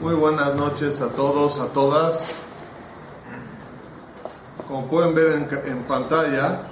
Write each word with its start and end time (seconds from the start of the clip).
Muy 0.00 0.14
buenas 0.14 0.54
noches 0.54 0.98
a 1.02 1.08
todos, 1.08 1.60
a 1.60 1.66
todas. 1.66 2.24
Como 4.66 4.86
pueden 4.86 5.14
ver 5.14 5.32
en, 5.32 5.70
en 5.70 5.82
pantalla, 5.82 6.62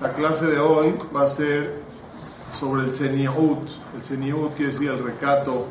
la 0.00 0.12
clase 0.12 0.46
de 0.46 0.60
hoy 0.60 0.94
va 1.14 1.22
a 1.22 1.26
ser 1.26 1.80
sobre 2.56 2.84
el 2.84 2.94
Seniut. 2.94 3.68
El 3.96 4.04
Seniut 4.04 4.54
quiere 4.54 4.70
decir 4.70 4.88
el 4.88 5.02
recato. 5.02 5.66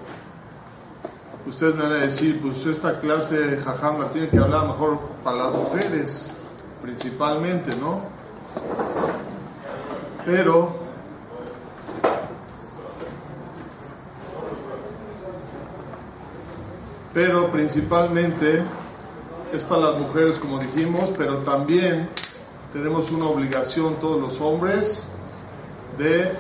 Ustedes 1.48 1.74
me 1.76 1.84
van 1.84 1.94
a 1.94 1.96
decir, 1.96 2.42
pues 2.42 2.66
esta 2.66 3.00
clase 3.00 3.38
de 3.40 3.64
Jajam 3.64 4.10
tiene 4.12 4.28
que 4.28 4.38
hablar 4.38 4.68
mejor 4.68 5.00
para 5.24 5.38
las 5.38 5.54
mujeres, 5.54 6.32
principalmente, 6.82 7.78
¿no? 7.78 8.02
Pero 10.26 10.79
pero 17.14 17.52
principalmente 17.52 18.62
es 19.52 19.64
para 19.64 19.92
las 19.92 20.02
mujeres 20.02 20.38
como 20.38 20.60
dijimos, 20.60 21.12
pero 21.18 21.40
también 21.40 22.08
tenemos 22.72 23.10
una 23.12 23.26
obligación 23.26 23.96
todos 23.96 24.22
los 24.22 24.40
hombres 24.42 25.08
de, 25.98 26.32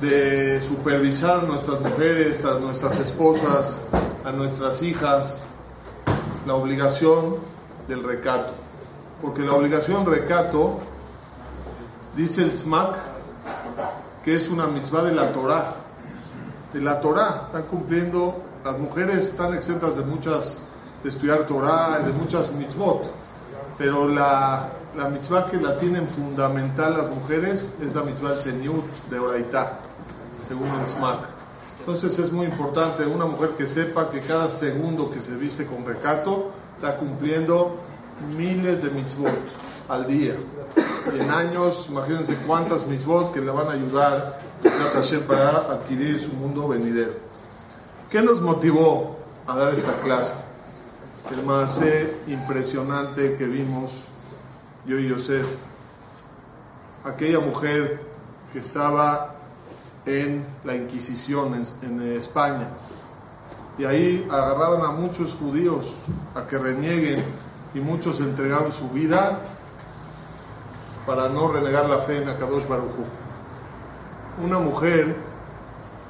de 0.00 0.62
supervisar 0.62 1.40
a 1.40 1.42
nuestras 1.42 1.80
mujeres, 1.80 2.44
a 2.44 2.60
nuestras 2.60 2.98
esposas, 2.98 3.80
a 4.24 4.30
nuestras 4.30 4.80
hijas, 4.82 5.46
la 6.46 6.54
obligación 6.54 7.36
del 7.88 8.04
recato. 8.04 8.52
Porque 9.20 9.42
la 9.42 9.54
obligación 9.54 10.06
recato, 10.06 10.78
dice 12.16 12.42
el 12.42 12.52
SMAC, 12.52 12.96
que 14.24 14.36
es 14.36 14.48
una 14.48 14.66
misma 14.66 15.02
de 15.02 15.12
la 15.12 15.32
Torah 15.32 15.83
de 16.74 16.80
la 16.80 17.00
Torah. 17.00 17.44
Están 17.46 17.62
cumpliendo, 17.62 18.42
las 18.64 18.78
mujeres 18.78 19.28
están 19.28 19.54
exentas 19.54 19.96
de 19.96 20.02
muchas, 20.02 20.58
de 21.02 21.08
estudiar 21.08 21.46
Torah 21.46 22.00
y 22.02 22.06
de 22.06 22.12
muchas 22.12 22.52
mitzvot, 22.52 23.10
pero 23.78 24.08
la, 24.08 24.68
la 24.96 25.08
mitzvah 25.08 25.46
que 25.46 25.56
la 25.56 25.76
tienen 25.78 26.08
fundamental 26.08 26.96
las 26.96 27.08
mujeres 27.08 27.72
es 27.80 27.94
la 27.94 28.02
mitzvah 28.02 28.30
del 28.30 28.38
Senyut 28.38 28.84
de 29.08 29.18
Oraitá, 29.18 29.78
según 30.46 30.68
el 30.80 30.86
SMAC. 30.86 31.20
Entonces 31.78 32.18
es 32.18 32.32
muy 32.32 32.46
importante 32.46 33.06
una 33.06 33.26
mujer 33.26 33.50
que 33.50 33.66
sepa 33.66 34.10
que 34.10 34.20
cada 34.20 34.50
segundo 34.50 35.10
que 35.10 35.20
se 35.20 35.36
viste 35.36 35.66
con 35.66 35.84
recato 35.84 36.50
está 36.76 36.96
cumpliendo 36.96 37.76
miles 38.36 38.82
de 38.82 38.90
mitzvot 38.90 39.30
al 39.88 40.06
día. 40.06 40.34
Y 41.14 41.20
en 41.20 41.30
años, 41.30 41.86
imagínense 41.90 42.36
cuántas 42.46 42.86
mitzvot 42.86 43.32
que 43.32 43.40
le 43.40 43.50
van 43.50 43.68
a 43.68 43.72
ayudar 43.72 44.40
para 45.26 45.50
adquirir 45.72 46.18
su 46.18 46.32
mundo 46.32 46.66
venidero. 46.66 47.12
¿Qué 48.10 48.22
nos 48.22 48.40
motivó 48.40 49.18
a 49.46 49.56
dar 49.56 49.74
esta 49.74 49.92
clase? 50.00 50.34
El 51.30 51.44
más 51.44 51.80
impresionante 52.26 53.36
que 53.36 53.46
vimos 53.46 53.92
yo 54.86 54.98
y 54.98 55.08
Yosef, 55.08 55.46
aquella 57.04 57.40
mujer 57.40 58.00
que 58.52 58.60
estaba 58.60 59.34
en 60.06 60.46
la 60.64 60.74
Inquisición 60.74 61.54
en, 61.54 61.64
en 61.82 62.12
España. 62.12 62.68
Y 63.78 63.84
ahí 63.84 64.26
agarraban 64.30 64.82
a 64.82 64.92
muchos 64.92 65.34
judíos 65.34 65.86
a 66.34 66.46
que 66.46 66.58
renieguen 66.58 67.24
y 67.74 67.80
muchos 67.80 68.20
entregaron 68.20 68.72
su 68.72 68.88
vida 68.88 69.38
para 71.06 71.28
no 71.28 71.52
renegar 71.52 71.88
la 71.88 71.98
fe 71.98 72.22
en 72.22 72.28
Akadosh 72.28 72.66
Baruj 72.66 72.92
una 74.42 74.58
mujer 74.58 75.14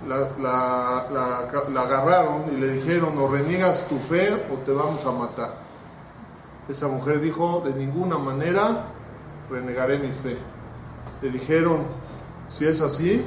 la, 0.09 0.29
la, 0.41 1.83
agarraron 1.83 2.45
y 2.53 2.61
le 2.61 2.69
dijeron, 2.75 3.17
o 3.19 3.29
reniegas 3.29 3.87
tu 3.89 3.99
fe 3.99 4.47
o 4.53 4.59
te 4.59 4.73
vamos 4.73 5.05
a 5.05 5.13
matar. 5.13 5.55
Esa 6.69 6.89
mujer 6.89 7.21
dijo, 7.21 7.63
de 7.65 7.75
ninguna 7.75 8.19
manera 8.19 8.87
renegaré 9.51 9.99
mi 9.99 10.13
fe. 10.13 10.39
Le 11.23 11.31
dijeron, 11.31 11.85
si 12.49 12.67
es 12.67 12.81
así, 12.81 13.25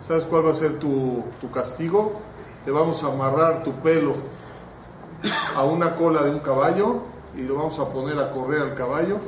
¿sabes 0.00 0.24
cuál 0.24 0.46
va 0.46 0.52
a 0.52 0.54
ser 0.54 0.78
tu, 0.78 1.24
tu 1.40 1.50
castigo? 1.50 2.20
Te 2.64 2.70
vamos 2.70 3.02
a 3.04 3.08
amarrar 3.08 3.62
tu 3.62 3.72
pelo 3.74 4.12
a 5.56 5.64
una 5.64 5.96
cola 5.96 6.22
de 6.22 6.30
un 6.30 6.40
caballo 6.40 7.02
y 7.34 7.42
lo 7.42 7.56
vamos 7.56 7.78
a 7.78 7.88
poner 7.88 8.18
a 8.18 8.30
correr 8.30 8.62
al 8.62 8.74
caballo 8.74 9.18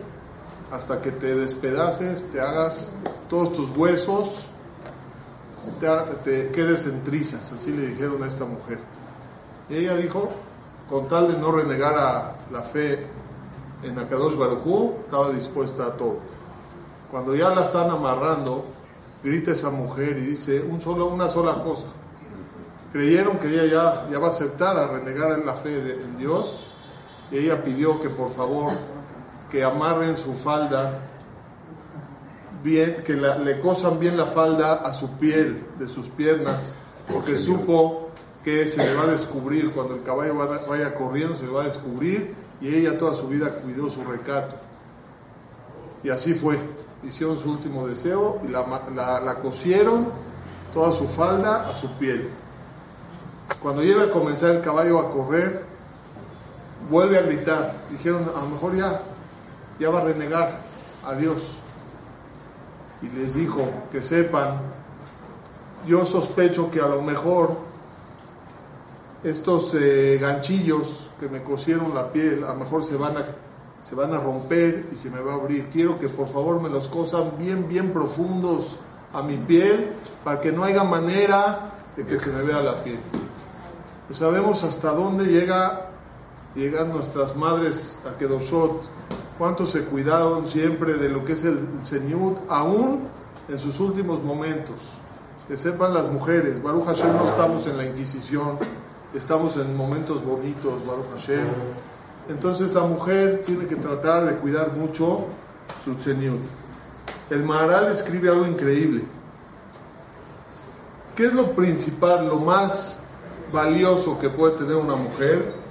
hasta 0.70 1.00
que 1.00 1.10
te 1.10 1.34
despedaces, 1.34 2.30
te 2.32 2.40
hagas 2.40 2.92
todos 3.28 3.52
tus 3.52 3.76
huesos 3.76 4.46
te, 6.24 6.50
quedes 6.50 6.86
en 6.86 7.02
trizas, 7.04 7.52
así 7.52 7.70
le 7.70 7.88
dijeron 7.88 8.22
a 8.22 8.26
esta 8.26 8.44
mujer. 8.44 8.78
Y 9.68 9.76
ella 9.76 9.96
dijo, 9.96 10.30
con 10.88 11.08
tal 11.08 11.32
de 11.32 11.38
no 11.38 11.52
renegar 11.52 11.96
a 11.96 12.36
la 12.50 12.62
fe 12.62 13.06
en 13.82 13.98
Akadosh 13.98 14.36
Barujú, 14.36 14.94
estaba 15.04 15.30
dispuesta 15.30 15.86
a 15.86 15.96
todo. 15.96 16.18
Cuando 17.10 17.34
ya 17.34 17.50
la 17.50 17.62
están 17.62 17.90
amarrando, 17.90 18.64
grita 19.22 19.52
esa 19.52 19.70
mujer 19.70 20.18
y 20.18 20.22
dice 20.22 20.60
un 20.60 20.80
solo, 20.80 21.06
una 21.06 21.30
sola 21.30 21.62
cosa. 21.62 21.86
Creyeron 22.92 23.38
que 23.38 23.48
ella 23.48 23.64
ya, 23.66 24.10
ya 24.10 24.18
va 24.18 24.28
a 24.28 24.30
aceptar 24.30 24.76
a 24.76 24.86
renegar 24.86 25.32
en 25.32 25.46
la 25.46 25.54
fe 25.54 26.00
en 26.02 26.18
Dios 26.18 26.64
y 27.30 27.38
ella 27.38 27.64
pidió 27.64 28.00
que 28.00 28.10
por 28.10 28.30
favor 28.30 28.72
que 29.50 29.64
amarren 29.64 30.16
su 30.16 30.34
falda 30.34 31.00
bien, 32.64 33.02
que 33.04 33.12
le 33.12 33.60
cosan 33.60 34.00
bien 34.00 34.16
la 34.16 34.26
falda 34.26 34.76
a 34.76 34.92
su 34.92 35.10
piel, 35.18 35.64
de 35.78 35.86
sus 35.86 36.08
piernas, 36.08 36.74
porque 37.12 37.36
supo 37.36 38.08
que 38.42 38.66
se 38.66 38.84
le 38.84 38.94
va 38.94 39.02
a 39.02 39.06
descubrir, 39.08 39.70
cuando 39.70 39.94
el 39.94 40.02
caballo 40.02 40.34
vaya 40.66 40.94
corriendo, 40.94 41.36
se 41.36 41.44
le 41.44 41.50
va 41.50 41.62
a 41.62 41.66
descubrir, 41.66 42.34
y 42.60 42.74
ella 42.74 42.96
toda 42.96 43.14
su 43.14 43.28
vida 43.28 43.50
cuidó 43.50 43.90
su 43.90 44.02
recato. 44.02 44.56
Y 46.02 46.08
así 46.08 46.32
fue, 46.32 46.58
hicieron 47.06 47.38
su 47.38 47.50
último 47.50 47.86
deseo 47.86 48.40
y 48.46 48.48
la, 48.48 48.64
la, 48.94 49.34
cosieron 49.36 50.08
toda 50.72 50.92
su 50.92 51.06
falda 51.06 51.68
a 51.68 51.74
su 51.74 51.90
piel. 51.92 52.30
Cuando 53.62 53.82
llega 53.82 54.04
a 54.04 54.10
comenzar 54.10 54.50
el 54.50 54.60
caballo 54.62 54.98
a 55.00 55.12
correr, 55.12 55.64
vuelve 56.90 57.18
a 57.18 57.22
gritar. 57.22 57.74
Dijeron, 57.90 58.30
a 58.34 58.40
lo 58.40 58.48
mejor 58.48 58.76
ya, 58.76 59.00
ya 59.78 59.90
va 59.90 60.00
a 60.00 60.04
renegar 60.04 60.58
a 61.06 61.14
Dios 61.14 61.56
y 63.02 63.08
les 63.16 63.34
dijo 63.34 63.68
que 63.92 64.02
sepan, 64.02 64.60
yo 65.86 66.04
sospecho 66.04 66.70
que 66.70 66.80
a 66.80 66.88
lo 66.88 67.02
mejor 67.02 67.56
estos 69.22 69.74
eh, 69.74 70.18
ganchillos 70.20 71.10
que 71.18 71.28
me 71.28 71.42
cosieron 71.42 71.94
la 71.94 72.12
piel, 72.12 72.44
a 72.44 72.48
lo 72.48 72.56
mejor 72.56 72.84
se 72.84 72.96
van 72.96 73.16
a, 73.16 73.24
se 73.82 73.94
van 73.94 74.12
a 74.12 74.20
romper 74.20 74.88
y 74.92 74.96
se 74.96 75.10
me 75.10 75.20
va 75.20 75.32
a 75.32 75.36
abrir. 75.36 75.68
Quiero 75.72 75.98
que 75.98 76.08
por 76.08 76.28
favor 76.28 76.60
me 76.60 76.68
los 76.68 76.88
cosan 76.88 77.32
bien, 77.38 77.68
bien 77.68 77.92
profundos 77.92 78.76
a 79.12 79.22
mi 79.22 79.36
piel 79.36 79.92
para 80.22 80.40
que 80.40 80.52
no 80.52 80.64
haya 80.64 80.84
manera 80.84 81.72
de 81.96 82.04
que 82.04 82.18
se 82.18 82.30
me 82.30 82.42
vea 82.42 82.60
la 82.60 82.82
piel. 82.82 82.98
Pues 84.06 84.18
sabemos 84.18 84.62
hasta 84.64 84.92
dónde 84.92 85.24
llega, 85.24 85.90
llegan 86.54 86.90
nuestras 86.90 87.36
madres 87.36 87.98
a 88.08 88.16
Kedoshot 88.18 88.82
cuánto 89.38 89.66
se 89.66 89.84
cuidaron 89.84 90.46
siempre 90.46 90.94
de 90.94 91.08
lo 91.08 91.24
que 91.24 91.32
es 91.32 91.44
el 91.44 91.66
Señor, 91.82 92.36
aún 92.48 93.08
en 93.48 93.58
sus 93.58 93.80
últimos 93.80 94.22
momentos. 94.22 94.76
Que 95.48 95.58
sepan 95.58 95.92
las 95.92 96.10
mujeres, 96.10 96.62
Baruch 96.62 96.86
Hashem 96.86 97.16
no 97.16 97.24
estamos 97.26 97.66
en 97.66 97.76
la 97.76 97.84
Inquisición, 97.84 98.58
estamos 99.12 99.56
en 99.56 99.76
momentos 99.76 100.24
bonitos, 100.24 100.86
Baruch 100.86 101.10
Hashem. 101.14 101.46
Entonces 102.28 102.72
la 102.72 102.82
mujer 102.82 103.42
tiene 103.44 103.66
que 103.66 103.76
tratar 103.76 104.24
de 104.24 104.36
cuidar 104.36 104.72
mucho 104.72 105.26
su 105.84 105.98
Señor. 106.00 106.38
El 107.28 107.42
Maharal 107.42 107.92
escribe 107.92 108.30
algo 108.30 108.46
increíble. 108.46 109.04
¿Qué 111.14 111.26
es 111.26 111.34
lo 111.34 111.52
principal, 111.52 112.26
lo 112.26 112.38
más 112.38 113.00
valioso 113.52 114.18
que 114.18 114.30
puede 114.30 114.56
tener 114.56 114.76
una 114.76 114.96
mujer? 114.96 115.63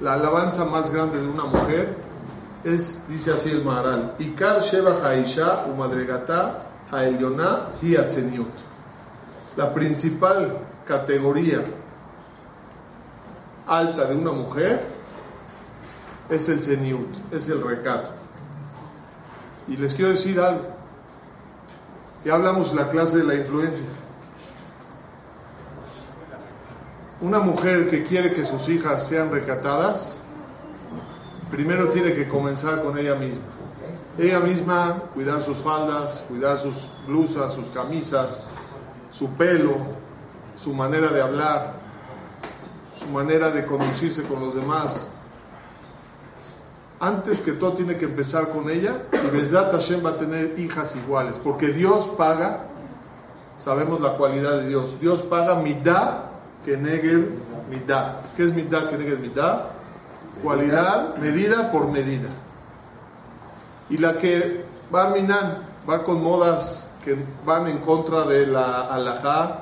La 0.00 0.14
alabanza 0.14 0.64
más 0.64 0.90
grande 0.90 1.20
de 1.20 1.28
una 1.28 1.44
mujer 1.44 1.94
es, 2.64 3.06
dice 3.08 3.32
así 3.32 3.50
el 3.50 3.64
Maharal, 3.64 4.14
Ikar 4.18 4.60
Sheva 4.60 4.96
Haisha 5.02 5.66
Umadregata 5.66 6.62
Haelyona 6.90 7.68
Hiatzeniut. 7.82 8.48
La 9.56 9.72
principal 9.74 10.56
categoría 10.86 11.62
alta 13.66 14.04
de 14.06 14.16
una 14.16 14.32
mujer 14.32 14.80
es 16.28 16.48
el 16.48 16.62
zeniut, 16.62 17.32
es 17.32 17.48
el 17.48 17.62
recato. 17.62 18.10
Y 19.68 19.76
les 19.76 19.94
quiero 19.94 20.10
decir 20.10 20.40
algo. 20.40 20.66
Ya 22.24 22.34
hablamos 22.34 22.74
la 22.74 22.88
clase 22.88 23.18
de 23.18 23.24
la 23.24 23.34
influencia. 23.34 23.86
Una 27.22 27.38
mujer 27.38 27.86
que 27.86 28.02
quiere 28.02 28.32
que 28.32 28.46
sus 28.46 28.66
hijas 28.70 29.06
sean 29.06 29.30
recatadas, 29.30 30.16
primero 31.50 31.90
tiene 31.90 32.14
que 32.14 32.26
comenzar 32.26 32.82
con 32.82 32.96
ella 32.96 33.14
misma. 33.14 33.42
Ella 34.16 34.40
misma 34.40 35.02
cuidar 35.12 35.42
sus 35.42 35.58
faldas, 35.58 36.24
cuidar 36.28 36.58
sus 36.58 36.74
blusas, 37.06 37.52
sus 37.52 37.68
camisas, 37.68 38.48
su 39.10 39.28
pelo, 39.34 39.76
su 40.56 40.72
manera 40.72 41.08
de 41.08 41.20
hablar, 41.20 41.74
su 42.98 43.08
manera 43.08 43.50
de 43.50 43.66
conducirse 43.66 44.22
con 44.22 44.40
los 44.40 44.54
demás. 44.54 45.10
Antes 47.00 47.42
que 47.42 47.52
todo 47.52 47.74
tiene 47.74 47.98
que 47.98 48.06
empezar 48.06 48.48
con 48.48 48.70
ella 48.70 48.96
y 49.12 49.26
Besdat 49.28 49.72
Hashem 49.72 50.04
va 50.04 50.10
a 50.10 50.16
tener 50.16 50.58
hijas 50.58 50.96
iguales, 50.96 51.36
porque 51.42 51.68
Dios 51.68 52.08
paga, 52.16 52.64
sabemos 53.58 54.00
la 54.00 54.16
cualidad 54.16 54.60
de 54.60 54.68
Dios, 54.68 54.98
Dios 54.98 55.20
paga 55.20 55.56
mitad 55.56 56.29
que 56.64 56.76
Negel 56.76 57.38
mitad. 57.70 58.16
¿Qué 58.36 58.44
es 58.44 58.54
mitad 58.54 58.88
que 58.88 58.98
Negel 58.98 59.18
mitad? 59.18 59.62
Cualidad 60.42 61.16
medida 61.16 61.70
por 61.70 61.88
medida. 61.88 62.28
Y 63.88 63.98
la 63.98 64.18
que 64.18 64.64
va 64.94 65.10
Minan 65.10 65.58
va 65.88 66.04
con 66.04 66.22
modas 66.22 66.90
que 67.04 67.16
van 67.44 67.66
en 67.66 67.78
contra 67.78 68.24
de 68.24 68.46
la 68.46 68.82
alajá, 68.82 69.60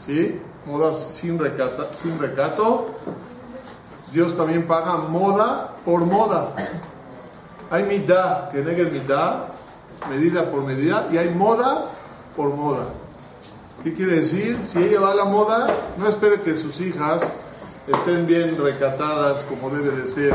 ¿sí? 0.00 0.40
Modas 0.66 0.96
sin 1.14 1.38
recato, 1.38 1.88
sin 1.94 2.18
recato. 2.18 2.94
Dios 4.12 4.36
también 4.36 4.66
paga 4.66 4.96
moda 4.96 5.74
por 5.84 6.04
moda. 6.04 6.54
Hay 7.70 7.84
mitad, 7.84 8.50
que 8.50 8.62
Negel 8.62 8.90
mitad, 8.90 9.44
medida 10.08 10.50
por 10.50 10.62
medida, 10.62 11.06
y 11.10 11.16
hay 11.16 11.30
moda 11.30 11.84
por 12.36 12.54
moda. 12.54 12.86
¿Qué 13.84 13.94
quiere 13.94 14.16
decir? 14.16 14.58
Si 14.62 14.78
ella 14.78 15.00
va 15.00 15.12
a 15.12 15.14
la 15.14 15.24
moda, 15.24 15.68
no 15.98 16.08
espere 16.08 16.42
que 16.42 16.56
sus 16.56 16.80
hijas 16.80 17.22
estén 17.86 18.26
bien 18.26 18.58
recatadas 18.58 19.44
como 19.44 19.70
debe 19.70 19.92
de 19.92 20.06
ser. 20.08 20.34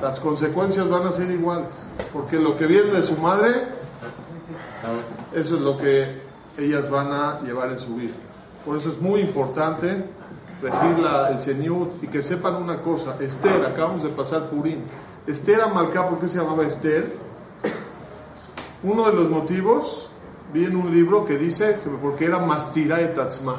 Las 0.00 0.18
consecuencias 0.18 0.88
van 0.88 1.06
a 1.06 1.10
ser 1.10 1.30
iguales, 1.30 1.90
porque 2.10 2.38
lo 2.38 2.56
que 2.56 2.66
viene 2.66 2.90
de 2.92 3.02
su 3.02 3.18
madre, 3.18 3.50
eso 5.34 5.56
es 5.56 5.60
lo 5.60 5.76
que 5.76 6.22
ellas 6.56 6.88
van 6.88 7.12
a 7.12 7.40
llevar 7.42 7.70
en 7.70 7.78
su 7.78 7.94
vida. 7.96 8.14
Por 8.64 8.78
eso 8.78 8.88
es 8.88 9.00
muy 9.00 9.20
importante 9.20 10.04
regir 10.62 11.06
el 11.30 11.40
Señut 11.40 12.02
y 12.02 12.06
que 12.06 12.22
sepan 12.22 12.56
una 12.56 12.78
cosa. 12.78 13.16
Esther, 13.20 13.64
acabamos 13.66 14.02
de 14.02 14.08
pasar 14.08 14.48
Purín. 14.48 14.84
Esther 15.26 15.60
Amalcá, 15.60 16.08
¿por 16.08 16.18
qué 16.18 16.28
se 16.28 16.38
llamaba 16.38 16.64
Esther? 16.64 17.14
Uno 18.82 19.04
de 19.04 19.12
los 19.12 19.28
motivos 19.28 20.09
vi 20.52 20.64
en 20.64 20.76
un 20.76 20.92
libro 20.92 21.24
que 21.24 21.36
dice 21.38 21.78
que 21.82 21.90
porque 21.90 22.26
era 22.26 22.38
mastira 22.38 22.98
de 22.98 23.08
tatzma, 23.08 23.56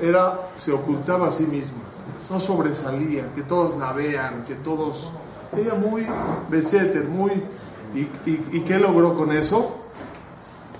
era, 0.00 0.48
se 0.56 0.72
ocultaba 0.72 1.28
a 1.28 1.30
sí 1.30 1.44
misma, 1.44 1.82
no 2.28 2.40
sobresalía, 2.40 3.32
que 3.34 3.42
todos 3.42 3.78
la 3.78 3.92
vean, 3.92 4.44
que 4.44 4.54
todos, 4.56 5.10
ella 5.56 5.74
muy 5.74 6.06
beseter, 6.48 7.04
muy, 7.04 7.32
y, 7.94 8.08
y, 8.26 8.60
qué 8.60 8.78
logró 8.78 9.16
con 9.16 9.32
eso? 9.32 9.76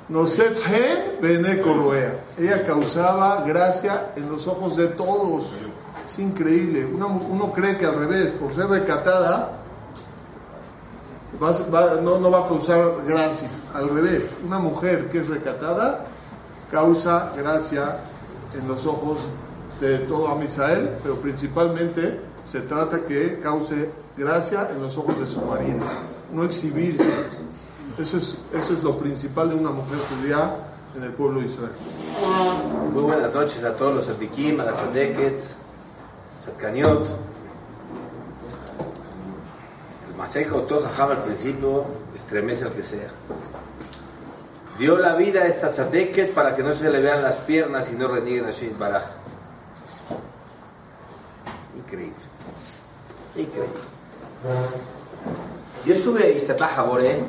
Noset 0.08 0.58
gen 0.60 1.20
bene 1.20 1.62
Ella 2.38 2.66
causaba 2.66 3.42
gracia 3.42 4.12
en 4.16 4.28
los 4.28 4.46
ojos 4.46 4.76
de 4.76 4.88
todos. 4.88 5.52
Es 6.06 6.18
increíble. 6.18 6.84
Uno, 6.84 7.20
uno 7.30 7.52
cree 7.52 7.76
que 7.76 7.86
al 7.86 7.96
revés, 7.96 8.32
por 8.32 8.54
ser 8.54 8.66
recatada, 8.66 9.59
no, 12.02 12.18
no 12.18 12.30
va 12.30 12.46
a 12.46 12.48
causar 12.48 13.04
gracia. 13.06 13.48
Al 13.74 13.88
revés, 13.88 14.36
una 14.44 14.58
mujer 14.58 15.08
que 15.10 15.18
es 15.18 15.28
recatada 15.28 16.04
causa 16.70 17.32
gracia 17.36 17.98
en 18.58 18.68
los 18.68 18.86
ojos 18.86 19.26
de 19.80 19.98
todo 20.00 20.28
Amisael, 20.28 20.90
pero 21.02 21.16
principalmente 21.16 22.20
se 22.44 22.60
trata 22.60 23.00
que 23.00 23.40
cause 23.40 23.90
gracia 24.16 24.70
en 24.74 24.82
los 24.82 24.96
ojos 24.96 25.18
de 25.18 25.26
su 25.26 25.40
marido, 25.40 25.84
no 26.32 26.44
exhibirse. 26.44 27.10
Eso 27.98 28.16
es, 28.16 28.36
eso 28.52 28.72
es 28.72 28.82
lo 28.82 28.96
principal 28.96 29.50
de 29.50 29.54
una 29.54 29.70
mujer 29.70 29.98
judía 30.08 30.56
en 30.96 31.02
el 31.04 31.12
pueblo 31.12 31.40
de 31.40 31.46
Israel. 31.46 31.72
Muy 32.92 33.02
buenas 33.02 33.32
noches 33.32 33.62
a 33.64 33.74
todos 33.76 33.94
los 33.96 34.04
Sadikim, 34.06 34.60
a 34.60 34.64
Chodekets. 34.76 35.56
Masejo 40.20 40.64
Tosajam 40.64 41.12
al 41.12 41.22
principio 41.24 41.86
estremece 42.14 42.64
al 42.64 42.72
que 42.72 42.82
sea. 42.82 43.08
Dio 44.78 44.98
la 44.98 45.14
vida 45.14 45.40
a 45.40 45.46
esta 45.46 45.70
tzadeket 45.70 46.34
para 46.34 46.54
que 46.54 46.62
no 46.62 46.74
se 46.74 46.90
le 46.90 47.00
vean 47.00 47.22
las 47.22 47.38
piernas 47.38 47.90
y 47.90 47.94
no 47.94 48.06
renieguen 48.06 48.44
a 48.44 48.50
Shin 48.50 48.78
Baraj. 48.78 49.04
Increíble. 51.74 52.14
Increíble. 53.34 53.80
Yo 55.86 55.94
estuve 55.94 56.24
ahí, 56.24 57.26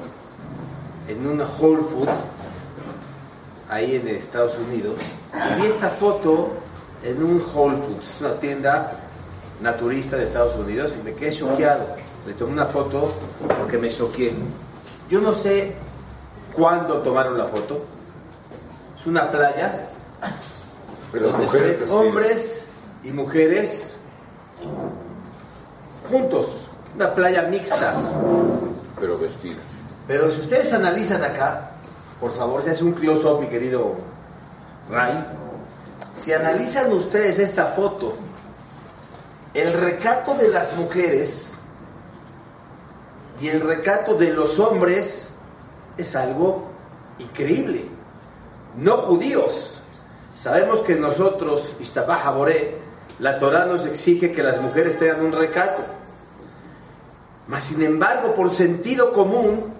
en 1.07 1.27
una 1.27 1.45
Whole 1.45 1.83
Food, 1.83 2.09
ahí 3.69 3.95
en 3.95 4.07
Estados 4.09 4.57
Unidos, 4.57 4.99
y 5.33 5.61
vi 5.61 5.67
esta 5.67 5.87
foto 5.87 6.49
en 7.03 7.23
un 7.23 7.41
Whole 7.55 7.77
Foods, 7.77 8.19
una 8.19 8.37
tienda 8.37 8.99
naturista 9.61 10.17
de 10.17 10.25
Estados 10.25 10.57
Unidos, 10.57 10.93
y 10.99 11.03
me 11.03 11.13
quedé 11.13 11.31
choqueado 11.31 12.10
le 12.25 12.33
tomé 12.33 12.53
una 12.53 12.65
foto 12.65 13.13
porque 13.59 13.77
me 13.77 13.89
choqué. 13.89 14.33
Yo 15.09 15.19
no 15.19 15.33
sé 15.33 15.73
cuándo 16.53 17.01
tomaron 17.01 17.37
la 17.37 17.45
foto. 17.45 17.83
Es 18.95 19.07
una 19.07 19.31
playa 19.31 19.87
Pero 21.11 21.29
donde 21.29 21.85
hombres 21.89 22.65
y 23.03 23.11
mujeres 23.11 23.97
juntos. 26.09 26.67
Una 26.95 27.13
playa 27.15 27.43
mixta. 27.43 27.95
Pero 28.99 29.17
vestidas. 29.17 29.59
Pero 30.07 30.31
si 30.31 30.41
ustedes 30.41 30.73
analizan 30.73 31.23
acá, 31.23 31.71
por 32.19 32.35
favor, 32.35 32.61
se 32.61 32.71
hace 32.71 32.83
un 32.83 32.91
close-up, 32.91 33.39
mi 33.39 33.47
querido 33.47 33.95
Ray. 34.89 35.25
Si 36.21 36.33
analizan 36.33 36.91
ustedes 36.91 37.39
esta 37.39 37.65
foto, 37.67 38.13
el 39.53 39.73
recato 39.73 40.35
de 40.35 40.49
las 40.49 40.75
mujeres 40.75 41.60
y 43.41 43.49
el 43.49 43.61
recato 43.61 44.13
de 44.13 44.31
los 44.31 44.59
hombres 44.59 45.33
es 45.97 46.15
algo 46.15 46.67
increíble. 47.17 47.85
No 48.77 48.97
judíos. 48.97 49.81
Sabemos 50.35 50.81
que 50.81 50.95
nosotros, 50.95 51.75
Ishtabah 51.79 52.31
Boré, 52.31 52.77
la 53.19 53.39
Torah 53.39 53.65
nos 53.65 53.85
exige 53.85 54.31
que 54.31 54.43
las 54.43 54.61
mujeres 54.61 54.97
tengan 54.99 55.25
un 55.25 55.31
recato. 55.31 55.81
Mas 57.47 57.63
sin 57.63 57.81
embargo, 57.81 58.33
por 58.35 58.51
sentido 58.51 59.11
común, 59.11 59.73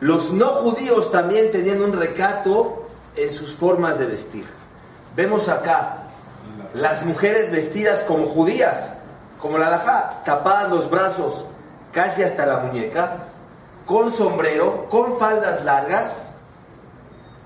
los 0.00 0.32
no 0.32 0.48
judíos 0.48 1.10
también 1.10 1.52
tenían 1.52 1.82
un 1.82 1.92
recato 1.92 2.86
en 3.14 3.30
sus 3.30 3.54
formas 3.54 3.98
de 3.98 4.06
vestir. 4.06 4.46
Vemos 5.14 5.48
acá 5.48 5.98
las 6.72 7.04
mujeres 7.04 7.50
vestidas 7.50 8.02
como 8.02 8.24
judías, 8.24 8.96
como 9.40 9.58
la 9.58 9.68
alajá, 9.68 10.22
tapadas 10.24 10.70
los 10.70 10.90
brazos, 10.90 11.46
casi 11.94 12.22
hasta 12.22 12.44
la 12.44 12.58
muñeca, 12.58 13.28
con 13.86 14.12
sombrero, 14.12 14.86
con 14.90 15.18
faldas 15.18 15.64
largas, 15.64 16.32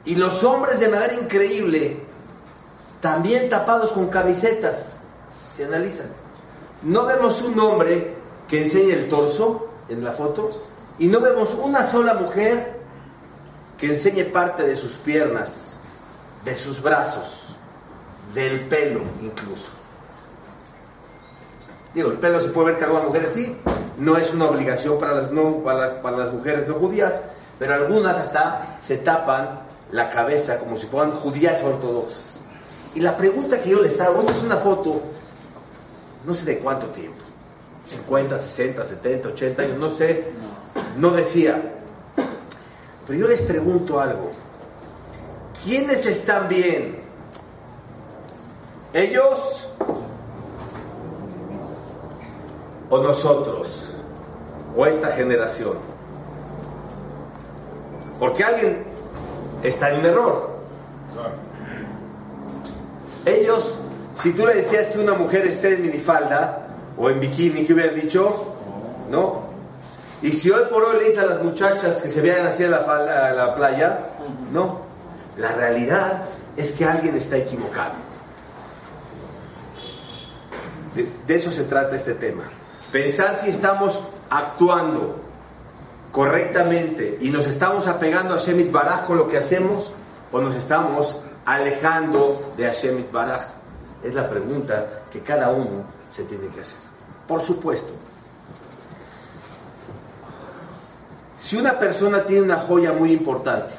y 0.04 0.14
los 0.14 0.42
hombres 0.42 0.80
de 0.80 0.88
manera 0.88 1.14
increíble, 1.14 2.00
también 3.00 3.48
tapados 3.48 3.92
con 3.92 4.08
camisetas, 4.08 5.02
se 5.56 5.66
analizan. 5.66 6.08
No 6.82 7.04
vemos 7.04 7.42
un 7.42 7.58
hombre 7.60 8.16
que 8.48 8.64
enseñe 8.64 8.92
el 8.92 9.08
torso 9.08 9.68
en 9.88 10.02
la 10.02 10.12
foto, 10.12 10.62
y 10.98 11.06
no 11.08 11.20
vemos 11.20 11.54
una 11.54 11.84
sola 11.84 12.14
mujer 12.14 12.78
que 13.76 13.86
enseñe 13.86 14.24
parte 14.24 14.66
de 14.66 14.74
sus 14.74 14.94
piernas, 14.94 15.78
de 16.44 16.56
sus 16.56 16.80
brazos, 16.80 17.54
del 18.34 18.60
pelo 18.62 19.02
incluso. 19.22 19.77
El 22.06 22.18
pelo 22.18 22.40
se 22.40 22.50
puede 22.50 22.68
ver 22.68 22.78
que 22.78 22.84
algunas 22.84 23.06
mujeres 23.06 23.32
sí, 23.34 23.56
no 23.98 24.16
es 24.16 24.32
una 24.32 24.46
obligación 24.46 24.98
para 24.98 25.14
las, 25.14 25.32
no, 25.32 25.62
para, 25.62 26.00
para 26.00 26.16
las 26.16 26.32
mujeres 26.32 26.68
no 26.68 26.74
judías, 26.74 27.22
pero 27.58 27.74
algunas 27.74 28.16
hasta 28.16 28.78
se 28.80 28.98
tapan 28.98 29.60
la 29.90 30.08
cabeza 30.08 30.58
como 30.58 30.76
si 30.76 30.86
fueran 30.86 31.10
judías 31.10 31.62
ortodoxas. 31.62 32.40
Y 32.94 33.00
la 33.00 33.16
pregunta 33.16 33.58
que 33.58 33.70
yo 33.70 33.82
les 33.82 34.00
hago, 34.00 34.20
esta 34.20 34.32
es 34.32 34.42
una 34.42 34.56
foto, 34.56 35.00
no 36.24 36.34
sé 36.34 36.44
de 36.44 36.58
cuánto 36.58 36.86
tiempo, 36.88 37.24
50, 37.86 38.38
60, 38.38 38.84
70, 38.84 39.28
80 39.28 39.62
años, 39.62 39.78
no 39.78 39.90
sé, 39.90 40.28
no 40.96 41.10
decía. 41.10 41.74
Pero 43.06 43.18
yo 43.18 43.28
les 43.28 43.42
pregunto 43.42 44.00
algo, 44.00 44.30
¿quiénes 45.64 46.06
están 46.06 46.48
bien? 46.48 46.98
¿Ellos 48.92 49.68
o 52.90 52.98
nosotros 52.98 53.94
o 54.76 54.86
esta 54.86 55.08
generación. 55.08 55.76
Porque 58.18 58.44
alguien 58.44 58.84
está 59.62 59.90
en 59.90 60.00
un 60.00 60.06
error. 60.06 60.50
Ellos, 63.24 63.78
si 64.14 64.32
tú 64.32 64.46
le 64.46 64.54
decías 64.54 64.90
que 64.90 64.98
una 64.98 65.14
mujer 65.14 65.46
esté 65.46 65.74
en 65.74 65.82
minifalda 65.82 66.66
o 66.96 67.10
en 67.10 67.20
bikini, 67.20 67.64
¿qué 67.64 67.74
hubieran 67.74 67.94
dicho? 67.94 68.54
No. 69.10 69.48
Y 70.22 70.32
si 70.32 70.50
hoy 70.50 70.64
por 70.70 70.82
hoy 70.82 70.98
le 70.98 71.04
dices 71.04 71.18
a 71.18 71.26
las 71.26 71.42
muchachas 71.42 72.02
que 72.02 72.08
se 72.08 72.20
vean 72.20 72.46
así 72.46 72.64
a 72.64 72.68
la, 72.68 72.80
falda, 72.80 73.28
a 73.28 73.32
la 73.32 73.54
playa, 73.54 74.00
no. 74.52 74.80
La 75.36 75.52
realidad 75.52 76.22
es 76.56 76.72
que 76.72 76.84
alguien 76.84 77.14
está 77.14 77.36
equivocado. 77.36 77.92
De, 80.96 81.06
de 81.26 81.36
eso 81.36 81.52
se 81.52 81.64
trata 81.64 81.94
este 81.94 82.14
tema. 82.14 82.44
Pensar 82.92 83.38
si 83.38 83.50
estamos 83.50 84.02
actuando 84.30 85.16
correctamente 86.10 87.18
y 87.20 87.30
nos 87.30 87.46
estamos 87.46 87.86
apegando 87.86 88.34
a 88.34 88.38
Shemit 88.38 88.72
Baraj 88.72 89.04
con 89.04 89.18
lo 89.18 89.28
que 89.28 89.36
hacemos 89.36 89.92
o 90.32 90.40
nos 90.40 90.54
estamos 90.54 91.20
alejando 91.44 92.54
de 92.56 92.64
Hashem 92.64 93.04
Baraj? 93.12 93.42
Es 94.02 94.14
la 94.14 94.28
pregunta 94.28 95.02
que 95.10 95.20
cada 95.20 95.50
uno 95.50 95.84
se 96.08 96.24
tiene 96.24 96.48
que 96.48 96.60
hacer. 96.60 96.78
Por 97.26 97.42
supuesto, 97.42 97.90
si 101.36 101.56
una 101.56 101.78
persona 101.78 102.24
tiene 102.24 102.42
una 102.42 102.56
joya 102.56 102.92
muy 102.92 103.12
importante, 103.12 103.74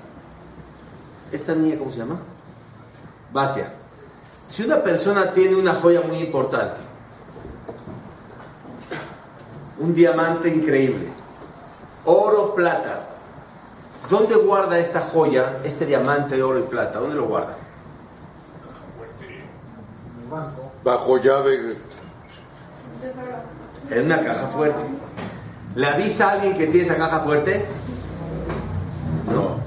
¿esta 1.32 1.56
niña 1.56 1.80
cómo 1.80 1.90
se 1.90 1.98
llama? 1.98 2.20
Batia. 3.34 3.74
Si 4.48 4.64
una 4.64 4.84
persona 4.84 5.32
tiene 5.32 5.56
una 5.56 5.74
joya 5.74 6.02
muy 6.02 6.18
importante, 6.18 6.89
un 9.80 9.94
diamante 9.94 10.50
increíble, 10.50 11.08
oro, 12.06 12.54
plata, 12.54 13.08
¿dónde 14.10 14.36
guarda 14.36 14.78
esta 14.78 15.00
joya, 15.00 15.60
este 15.64 15.86
diamante 15.86 16.36
de 16.36 16.44
oro 16.44 16.60
y 16.60 16.64
plata? 16.64 17.00
¿Dónde 17.00 17.16
lo 17.16 17.26
guarda? 17.26 17.56
Bajo 20.84 21.18
llave. 21.18 21.78
En 23.90 24.06
una 24.06 24.24
caja 24.24 24.48
fuerte. 24.48 24.84
¿Le 25.76 25.88
avisa 25.88 26.30
a 26.30 26.32
alguien 26.34 26.54
que 26.54 26.68
tiene 26.68 26.86
esa 26.86 26.98
caja 26.98 27.22
fuerte? 27.22 27.66
No. 29.34 29.60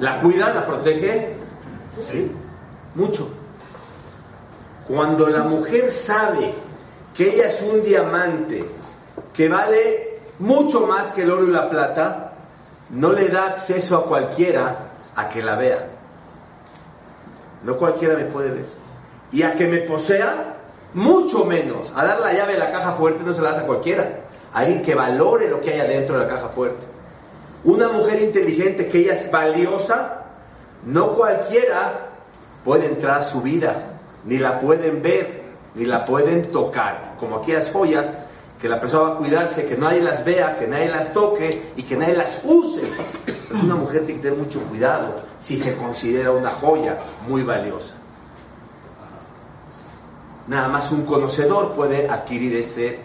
¿La 0.00 0.20
cuida? 0.20 0.52
¿La 0.52 0.66
protege? 0.66 1.36
Sí. 2.04 2.32
Mucho. 2.94 3.28
Cuando 4.88 5.28
la 5.28 5.44
mujer 5.44 5.92
sabe 5.92 6.54
que 7.20 7.34
ella 7.34 7.48
es 7.48 7.60
un 7.60 7.82
diamante 7.82 8.64
que 9.34 9.46
vale 9.50 10.20
mucho 10.38 10.86
más 10.86 11.10
que 11.10 11.20
el 11.20 11.30
oro 11.30 11.46
y 11.46 11.50
la 11.50 11.68
plata, 11.68 12.32
no 12.88 13.12
le 13.12 13.28
da 13.28 13.48
acceso 13.48 13.94
a 13.94 14.06
cualquiera 14.06 14.92
a 15.14 15.28
que 15.28 15.42
la 15.42 15.54
vea. 15.54 15.86
No 17.62 17.76
cualquiera 17.76 18.14
me 18.14 18.24
puede 18.24 18.52
ver. 18.52 18.64
Y 19.32 19.42
a 19.42 19.52
que 19.52 19.68
me 19.68 19.80
posea, 19.80 20.56
mucho 20.94 21.44
menos. 21.44 21.92
A 21.94 22.06
dar 22.06 22.20
la 22.20 22.32
llave 22.32 22.54
de 22.54 22.58
la 22.58 22.72
caja 22.72 22.92
fuerte 22.92 23.22
no 23.22 23.34
se 23.34 23.42
la 23.42 23.50
hace 23.50 23.60
a 23.60 23.66
cualquiera. 23.66 24.20
Alguien 24.54 24.80
que 24.80 24.94
valore 24.94 25.46
lo 25.46 25.60
que 25.60 25.74
hay 25.74 25.80
adentro 25.80 26.18
de 26.18 26.24
la 26.24 26.30
caja 26.34 26.48
fuerte. 26.48 26.86
Una 27.64 27.90
mujer 27.90 28.22
inteligente 28.22 28.88
que 28.88 29.00
ella 29.00 29.12
es 29.12 29.30
valiosa, 29.30 30.24
no 30.86 31.12
cualquiera 31.12 32.12
puede 32.64 32.86
entrar 32.86 33.18
a 33.18 33.24
su 33.24 33.42
vida, 33.42 33.98
ni 34.24 34.38
la 34.38 34.58
pueden 34.58 35.02
ver, 35.02 35.39
ni 35.74 35.84
la 35.84 36.04
pueden 36.04 36.50
tocar. 36.50 37.16
Como 37.18 37.36
aquellas 37.36 37.70
joyas 37.70 38.14
que 38.60 38.68
la 38.68 38.78
persona 38.78 39.10
va 39.10 39.14
a 39.14 39.18
cuidarse, 39.18 39.64
que 39.64 39.76
nadie 39.76 40.00
las 40.00 40.24
vea, 40.24 40.54
que 40.56 40.66
nadie 40.66 40.88
las 40.88 41.12
toque 41.12 41.72
y 41.76 41.82
que 41.82 41.96
nadie 41.96 42.14
las 42.14 42.40
use. 42.44 42.82
Una 43.62 43.74
mujer 43.74 44.04
tiene 44.04 44.20
que 44.20 44.28
tener 44.28 44.38
mucho 44.38 44.60
cuidado 44.64 45.14
si 45.40 45.56
se 45.56 45.74
considera 45.76 46.30
una 46.30 46.50
joya 46.50 46.98
muy 47.26 47.42
valiosa. 47.42 47.94
Nada 50.46 50.68
más 50.68 50.90
un 50.92 51.04
conocedor 51.04 51.72
puede 51.72 52.08
adquirir 52.08 52.56
ese 52.56 52.98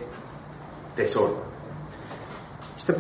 tesoro. 0.96 1.44
Este 2.76 2.94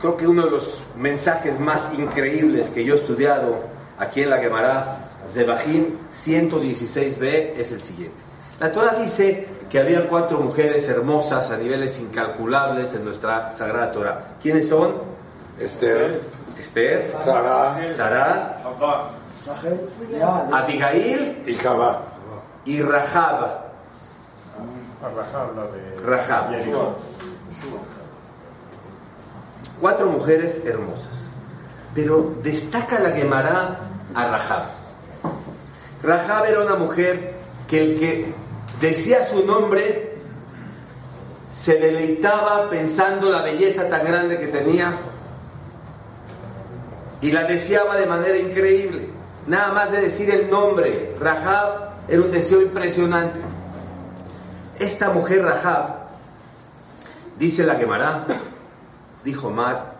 creo 0.00 0.16
que 0.16 0.26
uno 0.26 0.44
de 0.44 0.50
los 0.50 0.84
mensajes 0.96 1.60
más 1.60 1.88
increíbles 1.96 2.70
que 2.70 2.84
yo 2.84 2.94
he 2.94 2.98
estudiado 2.98 3.62
aquí 3.98 4.22
en 4.22 4.30
la 4.30 4.38
Gemara 4.38 5.03
Zebahim 5.32 5.98
116b 6.10 7.52
es 7.56 7.72
el 7.72 7.80
siguiente. 7.80 8.16
La 8.60 8.70
Torah 8.70 8.94
dice 8.94 9.48
que 9.68 9.80
había 9.80 10.08
cuatro 10.08 10.40
mujeres 10.40 10.88
hermosas 10.88 11.50
a 11.50 11.56
niveles 11.56 11.98
incalculables 11.98 12.94
en 12.94 13.04
nuestra 13.04 13.50
Sagrada 13.52 13.92
Torah. 13.92 14.24
¿Quiénes 14.40 14.68
son? 14.68 14.94
Esther, 15.58 16.22
Esther, 16.58 17.12
Sara 17.24 17.80
Sarah, 17.96 18.62
Abigail 20.52 21.42
y 21.46 21.54
Jabá. 21.54 22.02
y 22.64 22.80
Rahab. 22.80 23.64
Rahab. 26.04 26.54
Cuatro 29.80 30.06
mujeres 30.06 30.60
hermosas. 30.64 31.30
Pero 31.94 32.34
destaca 32.42 32.98
la 33.00 33.10
Gemara 33.10 33.80
a 34.14 34.26
Rahab. 34.28 34.83
Rahab 36.04 36.44
era 36.44 36.60
una 36.60 36.74
mujer 36.74 37.32
que 37.66 37.80
el 37.80 37.98
que 37.98 38.34
decía 38.80 39.24
su 39.24 39.44
nombre 39.46 40.18
se 41.52 41.78
deleitaba 41.78 42.68
pensando 42.68 43.30
la 43.30 43.40
belleza 43.40 43.88
tan 43.88 44.04
grande 44.04 44.36
que 44.36 44.48
tenía 44.48 44.92
y 47.22 47.32
la 47.32 47.44
deseaba 47.44 47.96
de 47.96 48.04
manera 48.04 48.36
increíble. 48.36 49.08
Nada 49.46 49.72
más 49.72 49.92
de 49.92 50.02
decir 50.02 50.28
el 50.30 50.50
nombre, 50.50 51.16
Rahab, 51.18 51.90
era 52.06 52.20
un 52.20 52.30
deseo 52.30 52.60
impresionante. 52.60 53.40
Esta 54.78 55.08
mujer 55.10 55.42
Rahab, 55.42 56.00
dice 57.38 57.64
la 57.64 57.76
Gemara, 57.76 58.26
dijo 59.24 59.48
Mar, 59.48 59.94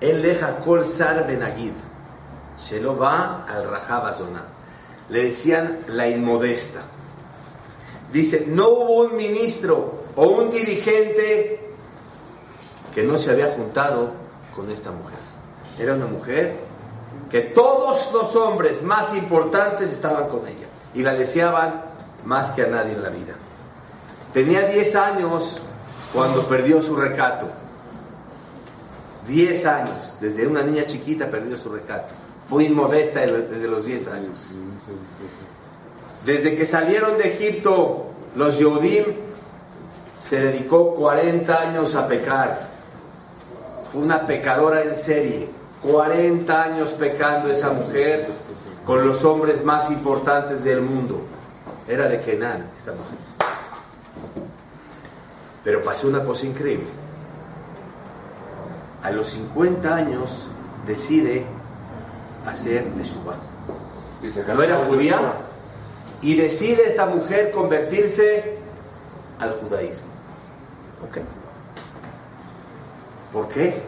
él 0.00 0.20
deja 0.20 0.56
kol 0.56 0.84
sar 0.84 1.26
benagid, 1.26 1.72
se 2.56 2.80
lo 2.80 2.98
va 2.98 3.46
al 3.48 3.70
Rahab. 3.70 4.12
Le 5.08 5.24
decían 5.24 5.80
la 5.88 6.08
inmodesta. 6.08 6.80
Dice, 8.12 8.44
no 8.46 8.68
hubo 8.68 9.02
un 9.02 9.16
ministro 9.16 10.04
o 10.16 10.26
un 10.26 10.50
dirigente 10.50 11.60
que 12.94 13.02
no 13.02 13.18
se 13.18 13.30
había 13.30 13.48
juntado 13.48 14.10
con 14.54 14.70
esta 14.70 14.90
mujer. 14.90 15.18
Era 15.78 15.94
una 15.94 16.06
mujer 16.06 16.56
que 17.30 17.42
todos 17.42 18.12
los 18.12 18.34
hombres 18.36 18.82
más 18.82 19.14
importantes 19.14 19.92
estaban 19.92 20.28
con 20.28 20.46
ella 20.46 20.66
y 20.94 21.02
la 21.02 21.12
deseaban 21.12 21.84
más 22.24 22.50
que 22.50 22.62
a 22.62 22.66
nadie 22.66 22.92
en 22.92 23.02
la 23.02 23.10
vida. 23.10 23.34
Tenía 24.32 24.62
10 24.62 24.94
años 24.96 25.62
cuando 26.12 26.46
perdió 26.46 26.80
su 26.80 26.96
recato. 26.96 27.46
10 29.28 29.66
años, 29.66 30.16
desde 30.20 30.46
una 30.46 30.62
niña 30.62 30.86
chiquita 30.86 31.28
perdió 31.28 31.56
su 31.56 31.68
recato. 31.70 32.14
Fue 32.48 32.64
inmodesta 32.64 33.20
desde 33.20 33.68
los 33.68 33.84
10 33.84 34.08
años. 34.08 34.38
Desde 36.24 36.56
que 36.56 36.64
salieron 36.64 37.18
de 37.18 37.34
Egipto 37.34 38.06
los 38.36 38.58
Yehudim, 38.58 39.04
se 40.18 40.40
dedicó 40.40 40.94
40 40.94 41.60
años 41.60 41.94
a 41.94 42.06
pecar. 42.06 42.68
Fue 43.92 44.02
una 44.02 44.26
pecadora 44.26 44.82
en 44.82 44.94
serie. 44.94 45.48
40 45.82 46.62
años 46.62 46.92
pecando 46.94 47.50
esa 47.50 47.70
mujer 47.70 48.26
con 48.84 49.06
los 49.06 49.24
hombres 49.24 49.64
más 49.64 49.90
importantes 49.90 50.64
del 50.64 50.80
mundo. 50.82 51.20
Era 51.88 52.08
de 52.08 52.20
Kenan 52.20 52.70
esta 52.76 52.92
mujer. 52.92 53.18
Pero 55.62 55.82
pasó 55.82 56.08
una 56.08 56.24
cosa 56.24 56.46
increíble. 56.46 56.86
A 59.02 59.10
los 59.10 59.28
50 59.30 59.94
años 59.94 60.48
decide 60.86 61.44
hacer 62.46 62.84
Teshuvah. 62.94 63.36
No 64.54 64.62
era 64.62 64.76
judía 64.86 65.34
y 66.22 66.34
decide 66.34 66.86
esta 66.86 67.06
mujer 67.06 67.50
convertirse 67.50 68.58
al 69.38 69.52
judaísmo. 69.52 70.06
¿Ok? 71.06 71.18
¿Por 73.32 73.48
qué? 73.48 73.82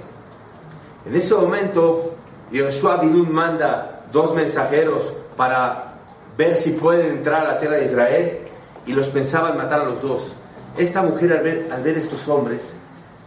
En 1.07 1.15
ese 1.15 1.35
momento, 1.35 2.15
Yoshua 2.53 2.99
Binun 2.99 3.33
manda 3.33 4.05
dos 4.13 4.35
mensajeros 4.35 5.13
para 5.37 5.95
ver 6.37 6.57
si 6.57 6.73
pueden 6.73 7.19
entrar 7.19 7.43
a 7.47 7.55
la 7.55 7.59
tierra 7.59 7.77
de 7.77 7.85
Israel 7.85 8.39
y 8.87 8.93
los 8.93 9.09
pensaban 9.09 9.57
matar 9.57 9.81
a 9.81 9.85
los 9.85 10.03
dos. 10.03 10.35
Esta 10.77 11.03
mujer 11.03 11.33
al 11.33 11.43
ver, 11.43 11.69
al 11.73 11.83
ver 11.83 11.99
estos 11.99 12.29
hombres, 12.29 12.73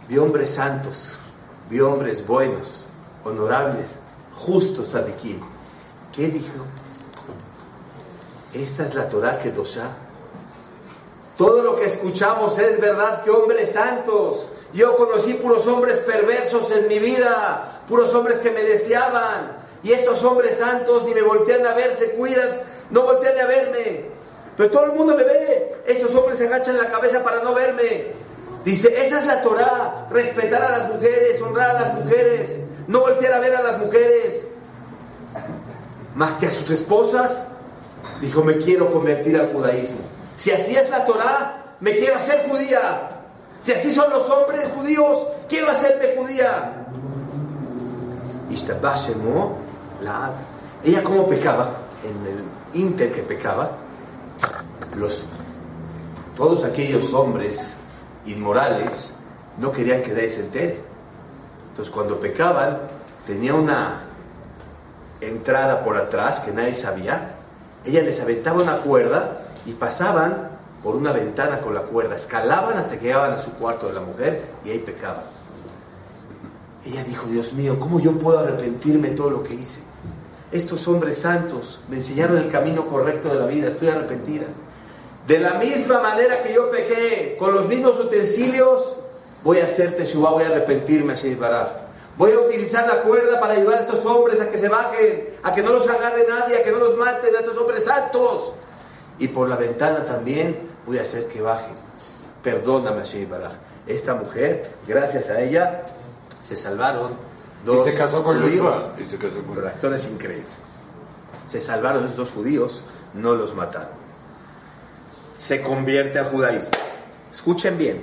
vio 0.08 0.22
hombres 0.24 0.50
santos, 0.50 1.18
vio 1.68 1.92
hombres 1.92 2.26
buenos, 2.26 2.86
honorables, 3.24 3.98
justos, 4.36 4.94
Adikim. 4.94 5.40
¿Qué 6.14 6.28
dijo? 6.28 6.64
Esta 8.52 8.86
es 8.86 8.94
la 8.94 9.08
Torah 9.08 9.38
que 9.38 9.50
Dosha. 9.50 9.88
Todo 11.36 11.62
lo 11.62 11.76
que 11.76 11.86
escuchamos 11.86 12.58
es 12.58 12.80
verdad 12.80 13.22
que 13.22 13.30
hombres 13.30 13.70
santos. 13.72 14.46
Yo 14.74 14.94
conocí 14.96 15.34
puros 15.34 15.66
hombres 15.66 15.98
perversos 15.98 16.70
en 16.70 16.88
mi 16.88 16.98
vida, 16.98 17.82
puros 17.88 18.14
hombres 18.14 18.38
que 18.38 18.50
me 18.50 18.62
deseaban. 18.62 19.56
Y 19.82 19.92
estos 19.92 20.22
hombres 20.22 20.58
santos 20.58 21.04
ni 21.04 21.14
me 21.14 21.22
voltean 21.22 21.66
a 21.66 21.74
ver, 21.74 21.94
se 21.94 22.10
cuidan, 22.12 22.60
no 22.90 23.02
voltean 23.02 23.38
a 23.38 23.46
verme. 23.46 24.04
Pero 24.56 24.70
todo 24.70 24.84
el 24.84 24.92
mundo 24.92 25.16
me 25.16 25.24
ve. 25.24 25.76
Estos 25.86 26.14
hombres 26.14 26.38
se 26.38 26.46
agachan 26.46 26.76
la 26.76 26.90
cabeza 26.90 27.24
para 27.24 27.42
no 27.42 27.54
verme. 27.54 28.06
Dice, 28.64 28.94
esa 29.04 29.18
es 29.18 29.26
la 29.26 29.42
Torah, 29.42 30.06
respetar 30.10 30.62
a 30.62 30.78
las 30.78 30.88
mujeres, 30.88 31.40
honrar 31.42 31.70
a 31.70 31.80
las 31.80 31.94
mujeres, 31.94 32.60
no 32.92 33.00
voltear 33.00 33.32
a 33.32 33.40
ver 33.40 33.56
a 33.56 33.62
las 33.62 33.78
mujeres. 33.78 34.46
Más 36.14 36.34
que 36.34 36.46
a 36.46 36.50
sus 36.50 36.70
esposas, 36.70 37.46
dijo, 38.20 38.44
me 38.44 38.58
quiero 38.58 38.92
convertir 38.92 39.36
al 39.38 39.50
judaísmo. 39.50 40.00
Si 40.36 40.50
así 40.50 40.76
es 40.76 40.90
la 40.90 41.04
Torah, 41.06 41.76
me 41.80 41.96
quiero 41.96 42.16
hacer 42.16 42.46
judía. 42.48 43.08
Si 43.62 43.72
así 43.72 43.92
son 43.92 44.10
los 44.10 44.28
hombres 44.28 44.68
judíos, 44.74 45.26
quiero 45.48 45.70
hacerme 45.70 46.14
judía. 46.16 46.86
la 50.02 50.30
Ella 50.84 51.02
como 51.02 51.26
pecaba, 51.26 51.70
en 52.04 52.26
el 52.26 52.44
inter 52.78 53.10
que 53.10 53.22
pecaba, 53.22 53.70
los, 54.96 55.22
todos 56.36 56.64
aquellos 56.64 57.14
hombres 57.14 57.72
inmorales 58.26 59.14
no 59.58 59.72
querían 59.72 60.02
que 60.02 60.12
nadie. 60.12 60.91
Entonces 61.72 61.92
cuando 61.92 62.20
pecaban, 62.20 62.80
tenía 63.26 63.54
una 63.54 64.02
entrada 65.22 65.82
por 65.82 65.96
atrás 65.96 66.40
que 66.40 66.52
nadie 66.52 66.74
sabía. 66.74 67.36
Ella 67.86 68.02
les 68.02 68.20
aventaba 68.20 68.62
una 68.62 68.76
cuerda 68.78 69.40
y 69.64 69.72
pasaban 69.72 70.50
por 70.82 70.96
una 70.96 71.12
ventana 71.12 71.60
con 71.60 71.72
la 71.72 71.80
cuerda, 71.80 72.16
escalaban 72.16 72.76
hasta 72.76 72.98
que 72.98 73.06
llegaban 73.06 73.32
a 73.32 73.38
su 73.38 73.52
cuarto 73.52 73.86
de 73.86 73.94
la 73.94 74.02
mujer 74.02 74.44
y 74.66 74.70
ahí 74.70 74.80
pecaban. 74.80 75.22
Ella 76.84 77.04
dijo, 77.04 77.26
Dios 77.28 77.54
mío, 77.54 77.78
¿cómo 77.80 78.00
yo 78.00 78.12
puedo 78.12 78.40
arrepentirme 78.40 79.10
de 79.10 79.16
todo 79.16 79.30
lo 79.30 79.42
que 79.42 79.54
hice? 79.54 79.80
Estos 80.50 80.86
hombres 80.88 81.16
santos 81.16 81.80
me 81.88 81.96
enseñaron 81.96 82.36
el 82.36 82.48
camino 82.48 82.86
correcto 82.86 83.28
de 83.28 83.36
la 83.36 83.46
vida, 83.46 83.68
estoy 83.68 83.88
arrepentida. 83.88 84.44
De 85.26 85.38
la 85.38 85.54
misma 85.54 86.02
manera 86.02 86.42
que 86.42 86.52
yo 86.52 86.70
pequé, 86.70 87.36
con 87.38 87.54
los 87.54 87.66
mismos 87.66 87.98
utensilios, 87.98 88.96
voy 89.44 89.60
a 89.60 89.64
hacer 89.64 89.96
teshuva, 89.96 90.30
voy 90.30 90.44
a 90.44 90.48
arrepentirme, 90.48 91.14
así 91.14 91.34
Barar. 91.34 91.90
Voy 92.16 92.32
a 92.32 92.38
utilizar 92.38 92.86
la 92.86 93.02
cuerda 93.02 93.40
para 93.40 93.54
ayudar 93.54 93.78
a 93.78 93.82
estos 93.82 94.04
hombres 94.04 94.40
a 94.40 94.50
que 94.50 94.58
se 94.58 94.68
bajen, 94.68 95.30
a 95.42 95.54
que 95.54 95.62
no 95.62 95.72
los 95.72 95.88
agarre 95.88 96.26
nadie, 96.28 96.58
a 96.58 96.62
que 96.62 96.70
no 96.70 96.78
los 96.78 96.96
maten, 96.96 97.34
a 97.34 97.38
estos 97.38 97.56
hombres 97.56 97.84
santos. 97.84 98.52
Y 99.18 99.28
por 99.28 99.48
la 99.48 99.56
ventana 99.56 100.04
también 100.04 100.58
voy 100.86 100.98
a 100.98 101.02
hacer 101.02 101.26
que 101.26 101.40
bajen. 101.40 101.74
Perdóname, 102.42 103.02
así 103.02 103.24
Baraj. 103.24 103.52
Esta 103.86 104.14
mujer, 104.14 104.70
gracias 104.86 105.30
a 105.30 105.40
ella, 105.40 105.86
se 106.42 106.54
salvaron 106.54 107.12
dos 107.64 107.86
y 107.86 107.92
se 107.92 107.98
casó 107.98 108.22
con 108.22 108.40
judíos. 108.42 108.88
Y 108.98 109.04
se 109.04 109.16
casó 109.16 109.42
con 109.42 109.64
La 109.64 109.72
historia 109.72 109.96
es 109.96 110.06
increíble. 110.06 110.44
Se 111.46 111.60
salvaron 111.60 112.04
esos 112.04 112.16
dos 112.16 112.30
judíos, 112.30 112.82
no 113.14 113.34
los 113.34 113.54
mataron 113.54 114.02
se 115.42 115.60
convierte 115.60 116.20
al 116.20 116.26
judaísmo. 116.26 116.70
Escuchen 117.32 117.76
bien. 117.76 118.00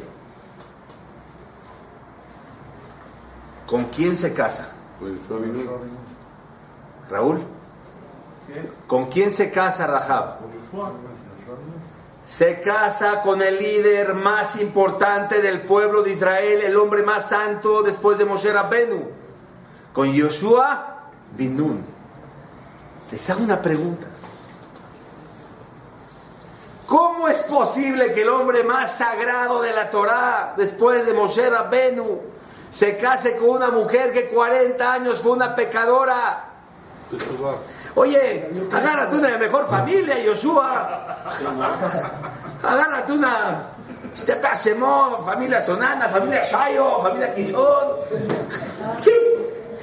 ¿Con 3.69 3.85
quién 3.85 4.17
se 4.17 4.33
casa? 4.33 4.73
Raúl. 7.07 7.39
¿Con 8.87 9.05
quién 9.05 9.31
se 9.31 9.51
casa 9.51 9.85
Rahab? 9.85 10.37
Se 12.27 12.59
casa 12.61 13.21
con 13.21 13.43
el 13.43 13.59
líder 13.59 14.15
más 14.15 14.59
importante 14.59 15.39
del 15.43 15.61
pueblo 15.61 16.01
de 16.01 16.13
Israel, 16.13 16.61
el 16.61 16.75
hombre 16.77 17.03
más 17.03 17.29
santo 17.29 17.83
después 17.83 18.17
de 18.17 18.25
Moshe 18.25 18.51
Rabbenu, 18.51 19.07
con 19.93 20.11
Yoshua 20.11 21.03
Binun. 21.37 21.85
Les 23.11 23.29
hago 23.29 23.43
una 23.43 23.61
pregunta. 23.61 24.07
¿Cómo 26.87 27.27
es 27.27 27.37
posible 27.41 28.13
que 28.13 28.23
el 28.23 28.29
hombre 28.29 28.63
más 28.63 28.97
sagrado 28.97 29.61
de 29.61 29.73
la 29.73 29.91
Torá, 29.91 30.55
después 30.57 31.05
de 31.05 31.13
Moshe 31.13 31.47
Rabbenu, 31.47 32.19
se 32.71 32.97
case 32.97 33.35
con 33.35 33.49
una 33.49 33.69
mujer 33.69 34.11
que 34.11 34.29
40 34.29 34.93
años 34.93 35.21
fue 35.21 35.31
una 35.31 35.55
pecadora? 35.55 36.45
Oye, 37.95 38.49
agárrate 38.71 39.15
una 39.17 39.29
de 39.29 39.37
mejor 39.37 39.67
familia, 39.67 40.19
Yoshua. 40.19 41.17
Agárrate 42.63 43.13
una. 43.13 43.63
Este 44.13 44.35
Pasemón, 44.35 45.23
familia 45.23 45.61
Sonana, 45.61 46.07
familia 46.09 46.43
Shayo, 46.43 47.01
familia 47.01 47.33
Kizón. 47.33 47.89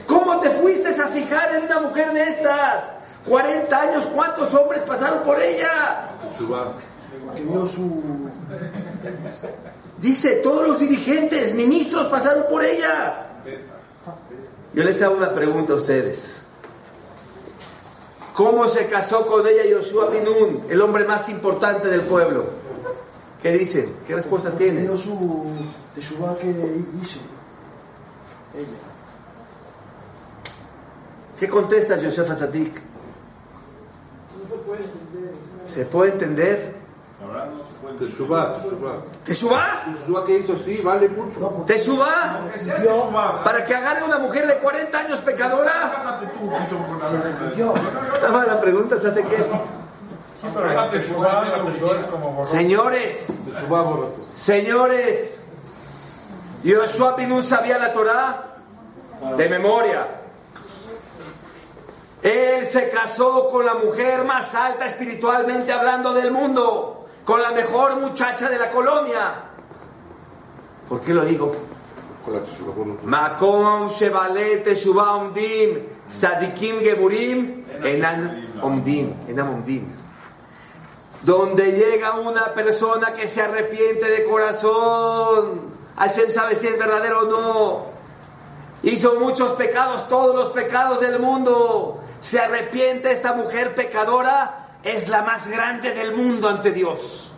¿Cómo 0.06 0.40
te 0.40 0.50
fuiste 0.50 0.88
a 0.88 1.08
fijar 1.08 1.54
en 1.54 1.64
una 1.64 1.80
mujer 1.80 2.12
de 2.12 2.22
estas? 2.22 2.90
40 3.28 3.80
años, 3.80 4.06
¿cuántos 4.06 4.54
hombres 4.54 4.82
pasaron 4.82 5.22
por 5.22 5.40
ella? 5.40 6.10
Dice, 9.98 10.36
todos 10.36 10.68
los 10.68 10.78
dirigentes, 10.78 11.54
ministros 11.54 12.06
pasaron 12.06 12.44
por 12.48 12.64
ella. 12.64 13.28
Yo 14.74 14.84
les 14.84 15.00
hago 15.02 15.16
una 15.16 15.32
pregunta 15.32 15.72
a 15.72 15.76
ustedes. 15.76 16.42
¿Cómo 18.34 18.68
se 18.68 18.86
casó 18.86 19.24
con 19.24 19.46
ella 19.46 19.64
Yoshua 19.64 20.10
Binun, 20.10 20.64
el 20.68 20.82
hombre 20.82 21.04
más 21.04 21.28
importante 21.30 21.88
del 21.88 22.02
pueblo? 22.02 22.44
¿Qué 23.42 23.50
dicen? 23.52 23.96
¿Qué 24.06 24.14
respuesta 24.14 24.50
tiene? 24.50 24.86
su 24.96 25.46
que 25.94 26.50
hizo 27.00 27.18
ella. 28.54 28.86
¿Qué 31.38 31.48
contestas, 31.48 32.02
Yosef 32.02 32.30
Atzadik? 32.30 32.80
¿Se 35.66 35.84
puede 35.86 36.12
entender? 36.12 36.74
Teshuvah, 37.98 38.60
¿Teshuvah? 39.24 39.84
Teshuvah 39.94 40.24
que 40.26 40.38
hizo, 40.38 40.56
sí, 40.58 40.82
vale 40.84 41.08
mucho. 41.08 41.64
¿Teshuvah? 41.66 43.42
¿Para 43.42 43.64
que 43.64 43.74
agarre 43.74 44.04
una 44.04 44.18
mujer 44.18 44.46
de 44.46 44.58
40 44.58 44.98
años 44.98 45.20
pecadora? 45.22 46.20
Estaba 48.12 48.44
la 48.44 48.60
pregunta, 48.60 49.00
¿sabe 49.00 49.24
qué? 49.24 49.46
Señores, 52.42 53.38
señores, 54.34 55.42
Yoshua 56.62 57.16
Binun 57.16 57.42
sabía 57.42 57.78
la 57.78 57.92
Torah 57.94 58.56
de 59.38 59.48
memoria. 59.48 60.06
Él 62.22 62.66
se 62.66 62.90
casó 62.90 63.48
con 63.48 63.64
la 63.64 63.74
mujer 63.74 64.24
más 64.24 64.54
alta 64.54 64.86
espiritualmente 64.86 65.72
hablando 65.72 66.12
del 66.12 66.30
mundo 66.30 66.95
con 67.26 67.42
la 67.42 67.50
mejor 67.50 67.96
muchacha 67.96 68.48
de 68.48 68.56
la 68.56 68.70
colonia. 68.70 69.34
¿Por 70.88 71.00
qué 71.00 71.12
lo 71.12 71.24
digo? 71.24 71.52
Makom 73.02 73.88
Shevalet 73.88 74.62
Teshuvah 74.62 75.16
Omdim, 75.16 75.86
Sadikim 76.08 76.78
Geburim, 76.78 77.64
Enan 77.82 78.60
Omdim, 78.62 79.12
Enam 79.28 79.54
Omdim. 79.54 79.86
Donde 81.22 81.72
llega 81.72 82.12
una 82.12 82.54
persona 82.54 83.12
que 83.12 83.26
se 83.26 83.42
arrepiente 83.42 84.08
de 84.08 84.24
corazón, 84.24 85.74
Hashem 85.96 86.30
sabe 86.30 86.54
si 86.54 86.68
es 86.68 86.78
verdadero 86.78 87.22
o 87.22 87.24
no. 87.24 87.86
Hizo 88.84 89.18
muchos 89.18 89.52
pecados, 89.54 90.06
todos 90.06 90.36
los 90.36 90.50
pecados 90.50 91.00
del 91.00 91.18
mundo. 91.18 92.00
Se 92.20 92.38
arrepiente 92.38 93.10
esta 93.10 93.32
mujer 93.32 93.74
pecadora 93.74 94.65
es 94.82 95.08
la 95.08 95.22
más 95.22 95.46
grande 95.46 95.92
del 95.92 96.14
mundo 96.14 96.48
ante 96.48 96.72
Dios. 96.72 97.32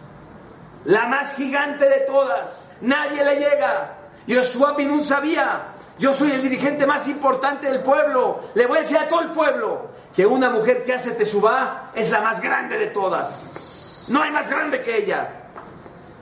La 0.85 1.07
más 1.07 1.35
gigante 1.35 1.88
de 1.88 2.01
todas. 2.01 2.64
Nadie 2.81 3.24
le 3.24 3.37
llega. 3.37 3.94
Yoshua 4.27 4.74
Binun 4.74 5.03
sabía, 5.03 5.68
yo 5.98 6.14
soy 6.14 6.31
el 6.31 6.42
dirigente 6.42 6.87
más 6.87 7.09
importante 7.09 7.68
del 7.68 7.83
pueblo. 7.83 8.40
Le 8.55 8.66
voy 8.66 8.79
a 8.79 8.81
decir 8.83 8.98
a 8.98 9.09
todo 9.09 9.20
el 9.22 9.33
pueblo 9.33 9.88
que 10.14 10.27
una 10.27 10.51
mujer 10.51 10.83
que 10.83 10.94
hace 10.94 11.12
tesubá 11.12 11.90
es 11.94 12.11
la 12.11 12.20
más 12.20 12.40
grande 12.40 12.79
de 12.79 12.88
todas. 12.88 14.05
No 14.09 14.22
hay 14.22 14.31
más 14.31 14.48
grande 14.48 14.81
que 14.81 14.96
ella. 14.96 15.29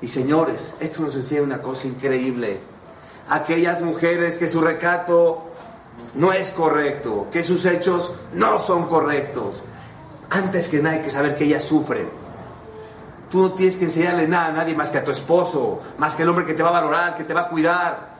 Y 0.00 0.09
señores, 0.09 0.74
esto 0.81 1.02
nos 1.02 1.14
enseña 1.14 1.42
una 1.42 1.59
cosa 1.61 1.87
increíble. 1.87 2.61
Aquellas 3.29 3.83
mujeres 3.83 4.38
que 4.38 4.46
su 4.46 4.61
recato 4.61 5.50
no 6.14 6.33
es 6.33 6.52
correcto, 6.52 7.29
que 7.31 7.42
sus 7.42 7.66
hechos 7.66 8.14
no 8.33 8.59
son 8.59 8.87
correctos, 8.87 9.62
antes 10.30 10.68
que 10.68 10.80
nada 10.80 10.96
hay 10.96 11.02
que 11.02 11.10
saber 11.10 11.34
que 11.34 11.44
ellas 11.44 11.64
sufren. 11.64 12.08
Tú 13.30 13.42
no 13.42 13.52
tienes 13.52 13.76
que 13.76 13.86
enseñarle 13.86 14.28
nada 14.28 14.46
a 14.46 14.52
nadie 14.52 14.74
más 14.74 14.90
que 14.90 14.98
a 14.98 15.04
tu 15.04 15.10
esposo, 15.10 15.80
más 15.98 16.14
que 16.14 16.22
el 16.22 16.28
hombre 16.28 16.44
que 16.44 16.54
te 16.54 16.62
va 16.62 16.68
a 16.70 16.72
valorar, 16.72 17.16
que 17.16 17.24
te 17.24 17.34
va 17.34 17.42
a 17.42 17.48
cuidar. 17.48 18.16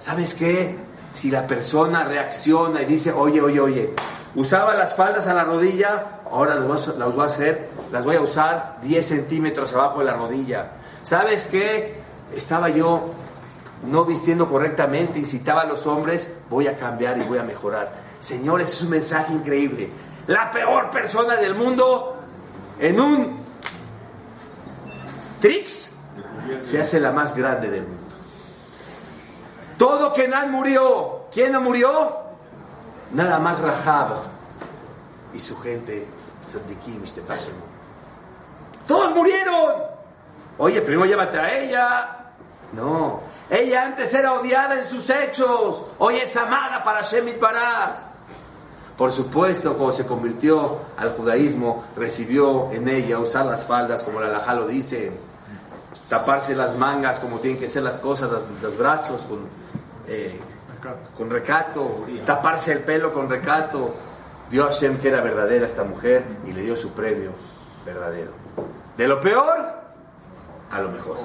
¿Sabes 0.00 0.34
qué? 0.34 0.76
Si 1.14 1.30
la 1.30 1.46
persona 1.46 2.04
reacciona 2.04 2.82
y 2.82 2.86
dice, 2.86 3.12
oye, 3.12 3.40
oye, 3.40 3.60
oye, 3.60 3.94
Usaba 4.34 4.72
las 4.72 4.94
faldas 4.94 5.26
a 5.26 5.34
la 5.34 5.44
rodilla, 5.44 6.20
ahora 6.32 6.54
las 6.54 6.66
voy 6.66 6.78
a- 6.78 6.98
las 6.98 7.14
voy 7.14 7.22
a 7.22 7.26
hacer, 7.26 7.68
las 7.92 8.02
voy 8.06 8.16
a 8.16 8.22
usar 8.22 8.78
10 8.80 9.06
centímetros 9.06 9.74
abajo 9.74 9.98
de 9.98 10.06
la 10.06 10.14
rodilla. 10.14 10.70
¿Sabes 11.02 11.48
qué? 11.48 11.96
Estaba 12.34 12.70
yo 12.70 13.10
no 13.86 14.06
vistiendo 14.06 14.48
correctamente, 14.48 15.18
incitaba 15.18 15.60
a 15.60 15.64
los 15.66 15.86
hombres, 15.86 16.32
voy 16.48 16.66
a 16.66 16.78
cambiar 16.78 17.18
y 17.18 17.24
voy 17.24 17.36
a 17.36 17.42
mejorar. 17.42 17.92
Señores, 18.20 18.70
es 18.70 18.80
un 18.80 18.88
mensaje 18.88 19.34
increíble. 19.34 19.90
La 20.26 20.50
peor 20.50 20.90
persona 20.90 21.36
del 21.36 21.54
mundo 21.54 22.16
en 22.78 23.00
un 23.00 23.38
tricks 25.40 25.90
se 26.60 26.80
hace 26.80 27.00
la 27.00 27.12
más 27.12 27.36
grande 27.36 27.70
del 27.70 27.82
mundo. 27.82 28.02
Todo 29.76 30.12
Kenan 30.12 30.50
murió. 30.50 31.26
¿Quién 31.32 31.60
murió? 31.62 32.18
Nada 33.12 33.38
más 33.38 33.60
Rahab 33.60 34.22
y 35.34 35.40
su 35.40 35.58
gente, 35.60 36.06
Sandikim. 36.44 37.02
Todos 38.86 39.14
murieron. 39.14 39.82
Oye, 40.58 40.82
primero 40.82 41.06
llévate 41.06 41.38
a 41.38 41.58
ella. 41.58 42.18
No, 42.72 43.20
ella 43.50 43.84
antes 43.84 44.14
era 44.14 44.32
odiada 44.32 44.78
en 44.78 44.86
sus 44.86 45.08
hechos. 45.10 45.84
Hoy 45.98 46.16
es 46.16 46.36
amada 46.36 46.82
para 46.82 47.02
Shemit 47.02 47.38
Baraz. 47.38 48.11
Por 48.96 49.10
supuesto, 49.10 49.74
cuando 49.74 49.92
se 49.92 50.06
convirtió 50.06 50.78
al 50.96 51.10
judaísmo, 51.12 51.84
recibió 51.96 52.70
en 52.72 52.88
ella 52.88 53.18
usar 53.18 53.46
las 53.46 53.64
faldas 53.66 54.04
como 54.04 54.20
la 54.20 54.26
Alajá 54.28 54.54
lo 54.54 54.66
dice, 54.66 55.12
taparse 56.08 56.54
las 56.54 56.76
mangas 56.76 57.18
como 57.18 57.38
tienen 57.40 57.58
que 57.58 57.68
ser 57.68 57.82
las 57.82 57.98
cosas, 57.98 58.30
las- 58.30 58.46
los 58.60 58.76
brazos 58.76 59.22
con, 59.22 59.40
eh, 60.06 60.38
con 61.16 61.30
recato, 61.30 62.04
taparse 62.26 62.72
el 62.72 62.80
pelo 62.80 63.12
con 63.12 63.28
recato. 63.30 63.94
Vio 64.50 64.64
a 64.64 64.66
Hashem 64.66 64.98
que 64.98 65.08
era 65.08 65.22
verdadera 65.22 65.66
esta 65.66 65.84
mujer 65.84 66.24
y 66.46 66.52
le 66.52 66.62
dio 66.62 66.76
su 66.76 66.90
premio 66.90 67.32
verdadero. 67.86 68.32
De 68.98 69.08
lo 69.08 69.18
peor 69.20 69.56
a 70.70 70.80
lo 70.80 70.90
mejor. 70.90 71.16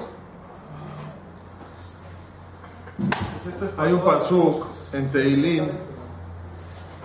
Hay 3.76 3.92
un 3.92 4.00
pasuk 4.00 4.66
en 4.92 5.10
Teilín, 5.10 5.70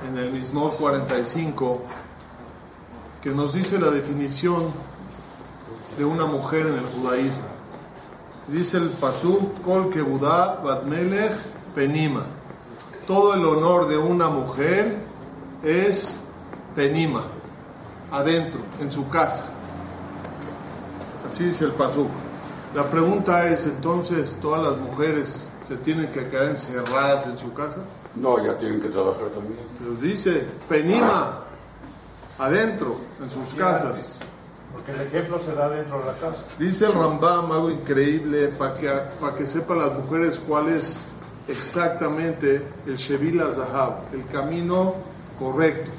en 0.07 0.17
el 0.17 0.31
Mismor 0.31 0.73
45, 0.75 1.81
que 3.21 3.29
nos 3.29 3.53
dice 3.53 3.79
la 3.79 3.89
definición 3.89 4.71
de 5.97 6.05
una 6.05 6.25
mujer 6.25 6.67
en 6.67 6.75
el 6.75 6.85
judaísmo. 6.85 7.43
Dice 8.47 8.77
el 8.77 8.89
pasuk, 8.89 9.61
Kol 9.61 9.89
Kebudá 9.89 10.61
Batmelech 10.63 11.33
Penima. 11.73 12.23
Todo 13.07 13.33
el 13.33 13.45
honor 13.45 13.87
de 13.87 13.97
una 13.97 14.29
mujer 14.29 14.97
es 15.63 16.15
Penima, 16.75 17.23
adentro, 18.11 18.59
en 18.81 18.91
su 18.91 19.07
casa. 19.09 19.45
Así 21.27 21.45
dice 21.45 21.65
el 21.65 21.71
pasuk. 21.71 22.09
La 22.75 22.89
pregunta 22.89 23.47
es, 23.47 23.67
entonces, 23.67 24.35
¿todas 24.41 24.67
las 24.67 24.77
mujeres 24.77 25.47
se 25.67 25.75
tienen 25.77 26.07
que 26.11 26.27
quedar 26.27 26.49
encerradas 26.49 27.27
en 27.27 27.37
su 27.37 27.53
casa? 27.53 27.77
No, 28.15 28.43
ya 28.43 28.57
tienen 28.57 28.79
que 28.79 28.89
trabajar 28.89 29.27
también. 29.29 29.59
Pero 29.79 29.95
dice, 29.95 30.45
Penima, 30.69 31.39
adentro, 32.37 32.97
en 33.21 33.29
sus 33.29 33.55
casas. 33.55 34.19
Porque 34.71 34.91
el 34.91 35.01
ejemplo 35.01 35.39
se 35.39 35.53
da 35.53 35.69
dentro 35.69 35.99
de 35.99 36.05
la 36.05 36.13
casa. 36.13 36.43
Dice 36.57 36.85
el 36.85 36.93
Rambam 36.93 37.51
algo 37.51 37.69
increíble 37.69 38.47
para 38.49 38.75
que, 38.75 38.89
para 39.19 39.35
que 39.35 39.45
sepan 39.45 39.79
las 39.79 39.93
mujeres 39.93 40.39
cuál 40.47 40.69
es 40.69 41.05
exactamente 41.47 42.65
el 42.85 42.95
Shevila 42.95 43.53
Zahab, 43.53 44.13
el 44.13 44.25
camino 44.27 44.95
correcto, 45.37 45.91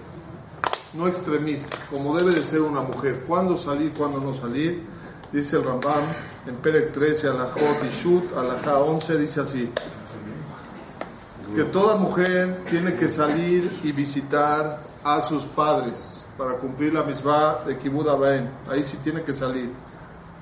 no 0.95 1.09
extremista, 1.09 1.77
como 1.91 2.17
debe 2.17 2.33
de 2.33 2.43
ser 2.43 2.63
una 2.63 2.81
mujer. 2.81 3.25
¿Cuándo 3.27 3.57
salir, 3.57 3.93
cuándo 3.93 4.21
no 4.21 4.33
salir? 4.33 4.83
Dice 5.33 5.57
el 5.57 5.65
Rambam 5.65 6.05
en 6.47 6.57
Perek 6.57 6.93
13, 6.93 7.29
Alajot 7.29 7.85
y 7.85 7.91
Shut, 7.91 8.37
Alajá 8.37 8.79
11, 8.79 9.19
dice 9.19 9.41
así. 9.41 9.71
Que 11.55 11.65
toda 11.65 11.97
mujer 11.97 12.63
tiene 12.69 12.95
que 12.95 13.09
salir 13.09 13.81
y 13.85 13.93
visitar 13.93 14.81
a 15.05 15.25
sus 15.25 15.45
padres 15.45 16.25
para 16.37 16.55
cumplir 16.55 16.93
la 16.93 17.05
misma 17.05 17.59
de 17.67 17.77
Kibud. 17.77 18.09
Ahí 18.69 18.83
sí 18.83 18.99
tiene 19.05 19.23
que 19.23 19.33
salir. 19.33 19.71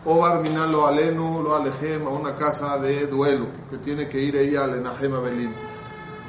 O 0.05 0.18
Barminan 0.18 0.72
lo 0.72 0.87
alenu, 0.87 1.42
lo 1.42 1.55
alejem 1.55 2.07
a 2.07 2.11
una 2.11 2.35
casa 2.35 2.79
de 2.79 3.07
duelo, 3.07 3.46
que 3.70 3.77
tiene 3.77 4.09
que 4.09 4.20
ir 4.20 4.37
ella 4.37 4.64
al 4.64 4.79
Enajem 4.79 5.14
Abelín. 5.14 5.53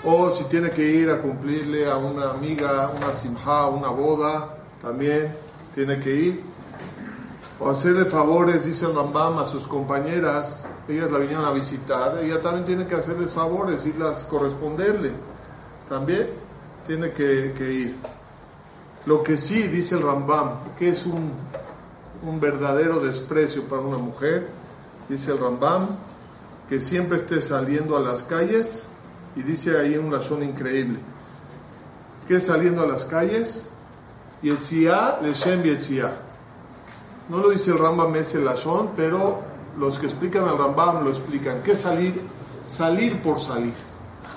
O 0.03 0.29
si 0.31 0.43
tiene 0.43 0.69
que 0.69 0.85
ir 0.85 1.09
a 1.09 1.19
cumplirle 1.19 1.89
a 1.89 1.95
una 1.97 2.31
amiga, 2.31 2.91
una 2.95 3.13
simja, 3.13 3.67
una 3.67 3.87
boda, 3.89 4.57
también 4.81 5.33
tiene 5.73 5.97
que 5.99 6.13
ir. 6.13 6.52
O 7.59 7.69
hacerle 7.69 8.05
favores, 8.05 8.65
dice 8.65 8.85
el 8.85 8.95
Rambam, 8.95 9.37
a 9.37 9.45
sus 9.45 9.67
compañeras, 9.67 10.65
ellas 10.87 11.11
la 11.11 11.19
vinieron 11.19 11.45
a 11.45 11.51
visitar, 11.51 12.17
ella 12.21 12.41
también 12.41 12.65
tiene 12.65 12.87
que 12.87 12.95
hacerles 12.95 13.31
favores, 13.31 13.85
irlas 13.85 14.25
corresponderle. 14.25 15.11
También 15.87 16.29
tiene 16.87 17.11
que, 17.11 17.53
ir. 17.71 17.95
Lo 19.05 19.23
que 19.23 19.37
sí, 19.37 19.67
dice 19.67 19.95
el 19.95 20.01
Rambam, 20.01 20.73
que 20.77 20.89
es 20.89 21.05
un, 21.05 21.31
un 22.23 22.39
verdadero 22.39 22.99
desprecio 22.99 23.63
para 23.63 23.81
una 23.81 23.97
mujer, 23.97 24.49
dice 25.07 25.31
el 25.31 25.39
Rambam, 25.39 25.89
que 26.67 26.81
siempre 26.81 27.17
esté 27.17 27.41
saliendo 27.41 27.95
a 27.95 27.99
las 27.99 28.23
calles, 28.23 28.87
y 29.35 29.43
dice 29.43 29.77
ahí 29.77 29.97
un 29.97 30.11
lazón 30.11 30.43
increíble, 30.43 30.99
que 32.27 32.39
saliendo 32.39 32.83
a 32.83 32.87
las 32.87 33.05
calles, 33.05 33.69
Yetzia 34.41 35.19
Leshem 35.21 35.63
Yetzia. 35.63 36.11
No 37.29 37.37
lo 37.37 37.49
dice 37.49 37.71
el 37.71 37.79
Rambam 37.79 38.13
ese 38.15 38.41
lazón, 38.41 38.89
pero 38.95 39.41
los 39.77 39.97
que 39.97 40.07
explican 40.07 40.45
al 40.45 40.57
Rambam 40.57 41.03
lo 41.03 41.09
explican. 41.09 41.61
¿Qué 41.63 41.71
es 41.71 41.81
salir? 41.81 42.21
Salir 42.67 43.21
por 43.21 43.39
salir. 43.39 43.73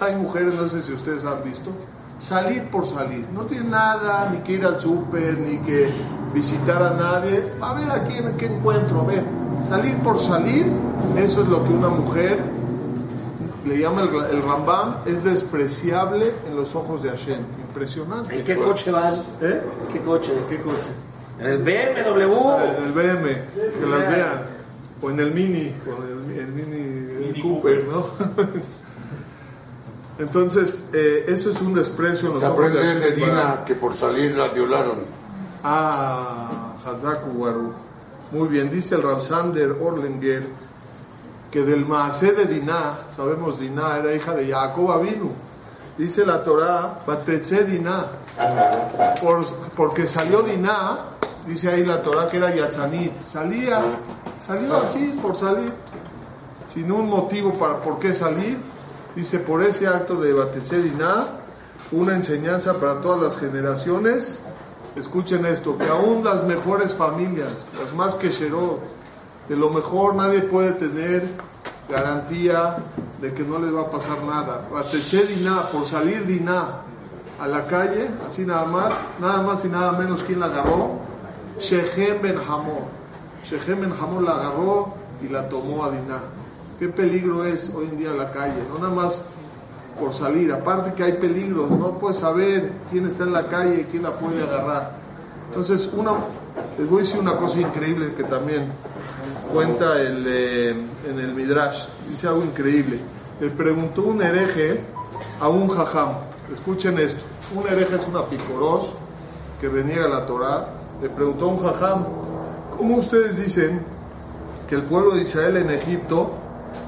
Hay 0.00 0.14
mujeres, 0.14 0.54
no 0.54 0.68
sé 0.68 0.82
si 0.82 0.92
ustedes 0.92 1.24
han 1.24 1.42
visto, 1.42 1.70
salir 2.18 2.68
por 2.70 2.86
salir. 2.86 3.26
No 3.32 3.42
tiene 3.42 3.70
nada, 3.70 4.30
ni 4.30 4.38
que 4.38 4.52
ir 4.52 4.64
al 4.64 4.78
súper, 4.78 5.38
ni 5.38 5.58
que 5.58 5.90
visitar 6.32 6.82
a 6.82 6.90
nadie. 6.90 7.52
A 7.60 7.74
ver 7.74 7.90
a 7.90 8.04
quién, 8.04 8.36
qué 8.36 8.46
encuentro, 8.46 9.00
a 9.00 9.04
ver. 9.04 9.24
Salir 9.66 9.96
por 9.98 10.20
salir, 10.20 10.66
eso 11.16 11.42
es 11.42 11.48
lo 11.48 11.64
que 11.64 11.72
una 11.72 11.88
mujer 11.88 12.38
le 13.64 13.78
llama 13.78 14.02
el, 14.02 14.14
el 14.36 14.42
Rambam, 14.42 14.98
es 15.06 15.24
despreciable 15.24 16.32
en 16.48 16.56
los 16.56 16.74
ojos 16.76 17.02
de 17.02 17.10
Hashem. 17.10 17.40
Impresionante. 17.68 18.38
¿En 18.38 18.44
qué 18.44 18.56
coche 18.56 18.92
van? 18.92 19.14
¿Eh? 19.40 19.62
¿Qué 19.92 20.00
coche? 20.02 20.32
¿Qué 20.48 20.60
coche? 20.62 20.90
En 21.38 21.46
el 21.46 21.58
BMW. 21.58 22.22
En 22.22 22.84
el 22.84 22.92
BM, 22.92 23.24
que 23.78 23.86
las 23.86 24.08
vean. 24.08 24.56
O 25.02 25.10
en 25.10 25.20
el 25.20 25.32
Mini, 25.32 25.74
o 25.86 26.02
en 26.02 26.32
el, 26.32 26.38
el 26.40 26.48
Mini, 26.48 27.42
Cooper, 27.42 27.86
¿no? 27.86 28.08
Entonces, 30.18 30.84
eh, 30.94 31.26
eso 31.28 31.50
es 31.50 31.60
un 31.60 31.74
desprecio 31.74 32.28
en 32.28 32.34
los 32.34 32.42
Se 32.42 32.48
ojos 32.48 32.72
de 32.72 32.78
aprende 32.78 33.08
en. 33.08 33.16
Medina 33.16 33.62
que 33.66 33.74
por 33.74 33.94
salir 33.94 34.34
la 34.34 34.48
violaron. 34.48 35.00
Ah, 35.62 36.76
Hazaku 36.84 37.38
Baruch. 37.38 37.74
Muy 38.32 38.48
bien, 38.48 38.70
dice 38.70 38.94
el 38.94 39.02
Ramsander 39.02 39.76
Orlenger 39.80 40.48
que 41.50 41.62
del 41.62 41.86
Maasé 41.86 42.32
de 42.32 42.46
Diná, 42.46 43.04
sabemos 43.08 43.60
Diná 43.60 43.98
era 43.98 44.14
hija 44.14 44.34
de 44.34 44.50
Jacob 44.50 44.90
Avinu. 44.90 45.30
Dice 45.96 46.26
la 46.26 46.42
Torah, 46.42 46.98
Batetze 47.06 47.64
Diná. 47.64 48.06
Por- 49.20 49.46
porque 49.76 50.06
salió 50.06 50.42
Diná, 50.42 50.98
dice 51.46 51.70
ahí 51.70 51.84
la 51.84 52.02
Torah 52.02 52.28
que 52.28 52.36
era 52.36 52.54
Yatzanit. 52.54 53.20
Salía, 53.20 53.80
salió 54.44 54.76
así 54.76 55.18
por 55.22 55.36
salir, 55.36 55.72
sin 56.72 56.90
un 56.92 57.08
motivo 57.08 57.52
para 57.54 57.80
por 57.80 57.98
qué 57.98 58.12
salir. 58.12 58.58
Dice, 59.14 59.38
por 59.38 59.62
ese 59.62 59.88
acto 59.88 60.20
de 60.20 60.34
Batetze 60.34 60.82
Diná, 60.82 61.26
fue 61.88 62.00
una 62.00 62.14
enseñanza 62.14 62.74
para 62.74 63.00
todas 63.00 63.22
las 63.22 63.38
generaciones. 63.38 64.40
Escuchen 64.94 65.46
esto, 65.46 65.78
que 65.78 65.88
aún 65.88 66.22
las 66.24 66.44
mejores 66.44 66.94
familias, 66.94 67.66
las 67.82 67.94
más 67.94 68.14
que 68.14 68.28
de 68.28 69.56
lo 69.56 69.70
mejor 69.70 70.14
nadie 70.14 70.42
puede 70.42 70.72
tener 70.72 71.26
garantía 71.88 72.78
de 73.20 73.32
que 73.32 73.42
no 73.42 73.58
les 73.58 73.74
va 73.74 73.82
a 73.82 73.90
pasar 73.90 74.22
nada. 74.22 74.66
Bateché 74.70 75.24
Diná, 75.24 75.68
por 75.70 75.86
salir 75.86 76.26
Diná 76.26 76.82
a 77.40 77.46
la 77.46 77.66
calle, 77.66 78.08
así 78.26 78.44
nada 78.44 78.64
más, 78.64 78.94
nada 79.20 79.42
más 79.42 79.64
y 79.64 79.68
nada 79.68 79.92
menos, 79.92 80.22
¿quién 80.22 80.40
la 80.40 80.46
agarró? 80.46 80.98
Shechem 81.58 82.22
Ben 82.22 82.36
Hamor. 82.38 82.84
Shechem 83.44 83.80
Ben 83.80 83.92
Hamor 83.92 84.22
la 84.22 84.32
agarró 84.32 84.94
y 85.22 85.28
la 85.28 85.48
tomó 85.48 85.84
a 85.84 85.90
Diná. 85.90 86.20
Qué 86.78 86.88
peligro 86.88 87.44
es 87.44 87.70
hoy 87.74 87.86
en 87.86 87.98
día 87.98 88.12
la 88.12 88.30
calle, 88.30 88.62
no 88.68 88.78
nada 88.78 88.94
más 88.94 89.24
por 89.98 90.12
salir, 90.12 90.52
aparte 90.52 90.92
que 90.92 91.02
hay 91.02 91.12
peligros, 91.14 91.70
no 91.70 91.98
puedes 91.98 92.18
saber 92.18 92.70
quién 92.90 93.06
está 93.06 93.24
en 93.24 93.32
la 93.32 93.48
calle 93.48 93.80
y 93.80 93.84
quién 93.84 94.02
la 94.02 94.12
puede 94.12 94.42
agarrar. 94.42 94.92
Entonces, 95.48 95.90
una, 95.96 96.12
les 96.78 96.88
voy 96.88 96.98
a 96.98 97.02
decir 97.02 97.18
una 97.18 97.36
cosa 97.36 97.60
increíble 97.60 98.12
que 98.14 98.24
también 98.24 98.64
cuenta 99.52 100.00
el, 100.00 100.24
eh, 100.28 100.70
en 101.08 101.18
el 101.18 101.32
Midrash, 101.32 101.88
dice 102.08 102.28
algo 102.28 102.42
increíble. 102.44 102.98
Le 103.40 103.48
preguntó 103.50 104.02
un 104.02 104.20
hereje 104.22 104.80
a 105.40 105.48
un 105.48 105.68
jajam, 105.68 106.10
escuchen 106.52 106.98
esto, 106.98 107.24
Un 107.54 107.66
hereje 107.66 107.96
es 107.96 108.08
una 108.08 108.24
picoros 108.24 108.92
que 109.60 109.68
reniega 109.68 110.08
la 110.08 110.26
Torah. 110.26 110.68
Le 111.02 111.08
preguntó 111.08 111.46
a 111.46 111.48
un 111.48 111.58
jajam, 111.58 112.04
¿cómo 112.76 112.96
ustedes 112.96 113.36
dicen 113.36 113.80
que 114.68 114.76
el 114.76 114.82
pueblo 114.82 115.12
de 115.12 115.22
Israel 115.22 115.56
en 115.58 115.70
Egipto 115.70 116.32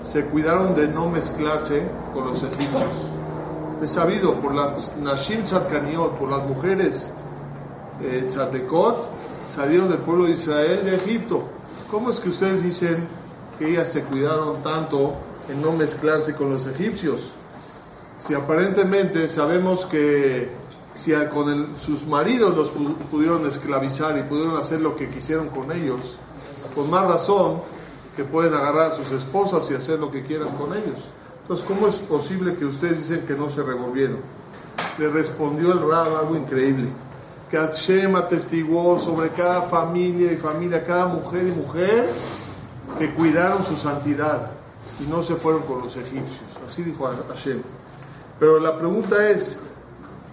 se 0.02 0.24
cuidaron 0.26 0.74
de 0.74 0.88
no 0.88 1.08
mezclarse 1.08 1.88
con 2.14 2.26
los 2.26 2.42
egipcios? 2.42 3.10
Es 3.82 3.90
sabido 3.90 4.34
por 4.34 4.54
las 4.54 4.96
Nashim 4.96 5.44
Tzadkaniot, 5.44 6.18
por 6.18 6.30
las 6.30 6.44
mujeres 6.46 7.12
eh, 8.02 8.24
Tzadekot, 8.28 9.08
salieron 9.54 9.88
del 9.88 9.98
pueblo 9.98 10.24
de 10.24 10.32
Israel 10.32 10.84
de 10.84 10.96
Egipto. 10.96 11.44
¿Cómo 11.90 12.10
es 12.10 12.20
que 12.20 12.28
ustedes 12.28 12.62
dicen 12.62 13.06
que 13.58 13.70
ellas 13.70 13.90
se 13.92 14.02
cuidaron 14.02 14.62
tanto 14.62 15.14
en 15.48 15.62
no 15.62 15.72
mezclarse 15.72 16.34
con 16.34 16.50
los 16.50 16.66
egipcios? 16.66 17.32
Si 18.26 18.34
aparentemente 18.34 19.28
sabemos 19.28 19.86
que 19.86 20.50
si 20.94 21.12
con 21.32 21.76
sus 21.76 22.06
maridos 22.06 22.56
los 22.56 22.74
pu- 22.74 22.96
pudieron 23.10 23.46
esclavizar 23.46 24.18
y 24.18 24.22
pudieron 24.22 24.56
hacer 24.56 24.80
lo 24.80 24.96
que 24.96 25.08
quisieron 25.08 25.48
con 25.48 25.70
ellos, 25.72 26.18
con 26.74 26.90
más 26.90 27.06
razón 27.06 27.62
que 28.16 28.24
pueden 28.24 28.52
agarrar 28.54 28.90
a 28.90 28.94
sus 28.94 29.10
esposas 29.12 29.70
y 29.70 29.74
hacer 29.74 30.00
lo 30.00 30.10
que 30.10 30.22
quieran 30.24 30.48
con 30.56 30.72
ellos. 30.72 31.08
Entonces, 31.42 31.64
¿cómo 31.66 31.86
es 31.86 31.96
posible 31.96 32.54
que 32.56 32.64
ustedes 32.64 32.98
dicen 32.98 33.24
que 33.26 33.34
no 33.34 33.48
se 33.48 33.62
revolvieron? 33.62 34.18
Le 34.98 35.08
respondió 35.08 35.72
el 35.72 35.80
Rab 35.80 36.16
algo 36.16 36.36
increíble, 36.36 36.88
que 37.50 37.56
Hashem 37.56 38.16
atestiguó 38.16 38.98
sobre 38.98 39.30
cada 39.30 39.62
familia 39.62 40.32
y 40.32 40.36
familia, 40.36 40.84
cada 40.84 41.06
mujer 41.06 41.46
y 41.46 41.52
mujer, 41.52 42.10
que 42.98 43.10
cuidaron 43.14 43.64
su 43.64 43.76
santidad 43.76 44.50
y 45.00 45.08
no 45.08 45.22
se 45.22 45.36
fueron 45.36 45.62
con 45.62 45.78
los 45.80 45.96
egipcios. 45.96 46.42
Así 46.68 46.82
dijo 46.82 47.08
Hashem. 47.28 47.62
Pero 48.38 48.60
la 48.60 48.76
pregunta 48.78 49.28
es, 49.30 49.58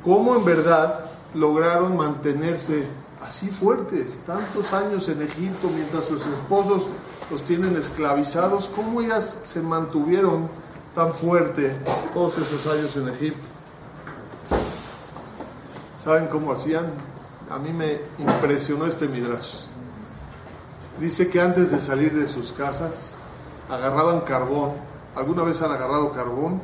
¿cómo 0.04 0.36
en 0.36 0.46
verdad 0.46 1.06
lograron 1.34 1.98
mantenerse 1.98 2.88
así 3.26 3.50
fuertes, 3.50 4.20
tantos 4.26 4.72
años 4.74 5.10
en 5.10 5.22
Egipto 5.24 5.70
mientras 5.74 6.06
sus 6.06 6.26
esposos 6.28 6.88
los 7.32 7.42
tienen 7.44 7.76
esclavizados? 7.76 8.70
¿Cómo 8.70 9.02
ellas 9.02 9.42
se 9.44 9.62
mantuvieron 9.62 10.48
tan 10.94 11.14
fuerte 11.14 11.76
todos 12.14 12.38
esos 12.38 12.68
años 12.68 12.96
en 12.96 13.10
Egipto? 13.10 13.48
¿Saben 15.98 16.28
cómo 16.28 16.52
hacían? 16.52 16.86
A 17.50 17.58
mí 17.58 17.72
me 17.72 18.00
impresionó 18.20 18.86
este 18.86 19.08
midrash. 19.08 19.62
Dice 21.00 21.30
que 21.30 21.42
antes 21.42 21.72
de 21.72 21.82
salir 21.82 22.14
de 22.14 22.28
sus 22.28 22.52
casas 22.54 23.16
agarraban 23.70 24.22
carbón. 24.22 24.74
¿Alguna 25.16 25.44
vez 25.44 25.62
han 25.62 25.72
agarrado 25.72 26.14
carbón? 26.14 26.62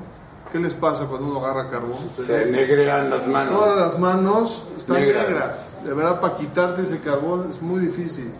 ¿Qué 0.52 0.60
les 0.60 0.74
pasa 0.74 1.06
cuando 1.06 1.28
uno 1.28 1.46
agarra 1.46 1.70
carbón? 1.70 2.10
Se 2.26 2.46
negrean 2.46 3.10
las 3.10 3.22
Todas 3.22 3.32
manos. 3.34 3.78
las 3.78 4.00
manos 4.00 4.66
están 4.78 4.98
Negras. 4.98 5.28
negras. 5.28 5.74
De 5.86 5.94
verdad, 5.94 6.20
para 6.20 6.36
quitarte 6.36 6.82
ese 6.82 7.00
carbón 7.00 7.48
es 7.50 7.62
muy 7.62 7.80
difícil. 7.80 8.32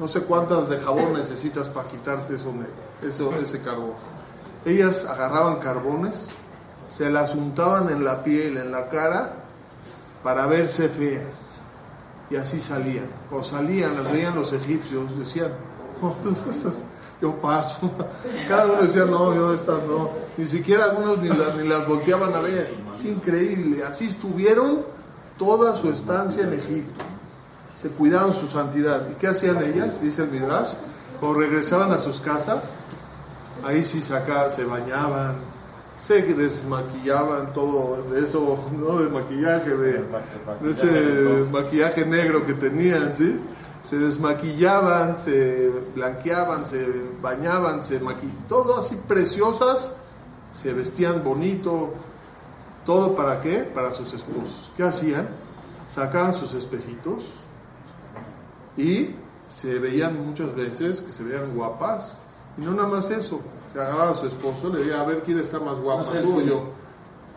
No 0.00 0.08
sé 0.08 0.20
cuántas 0.22 0.68
de 0.68 0.78
jabón 0.78 1.12
necesitas 1.14 1.68
para 1.68 1.88
quitarte 1.88 2.34
eso, 2.36 2.52
eso, 3.02 3.34
ese 3.36 3.60
carbón. 3.60 3.92
Ellas 4.64 5.04
agarraban 5.06 5.56
carbones, 5.56 6.30
se 6.88 7.10
las 7.10 7.34
untaban 7.34 7.90
en 7.90 8.02
la 8.04 8.22
piel, 8.24 8.56
en 8.56 8.72
la 8.72 8.88
cara, 8.88 9.34
para 10.22 10.46
verse 10.46 10.88
feas. 10.88 11.60
Y 12.30 12.36
así 12.36 12.60
salían. 12.60 13.06
O 13.30 13.44
salían, 13.44 13.94
las 13.94 14.10
veían 14.12 14.34
los 14.34 14.52
egipcios, 14.52 15.16
decían, 15.18 15.52
"Oh, 16.02 16.14
yo 17.20 17.34
paso. 17.36 17.90
Cada 18.48 18.66
uno 18.66 18.82
decía, 18.82 19.04
no, 19.04 19.34
yo 19.34 19.54
estas 19.54 19.82
no. 19.84 20.10
Ni 20.36 20.46
siquiera 20.46 20.84
algunos 20.84 21.18
ni 21.18 21.28
las, 21.28 21.54
ni 21.56 21.66
las 21.66 21.86
volteaban 21.86 22.34
a 22.34 22.40
ver. 22.40 22.74
Es 22.94 23.04
increíble. 23.04 23.84
Así 23.84 24.06
estuvieron 24.06 24.84
toda 25.38 25.74
su 25.76 25.90
estancia 25.90 26.44
en 26.44 26.52
Egipto. 26.54 27.02
Se 27.80 27.88
cuidaron 27.88 28.32
su 28.32 28.46
santidad. 28.46 29.08
¿Y 29.10 29.14
qué 29.14 29.28
hacían 29.28 29.62
ellas? 29.62 30.00
Dice 30.00 30.22
el 30.22 30.30
Midrash. 30.30 30.70
Cuando 31.20 31.40
regresaban 31.40 31.90
a 31.92 31.98
sus 31.98 32.20
casas, 32.20 32.76
ahí 33.64 33.84
sí 33.84 34.02
saca, 34.02 34.50
se 34.50 34.64
bañaban, 34.64 35.36
se 35.98 36.20
desmaquillaban, 36.22 37.54
todo 37.54 38.04
de 38.10 38.22
eso, 38.22 38.58
¿no? 38.78 38.98
De 38.98 39.08
maquillaje, 39.08 39.70
de, 39.70 40.04
de 40.60 40.70
ese 40.70 41.50
maquillaje 41.50 42.04
negro 42.04 42.44
que 42.44 42.52
tenían, 42.54 43.14
¿sí? 43.14 43.40
Se 43.86 43.98
desmaquillaban, 43.98 45.16
se 45.16 45.70
blanqueaban, 45.94 46.66
se 46.66 46.88
bañaban, 47.22 47.84
se 47.84 48.00
maquillaban, 48.00 48.48
todo 48.48 48.78
así 48.78 48.96
preciosas, 49.06 49.92
se 50.60 50.72
vestían 50.72 51.22
bonito, 51.22 51.90
todo 52.84 53.14
para 53.14 53.40
qué? 53.40 53.58
Para 53.58 53.92
sus 53.92 54.12
esposos. 54.12 54.72
¿Qué 54.76 54.82
hacían? 54.82 55.28
Sacaban 55.88 56.34
sus 56.34 56.52
espejitos 56.54 57.26
y 58.76 59.10
se 59.48 59.78
veían 59.78 60.26
muchas 60.26 60.52
veces 60.54 61.00
que 61.00 61.12
se 61.12 61.22
veían 61.22 61.54
guapas. 61.54 62.20
Y 62.58 62.62
no 62.62 62.72
nada 62.72 62.88
más 62.88 63.08
eso, 63.10 63.40
se 63.72 63.78
agarraba 63.80 64.10
a 64.10 64.14
su 64.14 64.26
esposo, 64.26 64.68
le 64.68 64.78
decía, 64.80 65.00
a 65.00 65.04
ver 65.04 65.22
quién 65.22 65.38
está 65.38 65.60
más 65.60 65.78
guapa, 65.78 66.02
tú 66.22 66.38
o 66.38 66.40
yo. 66.40 66.64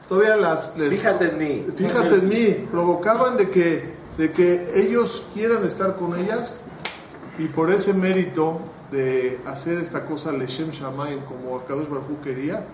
Todavía 0.08 0.36
las... 0.38 0.76
les- 0.78 0.90
Fíjate 0.98 1.30
en 1.30 1.38
mí. 1.38 1.68
Fíjate 1.76 2.16
en 2.16 2.28
mí, 2.30 2.68
provocaban 2.72 3.38
de 3.38 3.50
que, 3.52 3.99
de 4.20 4.34
que 4.34 4.74
ellos 4.76 5.26
quieran 5.34 5.64
estar 5.64 5.96
con 5.96 6.20
ellas 6.20 6.60
y 7.38 7.48
por 7.48 7.72
ese 7.72 7.94
mérito 7.94 8.60
de 8.92 9.40
hacer 9.48 9.78
esta 9.78 10.06
cosa 10.06 10.34
Leshem 10.34 10.72
Shamayim 10.72 11.22
como 11.22 11.58
Akadosh 11.60 11.88
Baruj 11.88 12.20
quería, 12.22 12.66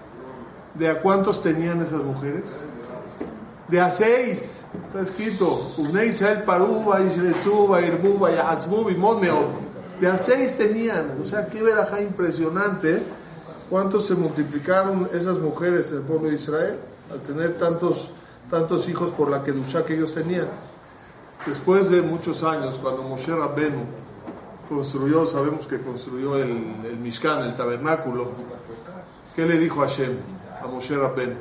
¿de 0.74 0.90
a 0.90 1.00
cuántos 1.04 1.44
tenían 1.44 1.84
esas 1.84 2.02
mujeres? 2.02 2.66
De 3.68 3.80
a 3.80 3.92
seis, 3.92 4.62
está 4.88 5.02
escrito. 5.02 5.72
De 10.02 10.08
a 10.08 10.18
seis 10.18 10.58
tenían, 10.58 11.12
o 11.24 11.28
sea, 11.28 11.46
qué 11.46 11.62
verajá 11.62 12.02
impresionante, 12.02 13.04
cuántos 13.70 14.08
se 14.08 14.16
multiplicaron 14.16 15.10
esas 15.14 15.38
mujeres 15.38 15.92
en 15.92 15.98
el 15.98 16.02
pueblo 16.02 16.30
de 16.30 16.36
Israel 16.36 16.80
al 17.12 17.20
tener 17.20 17.60
tantos, 17.60 18.10
tantos 18.50 18.90
hijos 18.90 19.12
por 19.12 19.30
la 19.30 19.44
que 19.44 19.52
ellos 19.94 20.12
tenían. 20.12 20.48
Después 21.46 21.90
de 21.90 22.02
muchos 22.02 22.44
años, 22.44 22.80
cuando 22.80 23.04
Moshe 23.04 23.36
Rabbenu 23.36 23.84
construyó, 24.68 25.26
sabemos 25.26 25.68
que 25.68 25.80
construyó 25.80 26.38
el, 26.38 26.76
el 26.86 26.98
Mishkan, 26.98 27.44
el 27.44 27.56
tabernáculo, 27.56 28.30
¿qué 29.36 29.46
le 29.46 29.60
dijo 29.60 29.82
Hashem 29.82 30.18
a 30.64 30.68
Moshe 30.68 30.96
Rabbenu? 30.96 31.36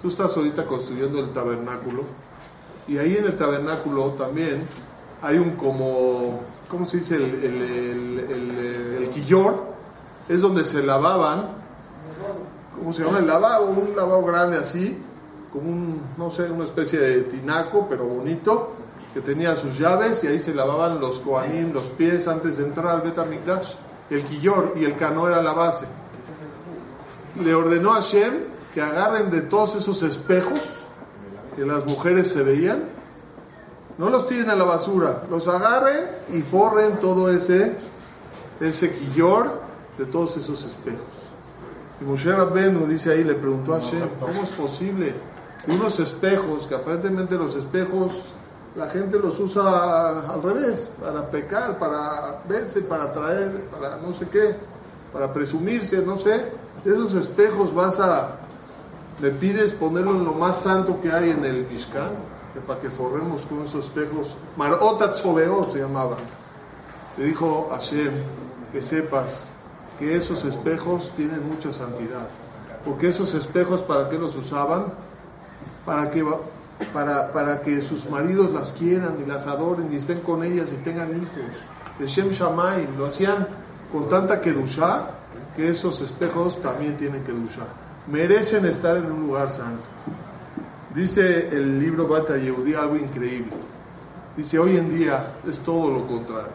Tú 0.00 0.08
estás 0.08 0.36
ahorita 0.36 0.66
construyendo 0.66 1.20
el 1.20 1.30
tabernáculo 1.30 2.02
y 2.88 2.98
ahí 2.98 3.16
en 3.16 3.26
el 3.26 3.36
tabernáculo 3.36 4.10
también 4.18 4.66
hay 5.22 5.38
un 5.38 5.52
como, 5.52 6.40
¿cómo 6.68 6.86
se 6.86 6.98
dice? 6.98 7.14
El, 7.14 7.22
el, 7.44 8.98
el, 8.98 9.08
quillor, 9.10 9.62
es 10.28 10.40
donde 10.40 10.64
se 10.64 10.82
lavaban, 10.82 11.46
¿cómo 12.76 12.92
se 12.92 13.04
llama? 13.04 13.18
El 13.20 13.28
lavabo, 13.28 13.66
un 13.66 13.94
lavabo 13.94 14.24
grande 14.26 14.58
así, 14.58 14.98
como 15.52 15.70
un, 15.70 16.02
no 16.18 16.30
sé, 16.30 16.50
una 16.50 16.64
especie 16.64 16.98
de 16.98 17.20
tinaco, 17.22 17.86
pero 17.88 18.04
bonito, 18.04 18.72
que 19.12 19.20
tenía 19.20 19.54
sus 19.56 19.78
llaves 19.78 20.24
y 20.24 20.28
ahí 20.28 20.38
se 20.38 20.54
lavaban 20.54 21.00
los 21.00 21.18
koanim, 21.18 21.72
los 21.72 21.84
pies 21.84 22.26
antes 22.28 22.58
de 22.58 22.64
entrar 22.64 22.88
al 22.88 23.02
Betamikdash. 23.02 23.74
El 24.10 24.24
quillor 24.24 24.74
y 24.76 24.84
el 24.84 24.96
cano 24.96 25.26
era 25.26 25.42
la 25.42 25.52
base. 25.52 25.86
Le 27.42 27.54
ordenó 27.54 27.92
a 27.92 27.96
Hashem 27.96 28.44
que 28.74 28.80
agarren 28.80 29.30
de 29.30 29.42
todos 29.42 29.74
esos 29.74 30.02
espejos 30.02 30.60
que 31.56 31.66
las 31.66 31.84
mujeres 31.84 32.28
se 32.28 32.42
veían, 32.42 32.84
no 33.98 34.08
los 34.08 34.26
tiren 34.26 34.48
a 34.48 34.54
la 34.54 34.64
basura, 34.64 35.24
los 35.30 35.48
agarren 35.48 36.10
y 36.32 36.40
forren 36.40 36.98
todo 36.98 37.30
ese, 37.30 37.76
ese 38.60 38.92
quillor 38.92 39.60
de 39.98 40.06
todos 40.06 40.36
esos 40.38 40.64
espejos. 40.64 41.06
Y 42.00 42.04
Moshe 42.04 42.32
Rabbenu 42.32 42.86
dice 42.86 43.12
ahí, 43.12 43.24
le 43.24 43.34
preguntó 43.34 43.74
a 43.74 43.80
Hashem, 43.80 44.08
¿cómo 44.18 44.42
es 44.42 44.50
posible 44.50 45.14
que 45.64 45.72
unos 45.72 46.00
espejos, 46.00 46.66
que 46.66 46.74
aparentemente 46.74 47.36
los 47.36 47.54
espejos 47.54 48.32
la 48.74 48.88
gente 48.88 49.18
los 49.18 49.38
usa 49.38 50.32
al 50.32 50.42
revés, 50.42 50.90
para 51.00 51.30
pecar, 51.30 51.78
para 51.78 52.42
verse, 52.48 52.80
para 52.82 53.04
atraer, 53.04 53.68
para 53.70 53.96
no 53.96 54.12
sé 54.14 54.28
qué, 54.28 54.54
para 55.12 55.32
presumirse, 55.32 56.02
no 56.02 56.16
sé, 56.16 56.46
esos 56.84 57.14
espejos 57.14 57.74
vas 57.74 58.00
a, 58.00 58.30
le 59.20 59.30
pides 59.30 59.72
ponerlo 59.72 60.12
en 60.12 60.24
lo 60.24 60.32
más 60.32 60.62
santo 60.62 61.00
que 61.02 61.12
hay 61.12 61.30
en 61.30 61.44
el 61.44 61.66
Mishkan, 61.66 62.10
que 62.54 62.60
para 62.60 62.80
que 62.80 62.90
forremos 62.90 63.46
con 63.46 63.62
esos 63.62 63.86
espejos, 63.86 64.36
Marota 64.56 65.12
se 65.14 65.78
llamaba. 65.78 66.16
Le 67.16 67.24
dijo 67.24 67.68
Hashem, 67.70 68.12
que 68.72 68.82
sepas 68.82 69.48
que 69.98 70.16
esos 70.16 70.44
espejos 70.44 71.12
tienen 71.16 71.46
mucha 71.46 71.72
santidad. 71.72 72.26
Porque 72.84 73.08
esos 73.08 73.34
espejos, 73.34 73.82
¿para 73.82 74.08
qué 74.08 74.18
los 74.18 74.34
usaban? 74.34 74.86
Para 75.86 76.10
que, 76.10 76.24
para, 76.92 77.32
para 77.32 77.60
que 77.62 77.80
sus 77.80 78.08
maridos 78.08 78.52
las 78.52 78.72
quieran 78.72 79.16
y 79.24 79.28
las 79.28 79.46
adoren 79.46 79.92
y 79.92 79.96
estén 79.96 80.20
con 80.20 80.44
ellas 80.44 80.68
y 80.72 80.76
tengan 80.82 81.10
hijos. 81.10 81.42
De 81.98 82.06
Shem 82.06 82.30
lo 82.98 83.06
hacían 83.06 83.46
con 83.92 84.08
tanta 84.08 84.40
kedushá 84.40 85.10
que 85.56 85.68
esos 85.68 86.00
espejos 86.00 86.60
también 86.62 86.96
tienen 86.96 87.22
kedushá. 87.24 87.66
Merecen 88.06 88.64
estar 88.66 88.96
en 88.96 89.10
un 89.10 89.26
lugar 89.26 89.50
santo. 89.50 89.84
Dice 90.94 91.48
el 91.48 91.78
libro 91.78 92.08
Bata 92.08 92.36
Yehudi 92.36 92.74
algo 92.74 92.96
increíble. 92.96 93.52
Dice, 94.36 94.58
hoy 94.58 94.76
en 94.76 94.96
día 94.96 95.34
es 95.48 95.58
todo 95.60 95.90
lo 95.90 96.06
contrario. 96.06 96.52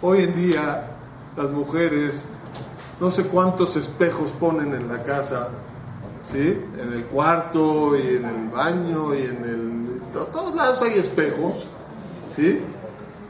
Hoy 0.00 0.24
en 0.24 0.34
día 0.34 0.90
las 1.36 1.50
mujeres, 1.50 2.24
no 3.00 3.10
sé 3.10 3.24
cuántos 3.24 3.76
espejos 3.76 4.32
ponen 4.32 4.74
en 4.74 4.88
la 4.88 5.02
casa, 5.02 5.48
¿sí? 6.30 6.58
En 6.80 6.92
el 6.92 7.04
cuarto 7.06 7.96
y 7.96 8.16
en 8.16 8.24
el 8.24 8.48
baño 8.48 9.14
y 9.14 9.22
en 9.22 9.44
el... 9.44 10.12
to- 10.12 10.26
todos 10.26 10.54
lados 10.54 10.82
hay 10.82 10.98
espejos, 10.98 11.66
¿sí? 12.34 12.60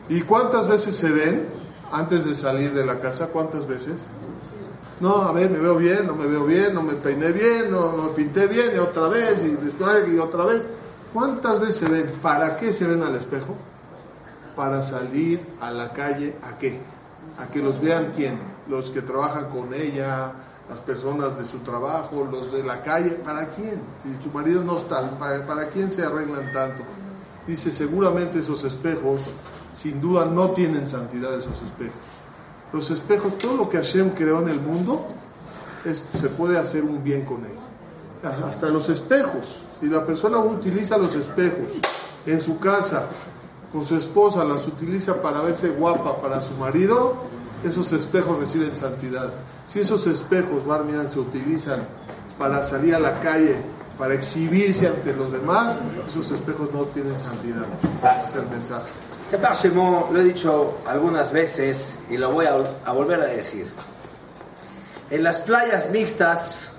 ¿Y 0.09 0.21
cuántas 0.23 0.69
veces 0.69 0.97
se 0.97 1.11
ven 1.11 1.47
antes 1.93 2.25
de 2.25 2.35
salir 2.35 2.73
de 2.75 2.85
la 2.85 3.01
casa? 3.01 3.29
¿Cuántas 3.29 3.67
veces? 3.67 3.95
No, 5.01 5.23
a 5.23 5.33
ver, 5.33 5.51
me 5.51 5.59
veo 5.59 5.77
bien, 5.77 6.07
no 6.07 6.15
me 6.15 6.27
veo 6.27 6.45
bien, 6.45 6.73
no 6.73 6.83
me 6.83 6.95
peiné 6.95 7.33
bien, 7.33 7.71
no, 7.71 7.93
no 7.97 8.03
me 8.05 8.09
pinté 8.11 8.47
bien, 8.47 8.79
otra 8.79 9.09
vez, 9.09 9.45
y 9.45 9.57
y 10.15 10.19
otra 10.19 10.45
vez. 10.45 10.67
¿Cuántas 11.13 11.61
veces 11.61 11.77
se 11.77 11.89
ven? 11.89 12.07
¿Para 12.23 12.57
qué 12.57 12.73
se 12.73 12.87
ven 12.87 13.03
al 13.03 13.15
espejo? 13.17 13.55
Para 14.57 14.83
salir 14.83 15.41
a 15.61 15.71
la 15.73 15.93
calle, 15.93 16.37
¿a 16.43 16.59
qué? 16.59 16.79
A 17.39 17.47
que 17.51 17.61
los 17.61 17.81
vean 17.81 18.13
quién? 18.15 18.39
Los 18.69 18.91
que 18.91 19.03
trabajan 19.03 19.51
con 19.51 19.75
ella, 19.75 20.33
las 20.68 20.81
personas 20.81 21.38
de 21.38 21.44
su 21.46 21.59
trabajo, 21.59 22.27
los 22.31 22.50
de 22.53 22.62
la 22.62 22.83
calle, 22.83 23.11
¿para 23.12 23.48
quién? 23.48 23.81
Si 24.03 24.22
su 24.24 24.31
marido 24.31 24.62
no 24.62 24.77
está, 24.77 25.11
¿para, 25.18 25.68
quién 25.68 25.92
se 25.92 26.05
arreglan 26.05 26.53
tanto? 26.53 26.83
Dice, 27.46 27.70
seguramente 27.70 28.38
esos 28.38 28.64
espejos, 28.64 29.20
sin 29.77 30.00
duda, 30.00 30.24
no 30.24 30.50
tienen 30.50 30.87
santidad 30.87 31.35
esos 31.35 31.61
espejos. 31.62 32.00
Los 32.72 32.90
espejos, 32.90 33.37
todo 33.38 33.57
lo 33.57 33.68
que 33.68 33.77
Hashem 33.77 34.11
creó 34.11 34.40
en 34.40 34.48
el 34.48 34.61
mundo, 34.61 35.07
es- 35.85 36.03
se 36.18 36.29
puede 36.31 36.59
hacer 36.59 36.83
un 36.83 37.05
bien 37.05 37.24
con 37.24 37.44
él. 37.44 37.59
Hasta 38.46 38.68
los 38.68 38.88
espejos. 38.88 39.59
Si 39.81 39.87
la 39.87 40.07
persona 40.07 40.38
utiliza 40.38 40.96
los 40.96 41.14
espejos 41.14 41.68
en 42.24 42.40
su 42.40 42.59
casa, 42.59 43.05
con 43.70 43.85
su 43.85 43.96
esposa, 43.96 44.44
las 44.44 44.66
utiliza 44.66 45.20
para 45.20 45.42
verse 45.42 45.68
guapa 45.68 46.22
para 46.22 46.40
su 46.40 46.55
marido, 46.55 47.16
esos 47.62 47.92
espejos 47.92 48.38
reciben 48.38 48.74
santidad. 48.77 49.29
Si 49.66 49.81
esos 49.81 50.07
espejos, 50.07 50.66
Barminan, 50.66 51.09
se 51.09 51.18
utilizan 51.18 51.83
para 52.38 52.62
salir 52.64 52.94
a 52.94 52.98
la 52.98 53.20
calle, 53.20 53.57
para 53.98 54.14
exhibirse 54.14 54.88
ante 54.88 55.14
los 55.14 55.33
demás, 55.33 55.79
esos 56.07 56.31
espejos 56.31 56.72
no 56.72 56.83
tienen 56.87 57.18
santidad. 57.18 57.64
Ese 58.18 58.29
es 58.29 58.35
el 58.35 58.50
mensaje. 58.50 58.90
Este 59.33 59.68
lo 59.68 60.16
he 60.16 60.24
dicho 60.24 60.79
algunas 60.87 61.33
veces 61.33 61.98
y 62.11 62.16
lo 62.16 62.31
voy 62.31 62.46
a 62.46 62.92
volver 62.92 63.20
a 63.20 63.27
decir. 63.27 63.66
En 65.11 65.22
las 65.22 65.38
playas 65.38 65.90
mixtas, 65.90 66.72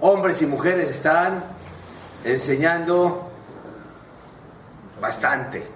hombres 0.00 0.42
y 0.42 0.46
mujeres 0.46 0.90
están 0.90 1.44
enseñando 2.24 3.28
bastante. 5.00 5.66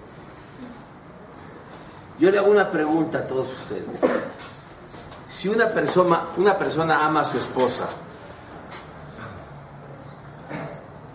Yo 2.19 2.31
le 2.31 2.39
hago 2.39 2.51
una 2.51 2.71
pregunta 2.71 3.19
a 3.19 3.27
todos 3.27 3.49
ustedes. 3.53 4.01
Si 5.43 5.49
una 5.49 5.69
persona, 5.71 6.21
una 6.37 6.57
persona 6.57 7.05
ama 7.05 7.23
a 7.23 7.25
su 7.25 7.37
esposa, 7.37 7.89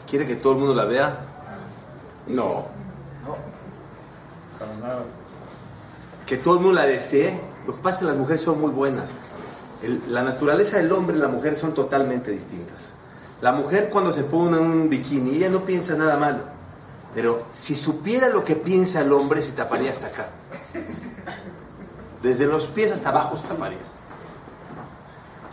¿quiere 0.06 0.28
que 0.28 0.36
todo 0.36 0.52
el 0.52 0.60
mundo 0.60 0.76
la 0.76 0.84
vea? 0.84 1.18
No. 2.28 2.66
Para 4.60 4.74
nada. 4.86 5.04
que 6.26 6.36
todo 6.36 6.56
el 6.56 6.60
mundo 6.60 6.74
la 6.82 6.86
desee. 6.86 7.40
Lo 7.66 7.74
que 7.78 7.82
pasa 7.82 7.96
es 7.96 8.00
que 8.02 8.06
las 8.08 8.18
mujeres 8.18 8.42
son 8.42 8.60
muy 8.60 8.72
buenas. 8.72 9.12
El- 9.82 10.02
la 10.14 10.24
naturaleza 10.24 10.76
del 10.76 10.92
hombre 10.92 11.16
y 11.16 11.20
la 11.22 11.30
mujer 11.30 11.58
son 11.58 11.74
totalmente 11.74 12.30
distintas. 12.30 12.90
La 13.40 13.54
mujer 13.54 13.90
cuando 13.90 14.12
se 14.12 14.26
pone 14.26 14.58
un 14.60 14.90
bikini, 14.90 15.38
ella 15.38 15.50
no 15.50 15.62
piensa 15.62 15.96
nada 15.96 16.18
malo. 16.18 16.40
Pero 17.16 17.44
si 17.54 17.76
supiera 17.76 18.28
lo 18.28 18.44
que 18.44 18.58
piensa 18.58 19.00
el 19.00 19.14
hombre, 19.14 19.42
se 19.42 19.54
taparía 19.54 19.92
hasta 19.92 20.08
acá. 20.08 20.28
Desde 22.22 22.46
los 22.46 22.68
pies 22.68 22.92
hasta 22.92 23.08
abajo 23.08 23.38
se 23.38 23.48
taparía. 23.48 23.78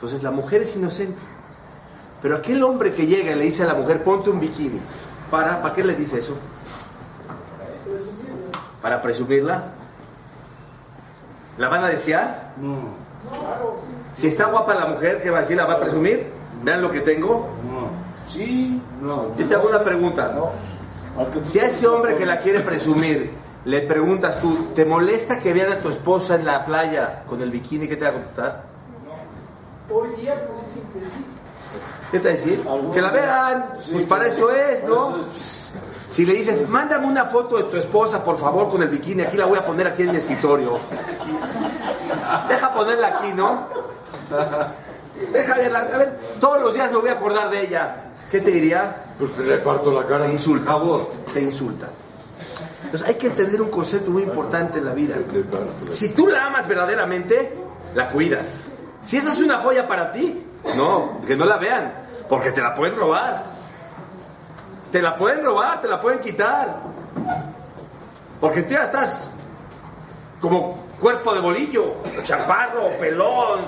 Entonces 0.04 0.22
la 0.22 0.32
mujer 0.32 0.60
es 0.60 0.76
inocente. 0.76 1.16
Pero 2.20 2.36
aquel 2.36 2.62
hombre 2.62 2.92
que 2.92 3.06
llega 3.06 3.32
y 3.32 3.36
le 3.36 3.44
dice 3.44 3.62
a 3.62 3.66
la 3.66 3.72
mujer, 3.72 4.04
ponte 4.04 4.28
un 4.28 4.38
bikini. 4.38 4.78
¿Para? 5.30 5.62
¿Para 5.62 5.74
qué 5.74 5.82
le 5.82 5.94
dice 5.94 6.18
eso? 6.18 6.36
¿Para 8.82 9.00
presumirla? 9.00 9.64
¿La 11.56 11.70
van 11.70 11.84
a 11.84 11.88
desear? 11.88 12.52
No, 12.60 12.80
Si 14.12 14.26
está 14.26 14.44
guapa 14.44 14.74
la 14.74 14.84
mujer, 14.88 15.22
¿qué 15.22 15.30
va 15.30 15.38
a 15.38 15.40
decir? 15.40 15.56
¿La 15.56 15.64
va 15.64 15.72
a 15.74 15.80
presumir? 15.80 16.26
Vean 16.62 16.82
lo 16.82 16.90
que 16.90 17.00
tengo. 17.00 17.48
no. 17.66 18.04
Sí, 18.30 18.82
No. 19.00 19.34
Yo 19.38 19.46
te 19.46 19.54
hago 19.54 19.70
una 19.70 19.82
pregunta. 19.82 20.34
Si 21.44 21.60
a 21.60 21.64
ese 21.64 21.86
hombre 21.86 22.18
que 22.18 22.26
la 22.26 22.40
quiere 22.40 22.60
presumir 22.60 23.30
le 23.64 23.80
preguntas 23.80 24.38
tú, 24.42 24.68
¿te 24.74 24.84
molesta 24.84 25.38
que 25.38 25.54
vean 25.54 25.72
a 25.72 25.78
tu 25.78 25.88
esposa 25.88 26.34
en 26.34 26.44
la 26.44 26.62
playa 26.66 27.22
con 27.26 27.40
el 27.40 27.50
bikini? 27.50 27.88
¿Qué 27.88 27.96
te 27.96 28.04
va 28.04 28.10
a 28.10 28.12
contestar? 28.12 28.73
¿Qué 32.10 32.18
te 32.18 32.24
va 32.24 32.30
a 32.30 32.32
decir? 32.32 32.64
Que 32.92 33.02
la 33.02 33.10
vean, 33.10 33.76
pues 33.90 34.06
para 34.06 34.26
eso 34.28 34.50
es, 34.50 34.84
¿no? 34.84 35.16
Si 36.08 36.24
le 36.24 36.34
dices, 36.34 36.68
mándame 36.68 37.06
una 37.06 37.24
foto 37.24 37.56
de 37.56 37.64
tu 37.64 37.76
esposa, 37.76 38.22
por 38.22 38.38
favor, 38.38 38.68
con 38.68 38.82
el 38.82 38.88
bikini, 38.88 39.22
aquí 39.22 39.36
la 39.36 39.46
voy 39.46 39.58
a 39.58 39.66
poner 39.66 39.88
aquí 39.88 40.04
en 40.04 40.12
mi 40.12 40.18
escritorio. 40.18 40.78
Deja 42.48 42.72
ponerla 42.72 43.08
aquí, 43.08 43.32
¿no? 43.32 43.66
Deja 45.32 45.54
verla, 45.54 45.80
a 45.80 45.98
ver, 45.98 46.18
todos 46.38 46.60
los 46.60 46.74
días 46.74 46.92
me 46.92 46.98
voy 46.98 47.08
a 47.08 47.14
acordar 47.14 47.50
de 47.50 47.62
ella. 47.62 47.96
¿Qué 48.30 48.40
te 48.40 48.50
diría? 48.50 49.04
Pues 49.18 49.34
te 49.34 49.42
le 49.42 49.58
parto 49.58 49.90
la 49.92 50.06
cara. 50.06 50.26
Te 50.26 50.32
insulta. 50.32 50.78
Te 51.32 51.40
insulta. 51.40 51.88
Entonces 52.84 53.08
hay 53.08 53.14
que 53.14 53.26
entender 53.28 53.60
un 53.60 53.70
concepto 53.70 54.10
muy 54.10 54.22
importante 54.22 54.78
en 54.78 54.84
la 54.84 54.94
vida. 54.94 55.16
Si 55.90 56.10
tú 56.10 56.26
la 56.26 56.46
amas 56.46 56.66
verdaderamente, 56.68 57.56
la 57.94 58.08
cuidas. 58.08 58.68
Si 59.04 59.18
esa 59.18 59.30
es 59.30 59.40
una 59.40 59.58
joya 59.58 59.86
para 59.86 60.12
ti, 60.12 60.42
no, 60.76 61.20
que 61.26 61.36
no 61.36 61.44
la 61.44 61.58
vean, 61.58 61.92
porque 62.28 62.50
te 62.52 62.62
la 62.62 62.74
pueden 62.74 62.96
robar. 62.96 63.42
Te 64.90 65.02
la 65.02 65.14
pueden 65.16 65.44
robar, 65.44 65.80
te 65.80 65.88
la 65.88 66.00
pueden 66.00 66.20
quitar. 66.20 66.76
Porque 68.40 68.62
tú 68.62 68.74
ya 68.74 68.84
estás 68.84 69.28
como 70.40 70.84
cuerpo 71.00 71.34
de 71.34 71.40
bolillo, 71.40 71.94
chaparro, 72.22 72.96
pelón, 72.98 73.60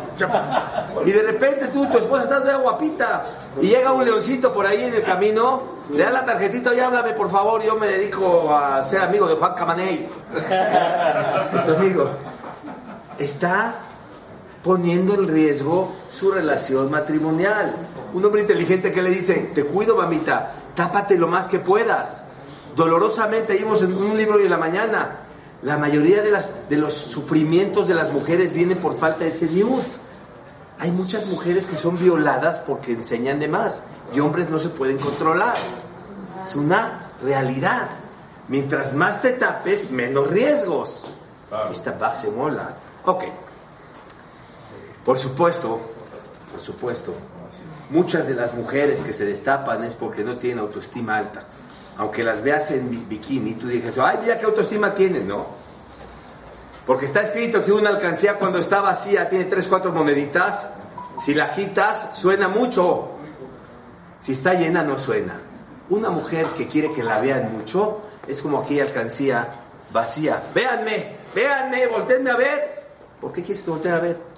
y 1.05 1.11
de 1.11 1.22
repente 1.22 1.66
tú, 1.66 1.87
tu 1.87 1.99
esposa 1.99 2.25
está 2.25 2.40
toda 2.40 2.57
guapita, 2.57 3.27
y 3.61 3.68
llega 3.68 3.92
un 3.92 4.05
leoncito 4.05 4.53
por 4.53 4.66
ahí 4.66 4.85
en 4.85 4.94
el 4.94 5.03
camino, 5.03 5.62
le 5.90 6.03
da 6.03 6.11
la 6.11 6.25
tarjetita 6.25 6.75
y 6.75 6.81
háblame 6.81 7.12
por 7.12 7.31
favor, 7.31 7.62
yo 7.62 7.77
me 7.77 7.88
dedico 7.88 8.55
a 8.55 8.83
ser 8.85 9.03
amigo 9.03 9.27
de 9.27 9.35
Juan 9.35 9.55
Camaney, 9.55 10.09
nuestro 11.53 11.77
amigo. 11.79 12.11
Está 13.18 13.75
poniendo 14.66 15.14
en 15.14 15.29
riesgo 15.29 15.92
su 16.11 16.33
relación 16.33 16.90
matrimonial. 16.90 17.72
Un 18.12 18.24
hombre 18.24 18.40
inteligente 18.40 18.90
que 18.90 19.00
le 19.00 19.11
dice, 19.11 19.52
te 19.55 19.62
cuido 19.62 19.94
mamita, 19.94 20.55
tápate 20.74 21.16
lo 21.16 21.29
más 21.29 21.46
que 21.46 21.61
puedas. 21.61 22.24
Dolorosamente, 22.74 23.55
vimos 23.55 23.81
en 23.83 23.94
un 23.94 24.16
libro 24.16 24.38
de 24.38 24.48
la 24.48 24.59
mañana, 24.59 25.20
la 25.62 25.79
mayoría 25.79 26.20
de, 26.20 26.33
las, 26.33 26.48
de 26.68 26.79
los 26.79 26.94
sufrimientos 26.94 27.87
de 27.87 27.94
las 27.94 28.12
mujeres 28.12 28.52
vienen 28.52 28.79
por 28.79 28.98
falta 28.98 29.22
de 29.22 29.31
tzeniut. 29.31 29.87
Hay 30.81 30.90
muchas 30.90 31.26
mujeres 31.26 31.68
que 31.68 31.76
son 31.76 31.96
violadas 31.96 32.59
porque 32.59 32.90
enseñan 32.92 33.38
de 33.38 33.46
más 33.46 33.85
y 34.12 34.18
hombres 34.18 34.50
no 34.50 34.59
se 34.59 34.70
pueden 34.70 34.98
controlar. 34.98 35.55
Es 36.44 36.57
una 36.57 37.12
realidad. 37.22 37.88
Mientras 38.48 38.94
más 38.94 39.22
te 39.22 39.31
tapes, 39.31 39.92
menos 39.92 40.26
riesgos. 40.26 41.07
Esta 41.70 41.96
paz 41.96 42.22
se 42.22 42.31
mola. 42.33 42.74
Ok. 43.05 43.24
Por 45.07 45.19
supuesto, 45.19 45.81
por 46.51 46.61
supuesto, 46.61 47.14
muchas 47.90 48.27
de 48.27 48.35
las 48.35 48.53
mujeres 48.55 48.99
que 49.01 49.12
se 49.14 49.24
destapan 49.24 49.85
es 49.85 49.95
porque 49.95 50.22
no 50.24 50.37
tienen 50.37 50.59
autoestima 50.59 51.16
alta. 51.16 51.45
Aunque 51.97 52.22
las 52.24 52.43
veas 52.43 52.70
en 52.72 52.91
bi- 52.91 53.07
bikini, 53.09 53.55
tú 53.55 53.68
dices, 53.68 53.99
ay, 53.99 54.18
mira 54.20 54.37
qué 54.37 54.45
autoestima 54.45 54.93
tienen, 54.95 55.26
¿no? 55.28 55.47
Porque 56.87 57.07
está 57.07 57.22
escrito 57.22 57.64
que 57.64 57.72
una 57.72 57.89
alcancía 57.91 58.35
cuando 58.37 58.59
está 58.59 58.80
vacía 58.80 59.28
tiene 59.28 59.47
tres, 59.47 59.66
cuatro 59.68 59.93
moneditas. 59.93 60.68
Si 61.20 61.35
la 61.35 61.45
agitas, 61.45 62.09
suena 62.12 62.49
mucho. 62.49 63.12
Si 64.20 64.33
está 64.33 64.55
llena, 64.55 64.83
no 64.83 64.99
suena. 64.99 65.41
Una 65.89 66.11
mujer 66.11 66.47
que 66.57 66.68
quiere 66.68 66.93
que 66.93 67.03
la 67.03 67.20
vean 67.20 67.53
mucho 67.57 68.03
es 68.26 68.43
como 68.43 68.59
aquella 68.59 68.83
alcancía 68.83 69.49
vacía. 69.93 70.43
Véanme, 70.55 71.16
véanme, 71.35 71.87
volteenme 71.87 72.30
a 72.30 72.37
ver. 72.37 72.87
¿Por 73.20 73.33
qué 73.33 73.43
quieres 73.43 73.64
volteen 73.64 73.95
a 73.95 73.99
ver? 74.01 74.36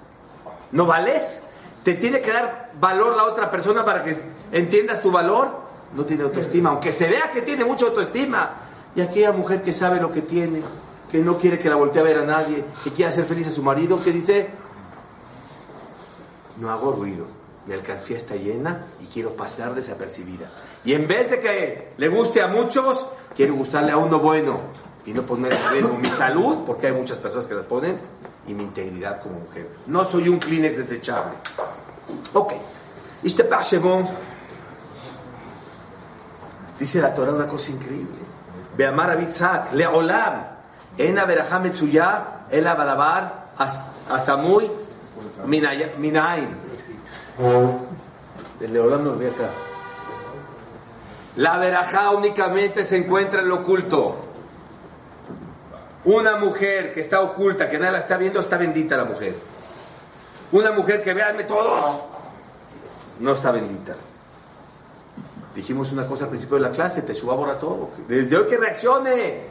¿No 0.71 0.85
vales? 0.85 1.39
¿Te 1.83 1.93
tiene 1.95 2.21
que 2.21 2.31
dar 2.31 2.71
valor 2.79 3.15
la 3.15 3.23
otra 3.23 3.49
persona 3.49 3.83
para 3.83 4.03
que 4.03 4.15
entiendas 4.51 5.01
tu 5.01 5.11
valor? 5.11 5.69
No 5.95 6.05
tiene 6.05 6.23
autoestima, 6.23 6.69
aunque 6.69 6.91
se 6.91 7.09
vea 7.09 7.31
que 7.31 7.41
tiene 7.41 7.65
mucha 7.65 7.85
autoestima. 7.85 8.51
Y 8.95 9.01
aquella 9.01 9.31
mujer 9.31 9.61
que 9.61 9.73
sabe 9.73 9.99
lo 9.99 10.11
que 10.11 10.21
tiene, 10.21 10.61
que 11.11 11.19
no 11.19 11.37
quiere 11.37 11.57
que 11.57 11.69
la 11.69 11.75
voltee 11.75 12.01
a 12.01 12.05
ver 12.05 12.19
a 12.19 12.25
nadie, 12.25 12.63
que 12.83 12.91
quiere 12.91 13.11
hacer 13.11 13.25
feliz 13.25 13.47
a 13.47 13.51
su 13.51 13.63
marido, 13.63 14.03
que 14.03 14.11
dice, 14.11 14.49
no 16.57 16.69
hago 16.69 16.91
ruido, 16.91 17.25
mi 17.65 17.73
alcancía 17.73 18.17
está 18.17 18.35
llena 18.35 18.85
y 19.01 19.05
quiero 19.05 19.33
pasar 19.35 19.73
desapercibida. 19.73 20.49
Y 20.83 20.93
en 20.93 21.07
vez 21.07 21.29
de 21.29 21.39
que 21.39 21.93
le 21.97 22.07
guste 22.07 22.41
a 22.41 22.47
muchos, 22.47 23.05
quiero 23.35 23.55
gustarle 23.55 23.91
a 23.91 23.97
uno 23.97 24.19
bueno 24.19 24.59
y 25.05 25.13
no 25.13 25.23
poner 25.25 25.53
en 25.53 25.71
riesgo 25.71 25.97
mi 25.97 26.09
salud, 26.09 26.63
porque 26.65 26.87
hay 26.87 26.93
muchas 26.93 27.17
personas 27.17 27.47
que 27.47 27.55
la 27.55 27.63
ponen, 27.63 27.99
y 28.49 28.53
mi 28.55 28.63
integridad 28.63 29.21
como 29.21 29.39
mujer. 29.41 29.69
No 29.85 30.03
soy 30.05 30.27
un 30.27 30.39
Kleenex 30.39 30.77
desechable. 30.77 31.33
Ok. 32.33 32.53
Dice 36.79 36.99
la 36.99 37.13
Torah 37.13 37.31
una 37.31 37.47
cosa 37.47 37.71
increíble. 37.71 38.17
Beamar 38.75 39.11
abitzak, 39.11 39.73
leolam, 39.73 40.45
en 40.97 41.19
averajá 41.19 41.59
metzuya, 41.59 42.45
el 42.49 42.65
abadabar, 42.65 43.49
asamuy, 44.09 44.71
minain. 45.45 46.49
El 48.59 48.73
leolam 48.73 49.03
no 49.03 49.11
acá. 49.11 49.49
La 51.35 51.57
verajá 51.57 52.09
únicamente 52.11 52.83
se 52.83 52.97
encuentra 52.97 53.41
en 53.41 53.49
lo 53.49 53.57
oculto. 53.57 54.28
Una 56.09 56.37
mujer 56.37 56.91
que 56.91 57.01
está 57.01 57.21
oculta, 57.21 57.69
que 57.69 57.77
nadie 57.77 57.91
la 57.91 57.99
está 57.99 58.17
viendo, 58.17 58.39
está 58.39 58.57
bendita 58.57 58.97
la 58.97 59.05
mujer. 59.05 59.35
Una 60.51 60.71
mujer 60.71 61.03
que 61.03 61.13
veanme 61.13 61.43
todos, 61.43 62.01
no 63.19 63.33
está 63.33 63.51
bendita. 63.51 63.95
Dijimos 65.53 65.91
una 65.91 66.07
cosa 66.07 66.23
al 66.23 66.31
principio 66.31 66.55
de 66.55 66.63
la 66.63 66.71
clase, 66.71 67.03
te 67.03 67.13
suba 67.13 67.35
borra 67.35 67.59
todo. 67.59 67.91
Desde 68.07 68.35
hoy 68.35 68.47
que 68.47 68.57
reaccione, 68.57 69.43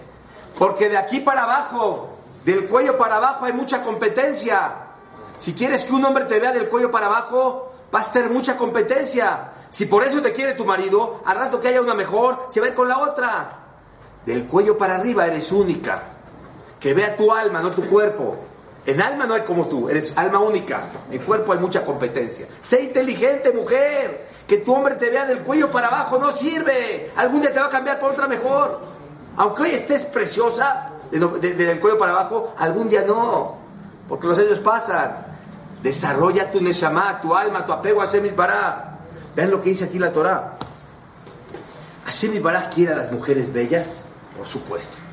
porque 0.59 0.89
de 0.89 0.97
aquí 0.97 1.21
para 1.21 1.45
abajo, 1.45 2.17
del 2.45 2.67
cuello 2.67 2.99
para 2.99 3.19
abajo 3.19 3.45
hay 3.45 3.53
mucha 3.53 3.85
competencia. 3.85 4.73
Si 5.39 5.55
quieres 5.55 5.85
que 5.85 5.93
un 5.93 6.05
hombre 6.05 6.25
te 6.25 6.41
vea 6.41 6.53
del 6.53 6.69
cuello 6.69 6.91
para 6.91 7.07
abajo, 7.07 7.73
vas 7.93 8.09
a 8.09 8.13
tener 8.13 8.31
mucha 8.31 8.57
competencia. 8.57 9.53
Si 9.71 9.87
por 9.87 10.03
eso 10.03 10.21
te 10.21 10.33
quiere 10.33 10.55
tu 10.55 10.65
marido, 10.65 11.23
al 11.25 11.39
rato 11.39 11.61
que 11.61 11.69
haya 11.69 11.81
una 11.81 11.95
mejor, 11.95 12.47
se 12.49 12.59
va 12.59 12.67
a 12.67 12.71
ir 12.71 12.75
con 12.75 12.89
la 12.89 12.99
otra. 12.99 13.59
Del 14.27 14.45
cuello 14.49 14.77
para 14.77 14.97
arriba 14.97 15.25
eres 15.25 15.53
única. 15.53 16.08
Que 16.81 16.95
vea 16.95 17.17
tu 17.17 17.33
alma, 17.33 17.61
no 17.61 17.71
tu 17.71 17.83
cuerpo. 17.89 18.37
En 18.87 19.03
alma 19.03 19.27
no 19.27 19.35
hay 19.35 19.43
como 19.43 19.69
tú, 19.69 19.89
eres 19.89 20.17
alma 20.17 20.39
única. 20.39 20.83
En 21.11 21.19
cuerpo 21.21 21.53
hay 21.53 21.59
mucha 21.59 21.85
competencia. 21.85 22.47
Sé 22.63 22.85
inteligente, 22.85 23.53
mujer. 23.53 24.27
Que 24.47 24.59
tu 24.59 24.75
hombre 24.75 24.95
te 24.95 25.11
vea 25.11 25.27
del 25.27 25.41
cuello 25.41 25.71
para 25.71 25.89
abajo 25.89 26.19
no 26.19 26.35
sirve. 26.35 27.11
Algún 27.17 27.43
día 27.43 27.53
te 27.53 27.61
va 27.61 27.67
a 27.67 27.71
cambiar 27.71 27.99
por 27.99 28.13
otra 28.13 28.27
mejor. 28.27 28.81
Aunque 29.37 29.63
hoy 29.65 29.71
estés 29.73 30.05
preciosa, 30.07 30.93
del 31.11 31.81
cuello 31.81 31.99
para 31.99 32.13
abajo, 32.13 32.55
algún 32.57 32.89
día 32.89 33.03
no. 33.07 33.57
Porque 34.09 34.27
los 34.27 34.39
años 34.39 34.59
pasan. 34.61 35.27
Desarrolla 35.83 36.51
tu 36.51 36.61
neshama, 36.61 37.21
tu 37.21 37.35
alma, 37.35 37.67
tu 37.67 37.73
apego 37.73 38.01
a 38.01 38.07
Shemit 38.07 38.35
Baraj. 38.35 38.85
Vean 39.37 39.51
lo 39.51 39.63
que 39.63 39.69
dice 39.69 39.85
aquí 39.85 39.99
la 39.99 40.13
Torah. 40.13 40.57
¿Hashem 42.07 42.43
Baraj 42.43 42.71
quiere 42.75 42.95
a 42.95 42.97
las 42.97 43.13
mujeres 43.13 43.53
bellas? 43.53 44.07
Por 44.37 44.47
supuesto. 44.47 45.08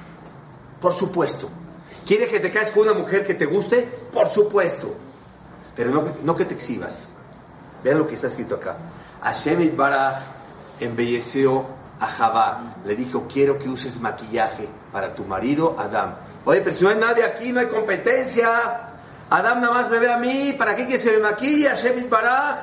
Por 0.80 0.94
supuesto. 0.94 1.50
¿Quiere 2.06 2.28
que 2.28 2.40
te 2.40 2.52
caes 2.52 2.72
con 2.72 2.84
una 2.84 2.94
mujer 2.94 3.26
que 3.26 3.34
te 3.34 3.46
guste? 3.46 3.82
Por 4.14 4.30
supuesto. 4.30 4.94
Pero 5.76 5.90
no, 5.90 6.04
no 6.24 6.36
que 6.36 6.46
te 6.46 6.54
exhibas. 6.54 7.14
Vean 7.84 7.98
lo 7.98 8.08
que 8.08 8.16
está 8.16 8.28
escrito 8.28 8.56
acá. 8.56 8.78
Hashem 9.22 9.76
Baraj 9.76 10.18
embelleció 10.80 11.66
a 12.00 12.08
Javá. 12.08 12.76
Le 12.86 12.96
dijo, 12.96 13.28
quiero 13.32 13.58
que 13.58 13.70
uses 13.70 14.00
maquillaje 14.00 14.68
para 14.92 15.14
tu 15.14 15.24
marido 15.24 15.76
Adam. 15.78 16.16
Oye, 16.46 16.62
pero 16.62 16.78
si 16.78 16.84
no 16.84 16.90
hay 16.92 16.98
nadie 16.98 17.24
aquí, 17.24 17.52
no 17.52 17.60
hay 17.60 17.68
competencia. 17.68 18.92
Adam 19.30 19.62
nada 19.62 19.74
más 19.74 19.90
me 19.90 20.00
ve 20.00 20.12
a 20.12 20.18
mí. 20.18 20.54
¿Para 20.58 20.76
qué 20.76 20.88
que 20.88 21.00
se 21.00 21.12
me 21.14 21.20
maquilla? 21.20 21.72
Hashem 21.72 22.10
Baraj. 22.10 22.58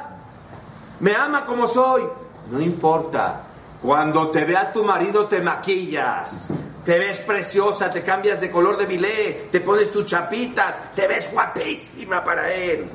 Me 1.01 1.15
ama 1.15 1.45
como 1.45 1.67
soy. 1.67 2.05
No 2.51 2.61
importa. 2.61 3.41
Cuando 3.83 4.31
te 4.31 4.45
vea 4.45 4.73
tu 4.73 4.85
marido 4.85 5.27
te 5.27 5.43
maquillas. 5.43 6.49
Te 6.85 6.99
ves 6.99 7.19
preciosa, 7.19 7.91
te 7.91 8.03
cambias 8.03 8.41
de 8.41 8.51
color 8.51 8.77
de 8.77 8.87
bilé, 8.87 9.49
te 9.53 9.61
pones 9.61 9.93
tus 9.93 10.05
chapitas, 10.05 10.75
te 10.95 11.07
ves 11.07 11.31
guapísima 11.33 12.25
para 12.25 12.53
él. 12.53 12.87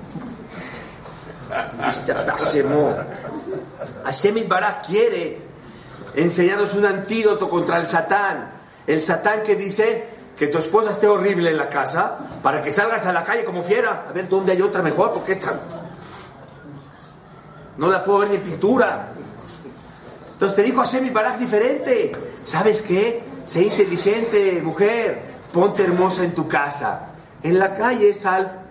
Hashem 4.04 4.48
Barak 4.48 4.86
quiere 4.88 5.38
enseñarnos 6.16 6.74
un 6.76 6.86
antídoto 6.86 7.50
contra 7.50 7.78
el 7.78 7.88
Satán. 7.88 8.52
El 8.86 9.02
Satán 9.02 9.44
que 9.44 9.56
dice 9.56 10.10
que 10.38 10.48
tu 10.48 10.58
esposa 10.58 10.92
esté 10.92 11.08
horrible 11.08 11.50
en 11.50 11.58
la 11.58 11.70
casa 11.70 12.18
para 12.44 12.62
que 12.62 12.72
salgas 12.72 13.06
a 13.06 13.14
la 13.14 13.24
calle 13.24 13.46
como 13.46 13.64
fiera. 13.64 14.06
A 14.10 14.12
ver 14.12 14.28
dónde 14.28 14.52
hay 14.52 14.62
otra 14.62 14.82
mejor, 14.82 15.14
porque 15.14 15.34
esta 15.34 15.60
no 17.78 17.90
la 17.90 18.04
puedo 18.04 18.20
ver 18.20 18.32
ni 18.32 18.38
pintura. 18.38 19.10
Entonces 20.34 20.56
te 20.56 20.64
dijo 20.64 20.80
Hashem 20.82 21.14
Barak 21.14 21.38
diferente. 21.38 22.12
¿Sabes 22.44 22.82
qué? 22.82 23.37
Sé 23.48 23.64
inteligente, 23.64 24.62
mujer. 24.62 25.38
Ponte 25.54 25.84
hermosa 25.84 26.26
en 26.26 26.36
tu 26.36 26.48
casa. 26.50 27.08
En 27.42 27.58
la 27.58 27.74
calle 27.74 28.14
sal 28.14 28.66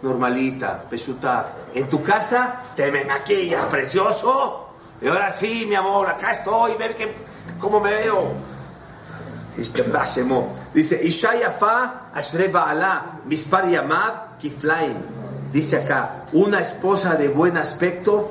normalita, 0.00 0.84
pesuta. 0.88 1.52
En 1.74 1.88
tu 1.88 2.02
casa 2.04 2.72
te 2.76 2.92
me 2.92 3.04
precioso. 3.68 4.68
Y 5.00 5.08
ahora 5.08 5.32
sí, 5.32 5.66
mi 5.68 5.74
amor, 5.74 6.08
acá 6.08 6.30
estoy, 6.30 6.76
ver 6.76 6.94
que, 6.94 7.12
cómo 7.58 7.80
me 7.80 7.90
veo. 7.94 8.32
Este 9.58 9.84
Dice, 10.72 11.00
Ishayafa 11.02 12.10
Ashreva 12.14 12.70
Alá, 12.70 13.20
Mispar 13.26 13.68
Yamad 13.68 14.38
Kiflaim. 14.40 14.94
Dice 15.52 15.78
acá, 15.78 16.26
una 16.32 16.60
esposa 16.60 17.16
de 17.16 17.28
buen 17.28 17.56
aspecto 17.56 18.30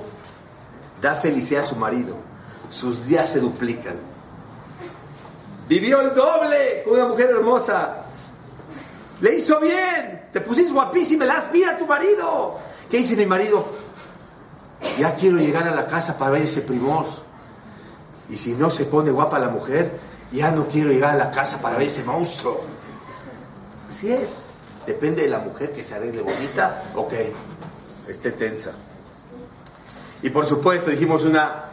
da 1.01 1.15
felicidad 1.15 1.63
a 1.63 1.67
su 1.67 1.75
marido. 1.75 2.15
Sus 2.69 3.05
días 3.05 3.29
se 3.29 3.41
duplican. 3.41 4.10
Vivió 5.71 6.01
el 6.01 6.13
doble 6.13 6.83
con 6.83 6.95
una 6.95 7.07
mujer 7.07 7.29
hermosa. 7.29 8.03
Le 9.21 9.35
hizo 9.35 9.57
bien. 9.61 10.27
Te 10.33 10.41
pusiste 10.41 10.73
guapísima, 10.73 11.23
le 11.23 11.65
a 11.65 11.77
tu 11.77 11.87
marido. 11.87 12.59
¿Qué 12.89 12.97
dice 12.97 13.15
mi 13.15 13.25
marido? 13.25 13.67
Ya 14.99 15.15
quiero 15.15 15.37
llegar 15.37 15.65
a 15.69 15.73
la 15.73 15.87
casa 15.87 16.17
para 16.17 16.31
ver 16.31 16.41
ese 16.41 16.63
primor. 16.63 17.05
Y 18.29 18.37
si 18.37 18.51
no 18.51 18.69
se 18.69 18.83
pone 18.83 19.11
guapa 19.11 19.39
la 19.39 19.47
mujer, 19.47 19.97
ya 20.33 20.51
no 20.51 20.67
quiero 20.67 20.91
llegar 20.91 21.11
a 21.11 21.17
la 21.17 21.31
casa 21.31 21.61
para 21.61 21.77
ver 21.77 21.87
ese 21.87 22.03
monstruo. 22.03 22.59
Así 23.89 24.11
es. 24.11 24.43
Depende 24.85 25.21
de 25.21 25.29
la 25.29 25.39
mujer 25.39 25.71
que 25.71 25.85
se 25.85 25.95
arregle 25.95 26.21
bonita 26.21 26.91
o 26.95 27.07
que 27.07 27.31
esté 28.09 28.33
tensa. 28.33 28.73
Y 30.21 30.31
por 30.31 30.45
supuesto 30.45 30.91
dijimos 30.91 31.23
una 31.23 31.70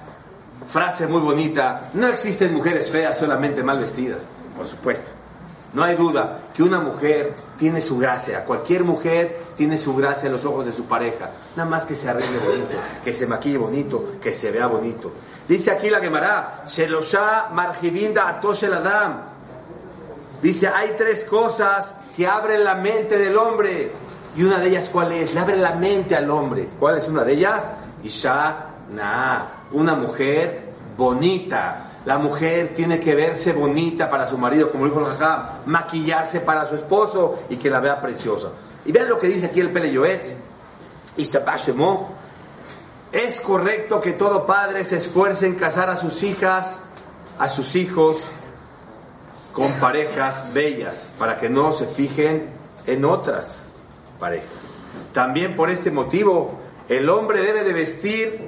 frase 0.68 1.06
muy 1.06 1.20
bonita, 1.20 1.90
no 1.94 2.06
existen 2.08 2.54
mujeres 2.54 2.90
feas, 2.90 3.18
solamente 3.18 3.62
mal 3.62 3.78
vestidas, 3.78 4.22
por 4.56 4.66
supuesto. 4.66 5.10
No 5.72 5.82
hay 5.84 5.96
duda 5.96 6.44
que 6.54 6.62
una 6.62 6.80
mujer 6.80 7.34
tiene 7.58 7.82
su 7.82 7.98
gracia, 7.98 8.44
cualquier 8.44 8.84
mujer 8.84 9.38
tiene 9.56 9.76
su 9.76 9.94
gracia 9.94 10.26
en 10.26 10.32
los 10.32 10.44
ojos 10.44 10.66
de 10.66 10.72
su 10.72 10.84
pareja, 10.84 11.30
nada 11.56 11.68
más 11.68 11.84
que 11.84 11.94
se 11.94 12.08
arregle 12.08 12.38
bonito, 12.38 12.76
que 13.04 13.12
se 13.12 13.26
maquille 13.26 13.58
bonito, 13.58 14.12
que 14.22 14.32
se 14.32 14.50
vea 14.50 14.66
bonito. 14.66 15.12
Dice 15.46 15.70
aquí 15.70 15.90
la 15.90 16.00
Gemara, 16.00 16.64
Shelosha 16.66 17.48
Marjivinda 17.52 18.28
Atoshel 18.28 18.74
Adam. 18.74 19.20
Dice, 20.42 20.68
hay 20.68 20.94
tres 20.96 21.24
cosas 21.24 21.94
que 22.16 22.26
abren 22.26 22.64
la 22.64 22.74
mente 22.74 23.18
del 23.18 23.36
hombre. 23.36 23.90
Y 24.36 24.44
una 24.44 24.58
de 24.58 24.68
ellas, 24.68 24.88
¿cuál 24.92 25.12
es? 25.12 25.34
Le 25.34 25.40
abre 25.40 25.56
la 25.56 25.74
mente 25.74 26.14
al 26.14 26.30
hombre. 26.30 26.68
¿Cuál 26.78 26.98
es 26.98 27.08
una 27.08 27.24
de 27.24 27.32
ellas? 27.32 27.64
Isha 28.04 28.66
Na 28.90 29.57
una 29.72 29.94
mujer 29.94 30.68
bonita. 30.96 31.84
La 32.04 32.18
mujer 32.18 32.74
tiene 32.74 33.00
que 33.00 33.14
verse 33.14 33.52
bonita 33.52 34.08
para 34.08 34.26
su 34.26 34.38
marido, 34.38 34.70
como 34.70 34.86
dijo 34.86 35.00
el 35.00 35.06
Jajam, 35.06 35.66
maquillarse 35.66 36.40
para 36.40 36.64
su 36.66 36.74
esposo 36.74 37.40
y 37.48 37.56
que 37.56 37.70
la 37.70 37.80
vea 37.80 38.00
preciosa. 38.00 38.50
Y 38.84 38.92
vean 38.92 39.08
lo 39.08 39.18
que 39.18 39.26
dice 39.26 39.46
aquí 39.46 39.60
el 39.60 39.70
Pele 39.70 39.92
Yoetz. 39.92 40.38
Es 43.12 43.40
correcto 43.40 44.00
que 44.00 44.12
todo 44.12 44.46
padre 44.46 44.84
se 44.84 44.96
esfuerce 44.96 45.46
en 45.46 45.54
casar 45.54 45.90
a 45.90 45.96
sus 45.96 46.22
hijas, 46.22 46.80
a 47.38 47.48
sus 47.48 47.74
hijos, 47.74 48.28
con 49.52 49.72
parejas 49.74 50.52
bellas, 50.54 51.10
para 51.18 51.38
que 51.38 51.48
no 51.50 51.72
se 51.72 51.86
fijen 51.86 52.54
en 52.86 53.04
otras 53.04 53.68
parejas. 54.20 54.74
También 55.12 55.56
por 55.56 55.70
este 55.70 55.90
motivo, 55.90 56.58
el 56.88 57.08
hombre 57.08 57.42
debe 57.42 57.64
de 57.64 57.72
vestir 57.72 58.47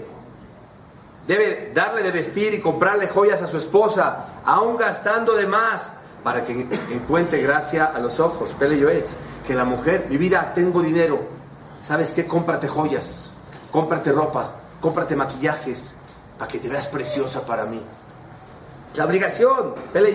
debe 1.30 1.70
darle 1.72 2.02
de 2.02 2.10
vestir 2.10 2.54
y 2.54 2.60
comprarle 2.60 3.06
joyas 3.06 3.40
a 3.40 3.46
su 3.46 3.56
esposa, 3.56 4.40
aún 4.44 4.76
gastando 4.76 5.36
de 5.36 5.46
más, 5.46 5.92
para 6.24 6.44
que 6.44 6.66
encuentre 6.90 7.40
gracia 7.40 7.84
a 7.84 8.00
los 8.00 8.18
ojos. 8.18 8.52
Pele 8.58 9.04
que 9.46 9.54
la 9.54 9.64
mujer, 9.64 10.06
mi 10.10 10.16
vida, 10.16 10.50
tengo 10.52 10.82
dinero, 10.82 11.20
¿sabes 11.84 12.12
qué? 12.12 12.26
Cómprate 12.26 12.66
joyas, 12.66 13.32
cómprate 13.70 14.10
ropa, 14.10 14.56
cómprate 14.80 15.14
maquillajes, 15.14 15.94
para 16.36 16.50
que 16.50 16.58
te 16.58 16.68
veas 16.68 16.88
preciosa 16.88 17.46
para 17.46 17.64
mí. 17.64 17.80
La 18.96 19.04
obligación, 19.04 19.76
Pele 19.92 20.12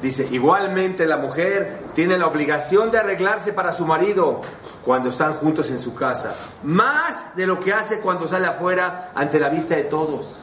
Dice, 0.00 0.26
igualmente 0.30 1.04
la 1.04 1.18
mujer 1.18 1.80
tiene 1.94 2.16
la 2.16 2.28
obligación 2.28 2.90
de 2.90 2.98
arreglarse 2.98 3.52
para 3.52 3.72
su 3.72 3.84
marido 3.84 4.40
cuando 4.88 5.10
están 5.10 5.34
juntos 5.34 5.70
en 5.70 5.80
su 5.80 5.94
casa, 5.94 6.34
más 6.62 7.36
de 7.36 7.46
lo 7.46 7.60
que 7.60 7.74
hace 7.74 7.98
cuando 8.00 8.26
sale 8.26 8.46
afuera 8.46 9.12
ante 9.14 9.38
la 9.38 9.50
vista 9.50 9.76
de 9.76 9.82
todos. 9.82 10.40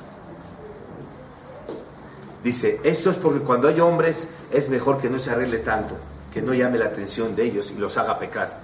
Dice, 2.43 2.79
esto 2.83 3.09
es 3.09 3.15
porque 3.15 3.39
cuando 3.39 3.69
hay 3.69 3.79
hombres 3.79 4.27
es 4.51 4.69
mejor 4.69 4.99
que 4.99 5.09
no 5.09 5.17
se 5.17 5.31
arregle 5.31 5.57
tanto, 5.57 5.95
que 6.31 6.43
no 6.43 6.53
llame 6.53 6.77
la 6.77 6.85
atención 6.85 7.35
de 7.35 7.43
ellos 7.43 7.71
y 7.71 7.79
los 7.79 7.97
haga 7.97 8.19
pecar. 8.19 8.59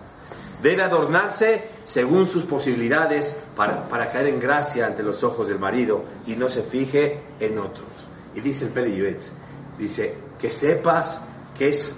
Debe 0.62 0.84
adornarse 0.84 1.64
según 1.86 2.28
sus 2.28 2.44
posibilidades 2.44 3.36
para, 3.56 3.90
para 3.90 4.12
caer 4.12 4.28
en 4.28 4.40
gracia 4.40 4.86
ante 4.86 5.02
los 5.02 5.24
ojos 5.24 5.48
del 5.48 5.58
marido 5.58 6.04
y 6.28 6.36
no 6.36 6.48
se 6.48 6.62
fije 6.62 7.24
en 7.40 7.58
otros. 7.58 7.88
Y 8.36 8.42
dice 8.42 8.72
el 8.72 8.96
Yuetz, 8.96 9.32
dice, 9.80 10.16
que 10.38 10.52
sepas 10.52 11.22
que 11.58 11.70
es 11.70 11.96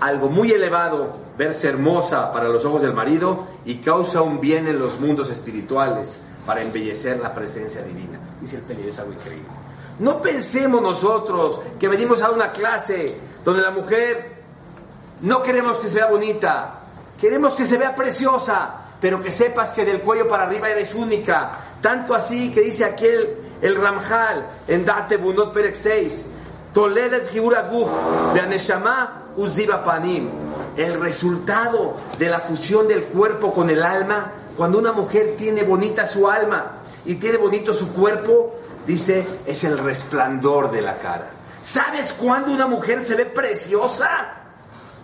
algo 0.00 0.30
muy 0.30 0.50
elevado 0.50 1.12
verse 1.36 1.68
hermosa 1.68 2.32
para 2.32 2.48
los 2.48 2.64
ojos 2.64 2.82
del 2.82 2.94
marido 2.94 3.46
y 3.64 3.76
causa 3.76 4.22
un 4.22 4.40
bien 4.40 4.66
en 4.66 4.78
los 4.78 4.98
mundos 4.98 5.30
espirituales 5.30 6.18
para 6.46 6.62
embellecer 6.62 7.20
la 7.20 7.34
presencia 7.34 7.82
divina. 7.82 8.18
Dice 8.40 8.56
el 8.56 8.62
Peli, 8.62 8.88
es 8.88 8.98
algo 8.98 9.12
increíble. 9.12 9.48
No 9.98 10.20
pensemos 10.20 10.80
nosotros 10.80 11.60
que 11.78 11.88
venimos 11.88 12.22
a 12.22 12.30
una 12.30 12.52
clase 12.52 13.14
donde 13.44 13.62
la 13.62 13.70
mujer 13.70 14.40
no 15.20 15.42
queremos 15.42 15.78
que 15.78 15.88
se 15.88 15.96
vea 15.96 16.06
bonita, 16.06 16.80
queremos 17.20 17.54
que 17.54 17.66
se 17.66 17.76
vea 17.76 17.94
preciosa, 17.94 18.76
pero 19.00 19.20
que 19.20 19.30
sepas 19.30 19.72
que 19.72 19.84
del 19.84 20.00
cuello 20.00 20.26
para 20.26 20.44
arriba 20.44 20.70
eres 20.70 20.94
única. 20.94 21.50
Tanto 21.82 22.14
así 22.14 22.50
que 22.50 22.62
dice 22.62 22.84
aquel 22.84 23.36
el 23.60 23.76
Ramjal 23.76 24.46
en 24.66 24.84
Date 24.84 25.18
Bunot 25.18 25.52
Perek 25.52 25.74
6, 25.74 26.24
Toledet 26.72 27.30
Gibura 27.30 27.62
Guf, 27.62 27.88
de 28.32 28.40
Aneshama 28.40 29.24
El 30.76 31.00
resultado 31.00 31.96
de 32.18 32.28
la 32.28 32.40
fusión 32.40 32.86
del 32.88 33.04
cuerpo 33.04 33.52
con 33.52 33.70
el 33.70 33.82
alma, 33.82 34.32
cuando 34.56 34.78
una 34.78 34.92
mujer 34.92 35.34
tiene 35.36 35.62
bonita 35.62 36.06
su 36.06 36.28
alma 36.28 36.72
y 37.04 37.14
tiene 37.14 37.38
bonito 37.38 37.72
su 37.72 37.92
cuerpo, 37.92 38.54
dice, 38.86 39.26
es 39.46 39.64
el 39.64 39.78
resplandor 39.78 40.70
de 40.70 40.82
la 40.82 40.98
cara. 40.98 41.30
¿Sabes 41.62 42.12
cuándo 42.12 42.52
una 42.52 42.66
mujer 42.66 43.04
se 43.04 43.14
ve 43.14 43.26
preciosa? 43.26 44.34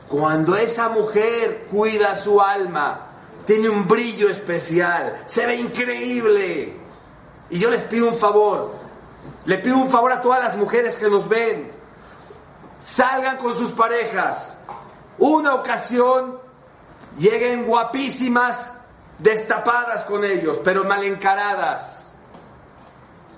Cuando 0.08 0.56
esa 0.56 0.88
mujer 0.88 1.66
cuida 1.70 2.16
su 2.16 2.40
alma, 2.40 3.06
tiene 3.44 3.68
un 3.68 3.86
brillo 3.86 4.28
especial, 4.28 5.24
se 5.26 5.46
ve 5.46 5.56
increíble. 5.56 6.76
Y 7.50 7.58
yo 7.58 7.70
les 7.70 7.82
pido 7.84 8.08
un 8.08 8.18
favor, 8.18 8.72
le 9.44 9.58
pido 9.58 9.78
un 9.78 9.88
favor 9.88 10.12
a 10.12 10.20
todas 10.20 10.42
las 10.42 10.56
mujeres 10.56 10.96
que 10.96 11.08
nos 11.08 11.28
ven, 11.28 11.75
salgan 12.86 13.36
con 13.36 13.56
sus 13.56 13.72
parejas. 13.72 14.58
Una 15.18 15.54
ocasión 15.54 16.38
lleguen 17.18 17.66
guapísimas, 17.66 18.72
destapadas 19.18 20.04
con 20.04 20.24
ellos, 20.24 20.60
pero 20.62 20.84
mal 20.84 21.02
encaradas. 21.02 22.12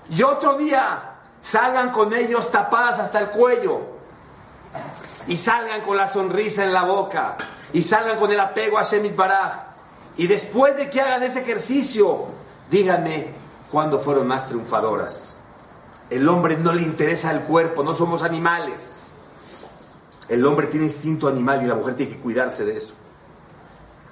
Y 0.09 0.21
otro 0.21 0.55
día 0.55 1.15
salgan 1.41 1.91
con 1.91 2.13
ellos 2.13 2.51
tapadas 2.51 2.99
hasta 2.99 3.19
el 3.19 3.29
cuello. 3.29 3.81
Y 5.27 5.37
salgan 5.37 5.81
con 5.81 5.97
la 5.97 6.07
sonrisa 6.07 6.63
en 6.63 6.73
la 6.73 6.83
boca. 6.83 7.35
Y 7.73 7.81
salgan 7.81 8.17
con 8.17 8.31
el 8.31 8.39
apego 8.39 8.77
a 8.77 8.83
Shemit 8.83 9.15
Baraj. 9.15 9.53
Y 10.17 10.27
después 10.27 10.75
de 10.75 10.89
que 10.89 11.01
hagan 11.01 11.23
ese 11.23 11.41
ejercicio, 11.41 12.27
díganme 12.69 13.31
cuándo 13.71 13.99
fueron 13.99 14.27
más 14.27 14.47
triunfadoras. 14.47 15.37
El 16.09 16.27
hombre 16.27 16.57
no 16.57 16.73
le 16.73 16.81
interesa 16.81 17.31
el 17.31 17.41
cuerpo, 17.41 17.83
no 17.83 17.93
somos 17.93 18.23
animales. 18.23 18.98
El 20.29 20.45
hombre 20.45 20.67
tiene 20.67 20.85
instinto 20.85 21.27
animal 21.27 21.63
y 21.63 21.67
la 21.67 21.75
mujer 21.75 21.95
tiene 21.95 22.13
que 22.13 22.19
cuidarse 22.19 22.63
de 22.63 22.77
eso. 22.77 22.93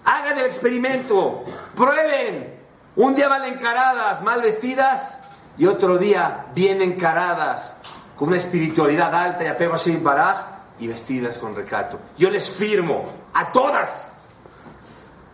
Hagan 0.06 0.38
el 0.40 0.46
experimento, 0.46 1.44
prueben. 1.76 2.56
Un 2.96 3.16
día 3.16 3.30
van 3.30 3.46
encaradas, 3.46 4.24
mal 4.24 4.42
vestidas, 4.42 5.20
y 5.58 5.66
otro 5.66 5.98
día 5.98 6.48
bien 6.56 6.82
encaradas, 6.82 7.76
con 8.16 8.30
una 8.30 8.38
espiritualidad 8.38 9.14
alta 9.14 9.44
y 9.44 9.48
apego 9.48 9.76
a 9.76 9.78
Shem 9.78 10.04
Baraj, 10.04 10.58
y 10.80 10.88
vestidas 10.88 11.38
con 11.38 11.56
recato. 11.56 12.00
Yo 12.18 12.30
les 12.30 12.50
firmo 12.50 13.06
a 13.34 13.52
todas 13.52 14.14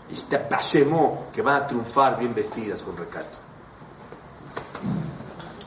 y 0.10 0.16
te 0.22 0.40
pasemo 0.40 1.28
que 1.34 1.42
van 1.42 1.64
a 1.64 1.68
triunfar 1.68 2.20
bien 2.20 2.34
vestidas 2.34 2.82
con 2.82 2.96
recato. 2.98 3.43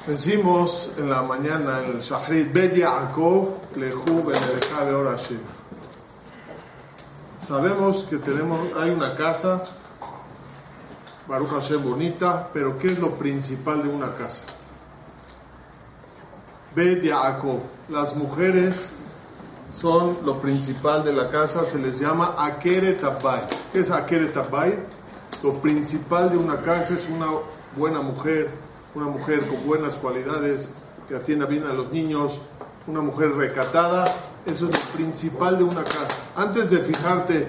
Decimos 0.06 0.92
en 0.98 1.10
la 1.10 1.22
mañana 1.22 1.82
en 1.82 1.96
el 1.96 2.00
Shahrit, 2.00 2.52
Bet 2.52 2.76
Yaakov 2.76 3.74
lehu 3.74 4.22
benereja 4.24 4.84
beor 4.84 5.08
Hashem. 5.08 5.40
Sabemos 7.40 8.04
que 8.04 8.18
tenemos, 8.18 8.60
hay 8.76 8.90
una 8.90 9.16
casa, 9.16 9.64
Baruch 11.26 11.50
Hashem 11.50 11.82
bonita, 11.82 12.48
pero 12.52 12.78
¿qué 12.78 12.86
es 12.86 13.00
lo 13.00 13.18
principal 13.18 13.82
de 13.82 13.88
una 13.88 14.14
casa? 14.14 14.44
Bet 16.76 17.02
Yaakov. 17.02 17.58
Las 17.88 18.14
mujeres 18.14 18.92
son 19.74 20.18
lo 20.24 20.40
principal 20.40 21.02
de 21.02 21.14
la 21.14 21.30
casa, 21.30 21.64
se 21.64 21.80
les 21.80 21.98
llama 21.98 22.36
Akere. 22.38 22.96
¿Qué 23.72 23.80
es 23.80 23.90
Akere? 23.90 24.32
Lo 25.42 25.54
principal 25.54 26.30
de 26.30 26.36
una 26.36 26.60
casa 26.60 26.94
es 26.94 27.08
una 27.08 27.26
buena 27.76 28.00
mujer, 28.02 28.65
una 28.96 29.06
mujer 29.08 29.46
con 29.46 29.64
buenas 29.66 29.94
cualidades, 29.94 30.72
que 31.06 31.16
atienda 31.16 31.44
bien 31.44 31.64
a 31.64 31.74
los 31.74 31.92
niños, 31.92 32.40
una 32.86 33.02
mujer 33.02 33.32
recatada, 33.32 34.06
eso 34.46 34.70
es 34.70 34.72
lo 34.72 34.92
principal 34.92 35.58
de 35.58 35.64
una 35.64 35.84
casa. 35.84 36.08
Antes 36.34 36.70
de 36.70 36.78
fijarte 36.78 37.48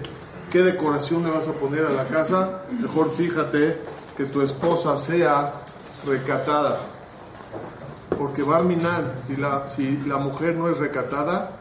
qué 0.51 0.61
decoración 0.61 1.23
le 1.23 1.31
vas 1.31 1.47
a 1.47 1.53
poner 1.53 1.85
a 1.85 1.89
la 1.89 2.03
casa, 2.05 2.63
mejor 2.69 3.09
fíjate 3.09 3.79
que 4.17 4.25
tu 4.25 4.41
esposa 4.41 4.97
sea 4.97 5.53
recatada. 6.05 6.79
Porque 8.17 8.43
Barminan, 8.43 9.13
si 9.25 9.37
la, 9.37 9.69
si 9.69 9.97
la 10.05 10.17
mujer 10.17 10.53
no 10.53 10.69
es 10.69 10.77
recatada, 10.77 11.51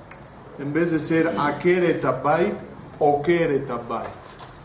en 0.59 0.72
vez 0.72 0.91
de 0.91 0.99
ser 0.99 1.32
akere 1.39 1.95
tabay, 1.95 2.53
okere 2.99 3.61
tabay. 3.61 4.07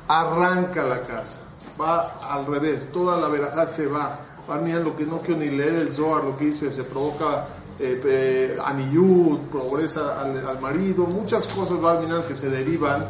Arranca 0.08 0.84
la 0.84 1.00
casa. 1.00 1.42
Va 1.80 2.18
al 2.28 2.48
revés, 2.48 2.92
toda 2.92 3.18
la 3.18 3.28
verajá 3.28 3.68
se 3.68 3.86
va. 3.86 4.31
Barminan, 4.52 4.84
lo 4.84 4.98
que 4.98 5.06
no 5.06 5.22
quiero 5.22 5.40
ni 5.40 5.50
leer 5.50 5.76
el 5.76 5.94
Zohar, 5.94 6.26
lo 6.26 6.38
que 6.38 6.46
dice, 6.46 6.72
se 6.72 6.84
provoca 6.84 7.48
eh, 7.80 8.02
eh, 8.04 8.58
aniyud, 8.62 9.40
progresa 9.50 10.20
al, 10.20 10.46
al 10.46 10.60
marido, 10.60 11.06
muchas 11.06 11.48
cosas 11.48 11.80
Barminan 11.80 12.24
que 12.24 12.36
se 12.36 12.50
derivan 12.50 13.06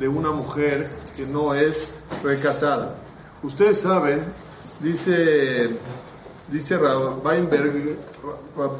de 0.00 0.08
una 0.08 0.32
mujer 0.32 0.90
que 1.16 1.24
no 1.26 1.54
es 1.54 1.90
recatada. 2.24 2.96
Ustedes 3.44 3.78
saben, 3.78 4.24
dice, 4.80 5.70
dice 6.48 6.76
Weinberg, 6.76 7.96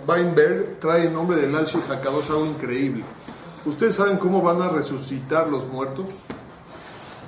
Weinberg 0.09 0.81
trae 0.81 1.07
el 1.07 1.13
nombre 1.13 1.37
del 1.37 1.55
Al 1.55 1.67
Hakadosh, 1.67 2.31
algo 2.31 2.47
increíble. 2.47 3.05
¿Ustedes 3.65 3.95
saben 3.95 4.17
cómo 4.17 4.43
van 4.43 4.61
a 4.63 4.69
resucitar 4.69 5.47
los 5.47 5.65
muertos? 5.65 6.07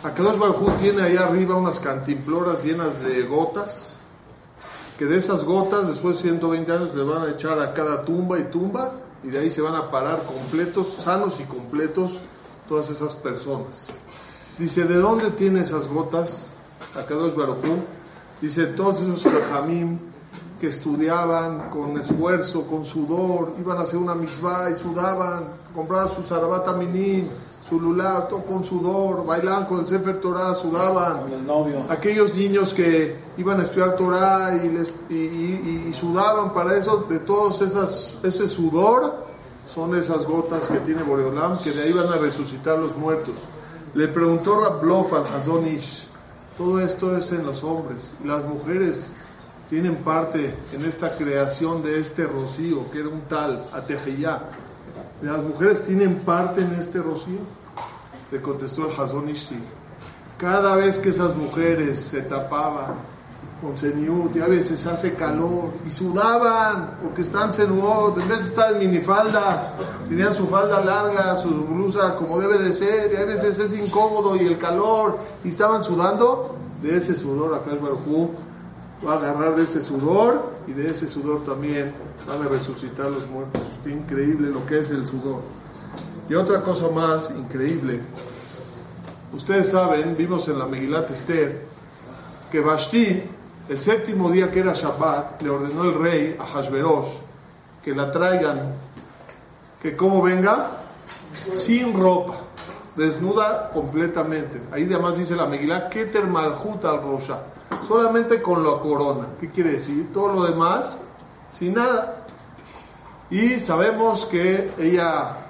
Hakadosh 0.03 0.39
Baruj 0.39 0.61
Hu 0.61 0.71
tiene 0.81 1.03
ahí 1.03 1.17
arriba 1.17 1.55
unas 1.55 1.79
cantimploras 1.79 2.65
llenas 2.65 3.01
de 3.01 3.23
gotas, 3.23 3.92
que 5.03 5.09
de 5.09 5.17
esas 5.17 5.43
gotas, 5.43 5.89
después 5.89 6.19
de 6.19 6.31
120 6.31 6.71
años, 6.71 6.95
le 6.95 7.03
van 7.03 7.27
a 7.27 7.31
echar 7.33 7.59
a 7.59 7.75
cada 7.75 8.05
tumba 8.05 8.39
y 8.39 8.45
tumba, 8.45 8.93
y 9.25 9.31
de 9.31 9.41
ahí 9.41 9.51
se 9.51 9.61
van 9.61 9.75
a 9.75 9.91
parar 9.91 10.23
completos, 10.27 10.91
sanos 11.01 11.41
y 11.41 11.43
completos, 11.43 12.21
todas 12.69 12.89
esas 12.89 13.17
personas. 13.17 13.89
Dice, 14.59 14.85
¿de 14.85 14.95
dónde 14.95 15.33
tiene 15.33 15.59
esas 15.59 15.89
gotas? 15.89 16.53
Akadosh 16.95 17.35
Baruj 17.35 17.65
Hu. 17.65 17.79
Dice, 18.41 18.67
todos 18.67 19.01
esos 19.01 19.25
rajamim 19.25 19.99
que 20.61 20.69
estudiaban 20.69 21.69
con 21.71 21.99
esfuerzo, 21.99 22.69
con 22.69 22.85
sudor, 22.85 23.57
iban 23.59 23.79
a 23.79 23.81
hacer 23.81 23.99
una 23.99 24.15
mitzvah 24.15 24.71
y 24.71 24.77
sudaban, 24.77 25.47
compraban 25.75 26.11
su 26.11 26.23
zarabata 26.23 26.75
minim, 26.75 27.27
su 27.73 27.81
lulá, 27.81 28.29
todo 28.29 28.43
con 28.45 28.63
sudor, 28.63 29.25
bailaban 29.25 29.65
con 29.65 29.81
el 29.81 29.87
Sefer 29.87 30.21
Torah, 30.21 30.53
sudaban. 30.55 31.23
Con 31.23 31.33
el 31.33 31.47
novio. 31.47 31.83
Aquellos 31.89 32.35
niños 32.35 32.75
que 32.75 33.17
iban 33.39 33.61
a 33.61 33.63
estudiar 33.63 33.97
Torah 33.97 34.55
y, 34.63 34.69
les, 34.69 34.93
y, 35.09 35.15
y- 35.15 35.87
y 35.89 35.93
sudaban 35.95 36.53
para 36.53 36.77
eso, 36.77 37.07
de 37.09 37.19
todos 37.21 37.63
esas, 37.63 38.19
ese 38.23 38.47
sudor, 38.47 39.25
son 39.67 39.95
esas 39.97 40.27
gotas 40.27 40.69
que 40.69 40.81
tiene 40.81 41.03
Boreolam, 41.03 41.59
que 41.61 41.71
de 41.71 41.85
ahí 41.85 41.93
van 41.95 42.09
a 42.13 42.17
resucitar 42.17 42.79
los 42.79 42.95
muertos. 42.95 43.37
Le 43.95 44.07
preguntó 44.09 44.61
Rablof 44.61 45.15
al 45.15 45.25
Hazon 45.35 45.67
Ish, 45.69 46.07
todo 46.59 46.79
esto 46.79 47.17
es 47.17 47.33
en 47.33 47.47
los 47.47 47.65
hombres, 47.65 48.13
las 48.23 48.45
mujeres 48.45 49.15
tienen 49.71 49.97
parte 49.97 50.55
en 50.75 50.85
esta 50.85 51.17
creación 51.17 51.83
de 51.83 51.99
este 52.01 52.25
rocío, 52.27 52.91
que 52.91 52.99
era 53.01 53.09
un 53.09 53.23
tal, 53.23 53.65
Atejeyá. 53.73 54.43
¿Las 55.23 55.43
mujeres 55.43 55.87
tienen 55.87 56.17
parte 56.19 56.61
en 56.61 56.73
este 56.75 56.99
rocío? 56.99 57.39
Le 58.33 58.41
contestó 58.41 58.89
el 58.89 58.99
Hazon 58.99 59.29
Ish, 59.29 59.49
sí. 59.51 59.59
Cada 60.39 60.75
vez 60.75 60.99
que 60.99 61.11
esas 61.11 61.37
mujeres 61.37 62.01
se 62.01 62.23
tapaban 62.23 62.95
con 63.61 63.77
Seniut, 63.77 64.35
y 64.35 64.41
a 64.41 64.49
veces 64.49 64.87
hace 64.87 65.15
calor, 65.15 65.75
y 65.87 65.91
sudaban, 65.91 66.97
porque 67.01 67.23
están 67.23 67.53
Seniut, 67.53 68.19
en 68.19 68.29
vez 68.29 68.43
de 68.43 68.49
estar 68.49 68.73
en 68.73 68.79
minifalda, 68.79 69.75
tenían 70.09 70.35
su 70.35 70.47
falda 70.47 70.85
larga, 70.85 71.37
su 71.37 71.51
blusa 71.51 72.17
como 72.17 72.41
debe 72.41 72.59
de 72.59 72.73
ser, 72.73 73.13
y 73.13 73.17
a 73.17 73.25
veces 73.25 73.59
es 73.59 73.75
incómodo, 73.75 74.35
y 74.35 74.47
el 74.47 74.59
calor, 74.59 75.19
y 75.45 75.51
estaban 75.51 75.85
sudando, 75.85 76.57
de 76.83 76.97
ese 76.97 77.15
sudor 77.15 77.55
acá 77.55 77.71
el 77.73 77.79
Barjú 77.79 78.31
va 79.07 79.13
a 79.13 79.17
agarrar 79.17 79.55
de 79.55 79.65
ese 79.65 79.81
sudor, 79.81 80.55
y 80.67 80.73
de 80.73 80.87
ese 80.87 81.07
sudor 81.07 81.45
también 81.45 81.93
van 82.27 82.43
a 82.43 82.49
resucitar 82.49 83.11
los 83.11 83.29
muertos. 83.29 83.63
Increíble 83.85 84.49
lo 84.49 84.65
que 84.67 84.81
es 84.81 84.91
el 84.91 85.07
sudor. 85.07 85.43
Y 86.29 86.35
otra 86.35 86.63
cosa 86.63 86.89
más 86.89 87.31
increíble, 87.31 88.01
ustedes 89.33 89.71
saben, 89.71 90.17
vimos 90.17 90.49
en 90.49 90.59
la 90.59 90.67
Megilat 90.67 91.11
Esther, 91.11 91.67
que 92.51 92.61
Vashti, 92.61 93.23
el 93.69 93.79
séptimo 93.79 94.31
día 94.31 94.51
que 94.51 94.61
era 94.61 94.73
Shabbat, 94.73 95.43
le 95.43 95.51
ordenó 95.51 95.85
el 95.85 95.95
rey 95.95 96.37
a 96.39 96.45
Hashverosh 96.45 97.19
que 97.83 97.95
la 97.95 98.11
traigan, 98.11 98.75
que 99.81 99.97
como 99.97 100.23
venga, 100.23 100.71
sin 101.57 101.99
ropa, 101.99 102.35
desnuda 102.95 103.71
completamente. 103.71 104.61
Ahí 104.71 104.85
además 104.85 105.17
dice 105.17 105.35
la 105.35 105.47
Megilá, 105.47 105.89
Keter 105.89 106.27
Malhut 106.27 106.85
al 106.85 107.01
solamente 107.83 108.41
con 108.41 108.63
la 108.63 108.79
corona. 108.79 109.27
¿Qué 109.41 109.51
quiere 109.51 109.73
decir? 109.73 110.13
Todo 110.13 110.29
lo 110.29 110.45
demás, 110.45 110.97
sin 111.51 111.75
nada. 111.75 112.25
Y 113.31 113.59
sabemos 113.59 114.27
que 114.27 114.71
ella 114.79 115.42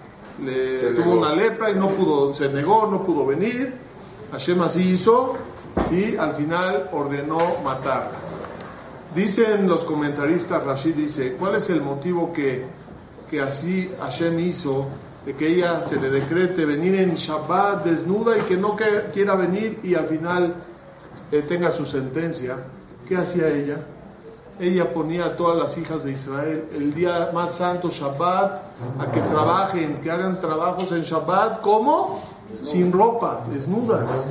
le 0.45 0.78
Se 0.78 0.87
tuvo 0.93 1.07
negó. 1.14 1.18
una 1.18 1.35
lepra 1.35 1.70
y 1.70 1.74
no 1.74 1.89
pudo, 1.89 2.33
se 2.35 2.49
negó, 2.49 2.87
no 2.91 3.03
pudo 3.05 3.26
venir. 3.26 3.72
Hashem 4.33 4.62
así 4.62 4.91
hizo 4.91 5.35
y 5.91 6.16
al 6.16 6.33
final 6.35 6.89
ordenó 6.93 7.39
matarla. 7.64 8.18
Dicen 9.14 9.68
los 9.68 9.85
comentaristas, 9.85 10.64
Rashid 10.64 10.95
dice, 10.95 11.35
¿cuál 11.39 11.57
es 11.57 11.68
el 11.68 11.83
motivo 11.83 12.33
que, 12.33 12.64
que 13.30 13.41
así 13.43 13.91
Hashem 14.01 14.39
hizo 14.41 14.87
de 15.26 15.35
que 15.35 15.49
ella 15.49 15.83
se 15.83 16.01
le 16.01 16.09
decrete 16.11 16.64
venir 16.64 16.95
en 16.97 17.14
Shabbat 17.14 17.85
desnuda 17.85 18.39
y 18.39 18.41
que 18.43 18.57
no 18.57 18.74
que- 18.74 19.11
quiera 19.12 19.35
venir 19.35 19.80
y 19.83 19.95
al 19.95 20.07
final 20.07 20.55
eh, 21.30 21.45
tenga 21.47 21.70
su 21.70 21.85
sentencia? 21.85 22.57
¿Qué 23.07 23.16
hacía 23.16 23.49
ella? 23.49 23.85
Ella 24.61 24.92
ponía 24.92 25.26
a 25.26 25.36
todas 25.36 25.57
las 25.57 25.76
hijas 25.78 26.05
de 26.05 26.12
Israel 26.12 26.68
el 26.74 26.94
día 26.94 27.30
más 27.32 27.55
santo 27.55 27.88
Shabbat 27.88 28.62
a 29.00 29.11
que 29.11 29.20
trabajen, 29.20 30.00
que 30.00 30.11
hagan 30.11 30.40
trabajos 30.40 30.92
en 30.92 31.03
Shabbat, 31.03 31.61
¿cómo? 31.61 32.22
Sin 32.62 32.92
ropa, 32.92 33.40
desnudas. 33.50 34.30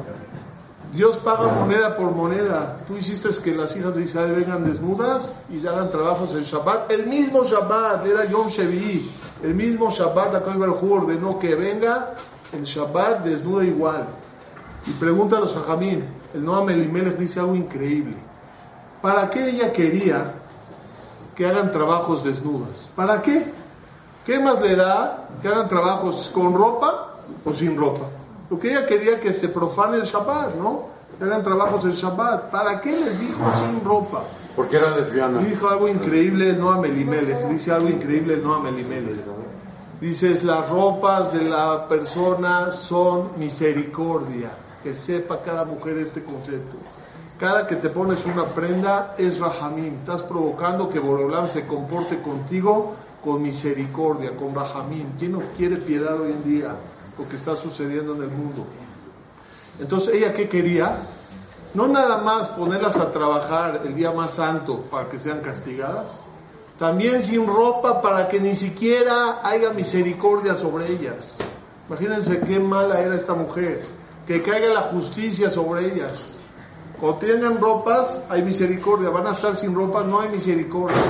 Dios 0.94 1.18
paga 1.18 1.48
moneda 1.48 1.96
por 1.96 2.12
moneda. 2.12 2.78
Tú 2.88 2.98
hiciste 2.98 3.30
que 3.42 3.56
las 3.56 3.76
hijas 3.78 3.96
de 3.96 4.04
Israel 4.04 4.34
vengan 4.34 4.66
desnudas 4.66 5.38
y 5.50 5.66
hagan 5.66 5.90
trabajos 5.90 6.34
en 6.34 6.44
Shabbat. 6.44 6.92
El 6.92 7.08
mismo 7.08 7.44
Shabbat, 7.44 8.06
era 8.06 8.26
Yom 8.26 8.48
Shevi. 8.48 9.10
El 9.42 9.56
mismo 9.56 9.90
Shabbat, 9.90 10.36
acá 10.36 10.54
Hu 10.56 10.94
ordenó 10.94 11.40
que 11.40 11.56
venga 11.56 12.14
en 12.52 12.64
Shabbat 12.64 13.24
desnuda 13.24 13.64
igual. 13.64 14.06
Y 14.86 14.92
pregunta 14.92 15.38
a 15.38 15.40
los 15.40 15.54
Jajamín, 15.54 16.04
el 16.34 16.44
Noam 16.44 16.70
Elimelech 16.70 17.18
dice 17.18 17.40
algo 17.40 17.56
increíble. 17.56 18.31
¿Para 19.02 19.30
qué 19.30 19.50
ella 19.50 19.74
quería 19.74 20.34
que 21.36 21.46
hagan 21.48 21.72
trabajos 21.72 22.24
desnudas? 22.24 22.90
¿Para 22.96 23.22
qué? 23.22 23.46
¿Qué 24.26 24.40
más 24.40 24.62
le 24.62 24.76
da 24.76 25.28
que 25.42 25.48
hagan 25.48 25.68
trabajos 25.68 26.32
con 26.34 26.54
ropa 26.54 27.16
o 27.44 27.54
sin 27.54 27.76
ropa? 27.78 28.06
Lo 28.50 28.60
que 28.60 28.72
ella 28.72 28.86
quería 28.86 29.20
que 29.20 29.34
se 29.34 29.50
profane 29.50 29.98
el 29.98 30.04
Shabbat, 30.04 30.56
¿no? 30.56 30.84
Que 31.18 31.24
hagan 31.24 31.42
trabajos 31.42 31.86
el 31.86 31.94
Shabbat. 31.94 32.52
¿Para 32.52 32.80
qué 32.80 32.92
les 32.92 33.20
dijo 33.20 33.52
sin 33.56 33.84
ropa? 33.84 34.24
Porque 34.56 34.78
era 34.78 34.96
lesbiana. 34.96 35.40
Dijo 35.40 35.70
algo 35.70 35.88
increíble 35.88 36.50
el 36.50 36.60
Noam 36.60 36.86
Elimelech. 36.86 37.48
Dice 37.48 37.72
algo 37.72 37.90
increíble 37.90 38.36
el 38.36 38.44
Noam 38.44 38.68
Elimelech. 38.68 39.24
Dices, 40.00 40.44
las 40.44 40.68
ropas 40.70 41.34
de 41.34 41.44
la 41.44 41.88
persona 41.88 42.72
son 42.72 43.32
misericordia. 43.38 44.50
Que 44.84 44.96
sepa 44.96 45.42
cada 45.42 45.64
mujer 45.64 45.98
este 45.98 46.24
concepto. 46.24 46.78
Cada 47.42 47.66
que 47.66 47.76
te 47.76 47.90
pones 47.90 48.24
una 48.28 48.46
prenda 48.46 49.16
es 49.18 49.40
rahamim. 49.40 49.96
Estás 49.96 50.22
provocando 50.22 50.88
que 50.92 51.00
Borolam 51.00 51.48
se 51.48 51.66
comporte 51.66 52.22
contigo 52.22 52.94
con 53.24 53.42
misericordia, 53.42 54.36
con 54.36 54.54
rahamim. 54.54 55.14
¿Quién 55.18 55.32
no 55.32 55.42
quiere 55.58 55.78
piedad 55.78 56.22
hoy 56.22 56.34
en 56.34 56.44
día? 56.44 56.76
Lo 57.18 57.28
que 57.28 57.38
está 57.38 57.56
sucediendo 57.56 58.16
en 58.16 58.22
el 58.22 58.30
mundo. 58.30 58.68
Entonces, 59.80 60.14
¿ella 60.14 60.36
qué 60.36 60.48
quería? 60.48 61.08
No 61.74 61.88
nada 61.88 62.20
más 62.20 62.50
ponerlas 62.50 62.98
a 62.98 63.12
trabajar 63.12 63.82
el 63.86 63.96
día 63.96 64.12
más 64.12 64.36
santo 64.36 64.82
para 64.92 65.10
que 65.10 65.18
sean 65.20 65.40
castigadas, 65.40 66.22
también 66.78 67.24
sin 67.24 67.48
ropa 67.48 68.04
para 68.04 68.28
que 68.28 68.40
ni 68.40 68.54
siquiera 68.54 69.40
haya 69.44 69.72
misericordia 69.72 70.54
sobre 70.54 70.92
ellas. 70.92 71.40
Imagínense 71.90 72.40
qué 72.42 72.60
mala 72.60 73.02
era 73.02 73.16
esta 73.16 73.34
mujer, 73.34 73.82
que 74.28 74.44
caiga 74.44 74.72
la 74.72 74.82
justicia 74.82 75.50
sobre 75.50 75.88
ellas. 75.88 76.41
Cuando 77.02 77.18
tengan 77.18 77.60
ropas 77.60 78.22
hay 78.30 78.44
misericordia, 78.44 79.10
van 79.10 79.26
a 79.26 79.32
estar 79.32 79.56
sin 79.56 79.74
ropa, 79.74 80.04
no 80.04 80.22
hay 80.22 80.30
misericordia. 80.30 81.02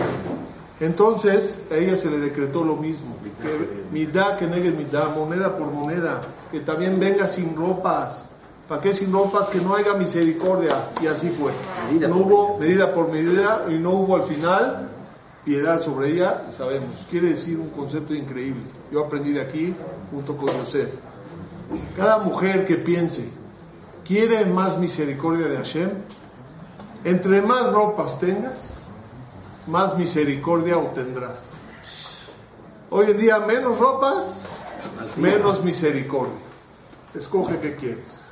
Entonces 0.80 1.64
a 1.70 1.76
ella 1.76 1.98
se 1.98 2.10
le 2.10 2.18
decretó 2.18 2.64
lo 2.64 2.78
mismo, 2.78 3.18
que 3.22 3.92
midá 3.92 4.38
que 4.38 4.48
negue 4.48 4.72
midá, 4.72 5.10
moneda 5.10 5.58
por 5.58 5.68
moneda, 5.68 6.22
que 6.50 6.62
también 6.62 6.98
venga 6.98 7.28
sin 7.28 7.58
ropas. 7.58 8.24
¿Para 8.70 8.82
qué 8.82 8.96
sin 8.96 9.12
ropas? 9.12 9.50
Que 9.50 9.60
no 9.60 9.76
haya 9.76 9.94
misericordia. 9.94 10.92
Y 11.02 11.08
así 11.08 11.30
fue. 11.30 11.52
Medida 11.89 12.08
no 12.08 12.20
hubo 12.20 12.58
medida 12.58 12.94
por 12.94 13.12
medida 13.12 13.66
y 13.70 13.74
no 13.74 13.92
hubo 13.92 14.16
al 14.16 14.24
final 14.24 14.88
piedad 15.44 15.82
sobre 15.82 16.12
ella, 16.12 16.46
sabemos. 16.50 17.06
Quiere 17.10 17.32
decir 17.32 17.60
un 17.60 17.70
concepto 17.72 18.16
increíble. 18.16 18.62
Yo 18.94 19.04
aprendí 19.04 19.34
de 19.34 19.42
aquí 19.42 19.76
junto 20.10 20.38
con 20.38 20.48
Yosef. 20.48 20.94
Cada 21.98 22.20
mujer 22.20 22.64
que 22.64 22.78
piense, 22.78 23.41
quiere 24.06 24.45
más 24.45 24.78
misericordia 24.78 25.47
de 25.47 25.58
Hashem, 25.58 25.89
entre 27.04 27.41
más 27.41 27.72
ropas 27.72 28.20
tengas, 28.20 28.76
más 29.68 29.97
misericordia 29.97 30.78
obtendrás. 30.78 31.52
Hoy 32.89 33.08
en 33.08 33.18
día 33.18 33.39
menos 33.39 33.80
ropas, 33.80 34.41
menos 35.18 35.64
misericordia. 35.64 36.36
Escoge 37.14 37.60
qué 37.60 37.76
quieres. 37.76 38.28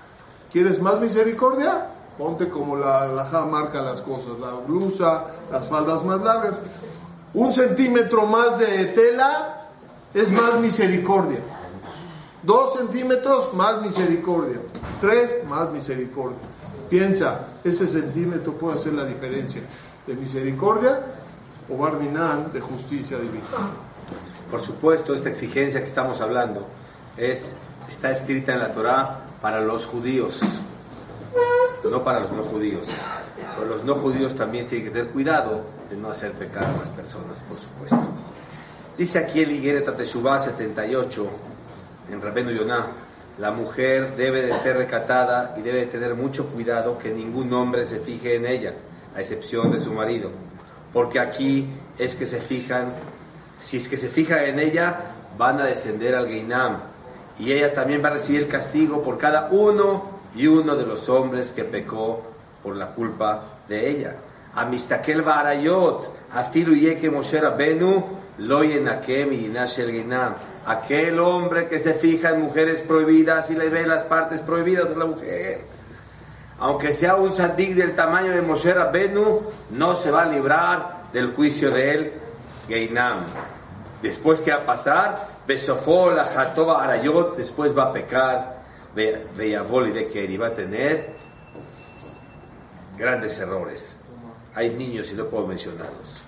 ¿Quieres 0.51 0.81
más 0.81 0.99
misericordia? 0.99 1.87
Ponte 2.17 2.49
como 2.49 2.75
la 2.75 3.07
la 3.07 3.45
marca 3.45 3.81
las 3.81 4.01
cosas, 4.01 4.39
la 4.39 4.51
blusa, 4.53 5.25
las 5.51 5.69
faldas 5.69 6.03
más 6.03 6.21
largas. 6.21 6.59
Un 7.33 7.53
centímetro 7.53 8.25
más 8.25 8.59
de 8.59 8.85
tela 8.87 9.69
es 10.13 10.31
más 10.31 10.59
misericordia. 10.59 11.39
Dos 12.43 12.73
centímetros, 12.73 13.53
más 13.53 13.81
misericordia. 13.81 14.59
Tres, 15.01 15.43
más 15.47 15.71
misericordia. 15.71 16.37
Piensa, 16.89 17.47
ese 17.63 17.87
centímetro 17.87 18.53
puede 18.53 18.79
hacer 18.79 18.93
la 18.93 19.05
diferencia 19.05 19.61
de 20.07 20.15
misericordia 20.15 20.99
o 21.69 21.77
barminan 21.77 22.51
de 22.51 22.59
justicia 22.59 23.17
divina. 23.17 23.43
Por 24.49 24.63
supuesto, 24.63 25.13
esta 25.13 25.29
exigencia 25.29 25.79
que 25.81 25.87
estamos 25.87 26.19
hablando 26.21 26.67
es, 27.15 27.53
está 27.87 28.11
escrita 28.11 28.53
en 28.53 28.59
la 28.59 28.71
Torá 28.71 29.19
para 29.41 29.61
los 29.61 29.85
judíos, 29.85 30.39
no 31.83 32.03
para 32.03 32.21
los 32.21 32.31
no 32.31 32.43
judíos. 32.43 32.87
Pero 33.55 33.67
los 33.67 33.83
no 33.83 33.95
judíos 33.95 34.35
también 34.35 34.67
tienen 34.67 34.87
que 34.87 34.93
tener 34.93 35.11
cuidado 35.11 35.61
de 35.89 35.97
no 35.97 36.09
hacer 36.09 36.31
pecar 36.33 36.65
a 36.65 36.77
las 36.77 36.89
personas, 36.89 37.43
por 37.47 37.57
supuesto. 37.57 37.99
Dice 38.97 39.19
aquí 39.19 39.41
el 39.41 39.51
Higueret 39.51 39.95
Teshuvah 39.95 40.39
78, 40.39 41.29
en 42.11 42.21
Rabenu 42.21 42.51
Yonah, 42.51 42.87
la 43.39 43.51
mujer 43.51 44.17
debe 44.17 44.41
de 44.41 44.53
ser 44.53 44.75
recatada 44.75 45.55
y 45.57 45.61
debe 45.61 45.79
de 45.79 45.85
tener 45.85 46.13
mucho 46.13 46.47
cuidado 46.47 46.97
que 46.97 47.11
ningún 47.11 47.51
hombre 47.53 47.85
se 47.85 47.99
fije 47.99 48.35
en 48.35 48.45
ella, 48.45 48.73
a 49.15 49.21
excepción 49.21 49.71
de 49.71 49.79
su 49.79 49.93
marido. 49.93 50.29
Porque 50.91 51.19
aquí 51.19 51.69
es 51.97 52.15
que 52.15 52.25
se 52.25 52.41
fijan, 52.41 52.93
si 53.59 53.77
es 53.77 53.87
que 53.87 53.97
se 53.97 54.09
fija 54.09 54.43
en 54.43 54.59
ella, 54.59 55.13
van 55.37 55.61
a 55.61 55.65
descender 55.65 56.15
al 56.15 56.27
Geinam. 56.27 56.79
Y 57.39 57.53
ella 57.53 57.73
también 57.73 58.03
va 58.03 58.09
a 58.09 58.13
recibir 58.13 58.49
castigo 58.49 59.01
por 59.01 59.17
cada 59.17 59.47
uno 59.51 60.19
y 60.35 60.47
uno 60.47 60.75
de 60.75 60.85
los 60.85 61.07
hombres 61.07 61.53
que 61.53 61.63
pecó 61.63 62.21
por 62.61 62.75
la 62.75 62.87
culpa 62.87 63.43
de 63.69 63.89
ella. 63.89 64.15
Amistakel 64.55 65.21
Barayot, 65.21 66.27
Afilu 66.33 66.75
Yeke 66.75 67.09
Moshe 67.09 67.39
Rabenu, 67.39 68.03
lo 68.39 68.63
yenakem 68.65 69.31
y 69.31 69.45
el 69.45 69.91
Geinam. 69.91 70.33
Aquel 70.65 71.19
hombre 71.19 71.67
que 71.67 71.79
se 71.79 71.93
fija 71.93 72.31
en 72.31 72.41
mujeres 72.41 72.81
prohibidas 72.81 73.49
y 73.49 73.55
le 73.55 73.69
ve 73.69 73.87
las 73.87 74.03
partes 74.03 74.41
prohibidas 74.41 74.89
de 74.89 74.95
la 74.95 75.05
mujer. 75.05 75.61
Aunque 76.59 76.91
sea 76.91 77.15
un 77.15 77.33
sadik 77.33 77.75
del 77.75 77.95
tamaño 77.95 78.31
de 78.31 78.41
Moshe 78.41 78.73
Rabbenu, 78.73 79.41
no 79.71 79.95
se 79.95 80.11
va 80.11 80.23
a 80.23 80.25
librar 80.25 81.03
del 81.13 81.33
juicio 81.33 81.71
de 81.71 81.91
él, 81.91 82.13
Geinam. 82.67 83.23
Después 84.01 84.41
que 84.41 84.51
va 84.51 84.57
a 84.57 84.65
pasar, 84.65 85.27
Besofó, 85.47 86.13
Jatoba 86.15 86.83
Arayot, 86.83 87.37
después 87.37 87.77
va 87.77 87.83
a 87.83 87.93
pecar, 87.93 88.59
Beyavol 88.93 89.87
y 89.87 89.91
de 89.91 90.07
que 90.07 90.37
va 90.37 90.47
a 90.47 90.53
tener 90.53 91.15
grandes 92.97 93.39
errores. 93.39 94.01
hay 94.55 94.71
niños 94.71 95.11
y 95.11 95.15
no 95.15 95.25
puedo 95.25 95.47
mencionarlos. 95.47 96.21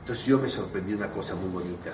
Entonces 0.00 0.24
yo 0.24 0.38
me 0.38 0.48
sorprendí 0.48 0.94
una 0.94 1.08
cosa 1.08 1.34
muy 1.34 1.50
bonita. 1.50 1.90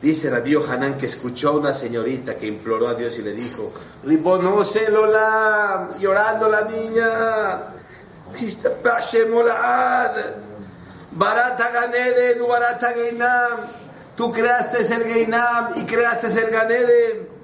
Dice 0.00 0.30
Rabbi 0.30 0.54
Hanan 0.54 0.96
que 0.96 1.06
escuchó 1.06 1.48
a 1.48 1.52
una 1.52 1.74
señorita 1.74 2.36
que 2.36 2.46
imploró 2.46 2.86
a 2.86 2.94
Dios 2.94 3.18
y 3.18 3.22
le 3.22 3.32
dijo, 3.32 3.72
Ribono 4.04 4.62
Lola, 4.90 5.88
llorando 5.98 6.48
la 6.48 6.60
niña, 6.62 7.62
Barata 11.10 11.70
Ganeden, 11.70 12.46
Barata 12.48 12.92
Geinam, 12.92 13.58
tú 14.14 14.30
creaste 14.30 14.82
el 14.82 15.04
Geinam 15.04 15.70
y 15.74 15.82
creaste 15.82 16.28
el 16.28 16.50
Ganeden. 16.50 17.38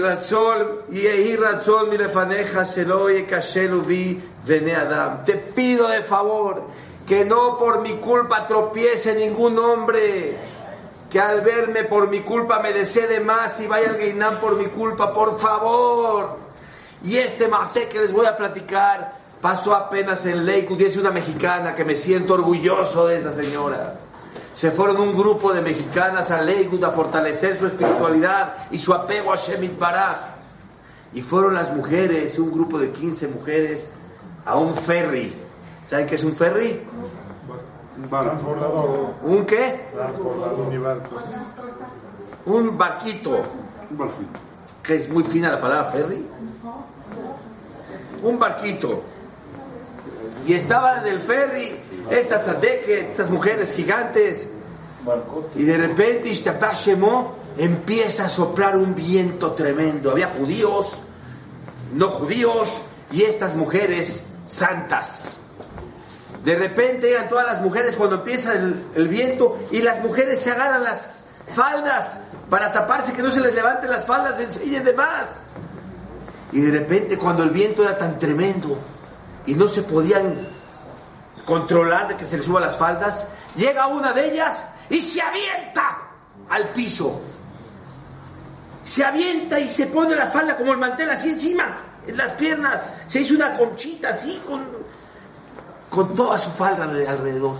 Razón, 0.00 0.82
y 0.90 1.36
razón, 1.36 1.90
mi 1.90 1.96
refaneja, 1.98 2.64
se 2.64 2.84
lo 2.86 3.06
vi, 3.06 4.22
vene 4.46 4.74
Adam. 4.74 5.22
Te 5.24 5.34
pido 5.34 5.88
de 5.88 6.02
favor 6.02 6.62
que 7.06 7.26
no 7.26 7.58
por 7.58 7.82
mi 7.82 7.94
culpa 7.96 8.46
tropiece 8.46 9.14
ningún 9.14 9.58
hombre 9.58 10.36
que 11.10 11.20
al 11.20 11.40
verme 11.40 11.84
por 11.84 12.08
mi 12.08 12.20
culpa 12.20 12.60
me 12.60 12.72
desee 12.72 13.20
más 13.20 13.60
y 13.60 13.66
vaya 13.66 13.90
al 13.90 13.96
Geinam 13.96 14.40
por 14.40 14.56
mi 14.56 14.66
culpa, 14.66 15.12
por 15.12 15.38
favor. 15.38 16.38
Y 17.04 17.16
este 17.16 17.48
masé 17.48 17.88
que 17.88 18.00
les 18.00 18.12
voy 18.12 18.26
a 18.26 18.36
platicar 18.36 19.26
pasó 19.40 19.74
apenas 19.74 20.26
en 20.26 20.44
Lakewood, 20.44 20.78
dice 20.78 20.98
una 20.98 21.10
mexicana 21.10 21.74
que 21.74 21.84
me 21.84 21.94
siento 21.94 22.34
orgulloso 22.34 23.06
de 23.06 23.18
esa 23.18 23.32
señora. 23.32 24.00
Se 24.54 24.70
fueron 24.70 24.96
un 24.96 25.14
grupo 25.14 25.52
de 25.52 25.60
mexicanas 25.60 26.30
a 26.30 26.42
Lakewood 26.42 26.82
a 26.84 26.90
fortalecer 26.90 27.58
su 27.58 27.66
espiritualidad 27.66 28.54
y 28.70 28.78
su 28.78 28.92
apego 28.94 29.32
a 29.32 29.36
Shemit 29.36 29.78
Baraj. 29.78 30.18
Y 31.12 31.22
fueron 31.22 31.54
las 31.54 31.72
mujeres, 31.72 32.38
un 32.38 32.50
grupo 32.50 32.78
de 32.78 32.90
15 32.90 33.28
mujeres, 33.28 33.88
a 34.44 34.56
un 34.56 34.74
ferry. 34.74 35.32
¿Saben 35.84 36.06
qué 36.06 36.16
es 36.16 36.24
un 36.24 36.34
ferry? 36.34 36.80
¿Un 39.22 39.46
qué? 39.46 39.80
Un 42.46 42.78
barquito. 42.78 43.38
Que 44.82 44.96
es 44.96 45.08
muy 45.08 45.24
fina 45.24 45.50
la 45.50 45.60
palabra 45.60 45.84
ferry. 45.90 46.26
Un 48.22 48.38
barquito. 48.38 49.02
Y 50.46 50.52
estaban 50.52 51.06
en 51.06 51.14
el 51.14 51.20
ferry 51.20 51.76
estas 52.10 52.46
estas 53.00 53.30
mujeres 53.30 53.74
gigantes. 53.74 54.50
Y 55.54 55.64
de 55.64 55.76
repente 55.76 56.30
empieza 57.56 58.26
a 58.26 58.28
soplar 58.28 58.76
un 58.76 58.94
viento 58.94 59.52
tremendo. 59.52 60.10
Había 60.10 60.28
judíos, 60.28 61.02
no 61.94 62.08
judíos, 62.08 62.82
y 63.10 63.22
estas 63.22 63.54
mujeres 63.54 64.24
santas. 64.46 65.35
De 66.46 66.54
repente 66.54 67.08
llegan 67.08 67.28
todas 67.28 67.44
las 67.44 67.60
mujeres 67.60 67.96
cuando 67.96 68.18
empieza 68.18 68.52
el, 68.52 69.08
viento 69.08 69.66
y 69.72 69.82
las 69.82 70.00
mujeres 70.00 70.40
se 70.40 70.52
agarran 70.52 70.84
las 70.84 71.24
faldas 71.48 72.20
para 72.48 72.70
taparse 72.70 73.12
que 73.12 73.20
no 73.20 73.32
se 73.32 73.40
les 73.40 73.52
levanten 73.52 73.90
las 73.90 74.06
faldas, 74.06 74.38
enseñen 74.38 74.84
de 74.84 74.92
más. 74.92 75.42
Y 76.52 76.60
de 76.60 76.78
repente 76.78 77.18
cuando 77.18 77.42
el 77.42 77.50
viento 77.50 77.82
era 77.82 77.98
tan 77.98 78.20
tremendo 78.20 78.78
y 79.44 79.54
no 79.54 79.66
se 79.66 79.82
podían 79.82 80.46
controlar 81.44 82.06
de 82.06 82.16
que 82.16 82.24
se 82.24 82.36
les 82.36 82.46
suba 82.46 82.60
las 82.60 82.76
faldas, 82.76 83.26
llega 83.56 83.88
una 83.88 84.12
de 84.12 84.30
ellas 84.30 84.66
y 84.88 85.02
se 85.02 85.20
avienta 85.20 85.98
al 86.48 86.68
piso. 86.68 87.22
Se 88.84 89.04
avienta 89.04 89.58
y 89.58 89.68
se 89.68 89.88
pone 89.88 90.14
la 90.14 90.28
falda 90.28 90.56
como 90.56 90.70
el 90.70 90.78
mantel 90.78 91.10
así 91.10 91.30
encima, 91.30 91.76
en 92.06 92.16
las 92.16 92.30
piernas. 92.34 92.82
Se 93.08 93.22
hizo 93.22 93.34
una 93.34 93.56
conchita 93.56 94.10
así 94.10 94.40
con 94.46 94.75
con 95.90 96.14
toda 96.14 96.38
su 96.38 96.50
falda 96.50 96.84
alrededor, 96.84 97.56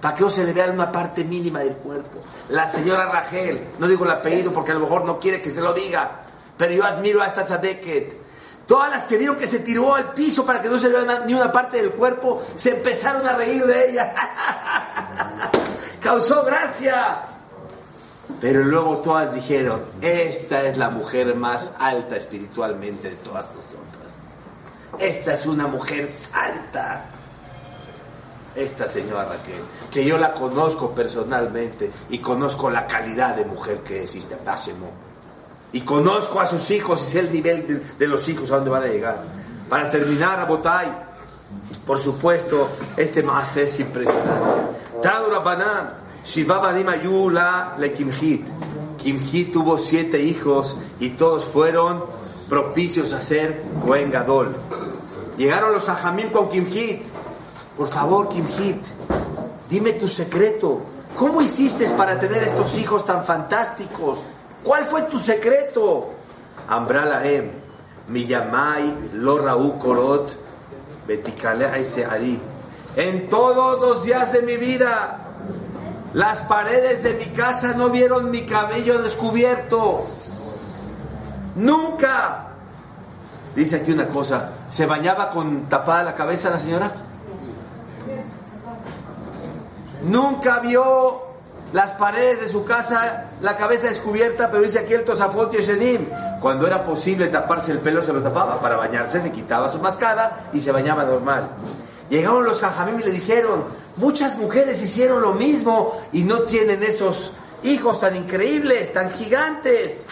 para 0.00 0.14
que 0.14 0.22
no 0.22 0.30
se 0.30 0.44
le 0.44 0.52
vea 0.52 0.70
una 0.70 0.90
parte 0.90 1.24
mínima 1.24 1.60
del 1.60 1.74
cuerpo. 1.74 2.18
La 2.48 2.68
señora 2.68 3.10
Rachel, 3.10 3.68
no 3.78 3.88
digo 3.88 4.04
el 4.04 4.10
apellido 4.10 4.52
porque 4.52 4.72
a 4.72 4.74
lo 4.74 4.80
mejor 4.80 5.04
no 5.04 5.18
quiere 5.18 5.40
que 5.40 5.50
se 5.50 5.60
lo 5.60 5.72
diga, 5.72 6.22
pero 6.56 6.72
yo 6.72 6.84
admiro 6.84 7.22
a 7.22 7.26
esta 7.26 7.44
tzadeket. 7.44 8.20
Todas 8.66 8.90
las 8.90 9.04
que 9.04 9.18
vieron 9.18 9.36
que 9.36 9.46
se 9.46 9.60
tiró 9.60 9.94
al 9.94 10.12
piso 10.12 10.46
para 10.46 10.62
que 10.62 10.68
no 10.68 10.78
se 10.78 10.88
le 10.88 11.00
vea 11.00 11.24
ni 11.26 11.34
una 11.34 11.50
parte 11.50 11.78
del 11.78 11.90
cuerpo, 11.90 12.42
se 12.54 12.70
empezaron 12.70 13.26
a 13.26 13.36
reír 13.36 13.66
de 13.66 13.90
ella. 13.90 14.14
Causó 16.00 16.44
gracia. 16.44 17.22
Pero 18.40 18.62
luego 18.62 18.98
todas 18.98 19.34
dijeron, 19.34 19.82
esta 20.00 20.62
es 20.62 20.78
la 20.78 20.88
mujer 20.88 21.34
más 21.34 21.72
alta 21.80 22.16
espiritualmente 22.16 23.10
de 23.10 23.16
todas 23.16 23.46
nosotras. 23.46 23.80
Esta 24.98 25.34
es 25.34 25.46
una 25.46 25.66
mujer 25.66 26.08
santa 26.08 27.19
esta 28.54 28.88
señora 28.88 29.24
Raquel, 29.24 29.62
que 29.90 30.04
yo 30.04 30.18
la 30.18 30.32
conozco 30.32 30.90
personalmente 30.90 31.90
y 32.10 32.18
conozco 32.18 32.70
la 32.70 32.86
calidad 32.86 33.36
de 33.36 33.44
mujer 33.44 33.80
que 33.80 34.02
es 34.02 34.18
Y 35.72 35.80
conozco 35.82 36.40
a 36.40 36.46
sus 36.46 36.70
hijos 36.70 37.00
y 37.02 37.10
sé 37.12 37.20
el 37.20 37.32
nivel 37.32 37.84
de, 37.98 38.08
los 38.08 38.28
hijos 38.28 38.50
a 38.50 38.56
dónde 38.56 38.70
van 38.70 38.82
a 38.82 38.86
llegar. 38.86 39.22
Para 39.68 39.90
terminar, 39.90 40.40
a 40.40 40.46
Botay, 40.46 40.88
por 41.86 41.98
supuesto, 41.98 42.68
este 42.96 43.22
más 43.22 43.56
es 43.56 43.78
impresionante. 43.78 44.78
Tadura 45.02 45.38
Banam, 45.40 45.90
Yula 47.02 47.76
le 47.78 47.92
Kimhit. 47.92 48.46
Tuvo 49.52 49.78
siete 49.78 50.20
hijos 50.20 50.76
y 50.98 51.10
todos 51.10 51.44
fueron 51.44 52.04
propicios 52.48 53.12
a 53.12 53.20
ser 53.20 53.62
Cohen 53.82 54.10
Gadol. 54.10 54.54
Llegaron 55.38 55.72
los 55.72 55.88
Ajamim 55.88 56.30
con 56.30 56.50
Kimhit 56.50 57.02
por 57.76 57.88
favor, 57.88 58.28
Kim 58.28 58.46
Hit, 58.48 58.82
dime 59.68 59.92
tu 59.94 60.08
secreto. 60.08 60.80
¿Cómo 61.16 61.42
hiciste 61.42 61.88
para 61.90 62.18
tener 62.18 62.42
estos 62.42 62.76
hijos 62.78 63.04
tan 63.04 63.24
fantásticos? 63.24 64.20
¿Cuál 64.62 64.84
fue 64.86 65.02
tu 65.02 65.18
secreto? 65.18 66.10
Ambralahem, 66.68 67.50
Miyamai, 68.08 69.10
Lorau 69.14 69.78
Korot, 69.78 70.32
Betikale 71.06 71.66
Ari. 71.66 72.40
En 72.96 73.28
todos 73.28 73.80
los 73.80 74.04
días 74.04 74.32
de 74.32 74.42
mi 74.42 74.56
vida, 74.56 75.18
las 76.12 76.42
paredes 76.42 77.02
de 77.02 77.14
mi 77.14 77.26
casa 77.26 77.72
no 77.74 77.90
vieron 77.90 78.30
mi 78.30 78.42
cabello 78.42 79.02
descubierto. 79.02 80.04
Nunca. 81.56 82.46
Dice 83.54 83.76
aquí 83.76 83.92
una 83.92 84.06
cosa, 84.06 84.50
¿se 84.68 84.86
bañaba 84.86 85.30
con 85.30 85.68
tapada 85.68 86.04
la 86.04 86.14
cabeza 86.14 86.50
la 86.50 86.58
señora? 86.58 86.92
Nunca 90.02 90.60
vio 90.60 91.22
las 91.72 91.92
paredes 91.92 92.40
de 92.40 92.48
su 92.48 92.64
casa, 92.64 93.26
la 93.40 93.56
cabeza 93.56 93.88
descubierta, 93.88 94.50
pero 94.50 94.62
dice 94.62 94.80
aquí 94.80 94.94
el 94.94 95.04
Tosafot 95.04 95.52
Yeshenim. 95.52 96.06
Cuando 96.40 96.66
era 96.66 96.82
posible 96.82 97.28
taparse 97.28 97.70
el 97.72 97.78
pelo, 97.80 98.02
se 98.02 98.12
lo 98.12 98.22
tapaba. 98.22 98.60
Para 98.60 98.76
bañarse, 98.76 99.22
se 99.22 99.30
quitaba 99.30 99.68
su 99.68 99.78
mascada 99.78 100.48
y 100.52 100.60
se 100.60 100.72
bañaba 100.72 101.04
normal. 101.04 101.50
Llegaron 102.08 102.44
los 102.44 102.60
Jajamim 102.60 102.98
y 103.00 103.04
le 103.04 103.12
dijeron: 103.12 103.64
Muchas 103.96 104.38
mujeres 104.38 104.82
hicieron 104.82 105.20
lo 105.20 105.34
mismo 105.34 106.00
y 106.12 106.24
no 106.24 106.40
tienen 106.40 106.82
esos 106.82 107.34
hijos 107.62 108.00
tan 108.00 108.16
increíbles, 108.16 108.92
tan 108.92 109.10
gigantes. 109.10 110.06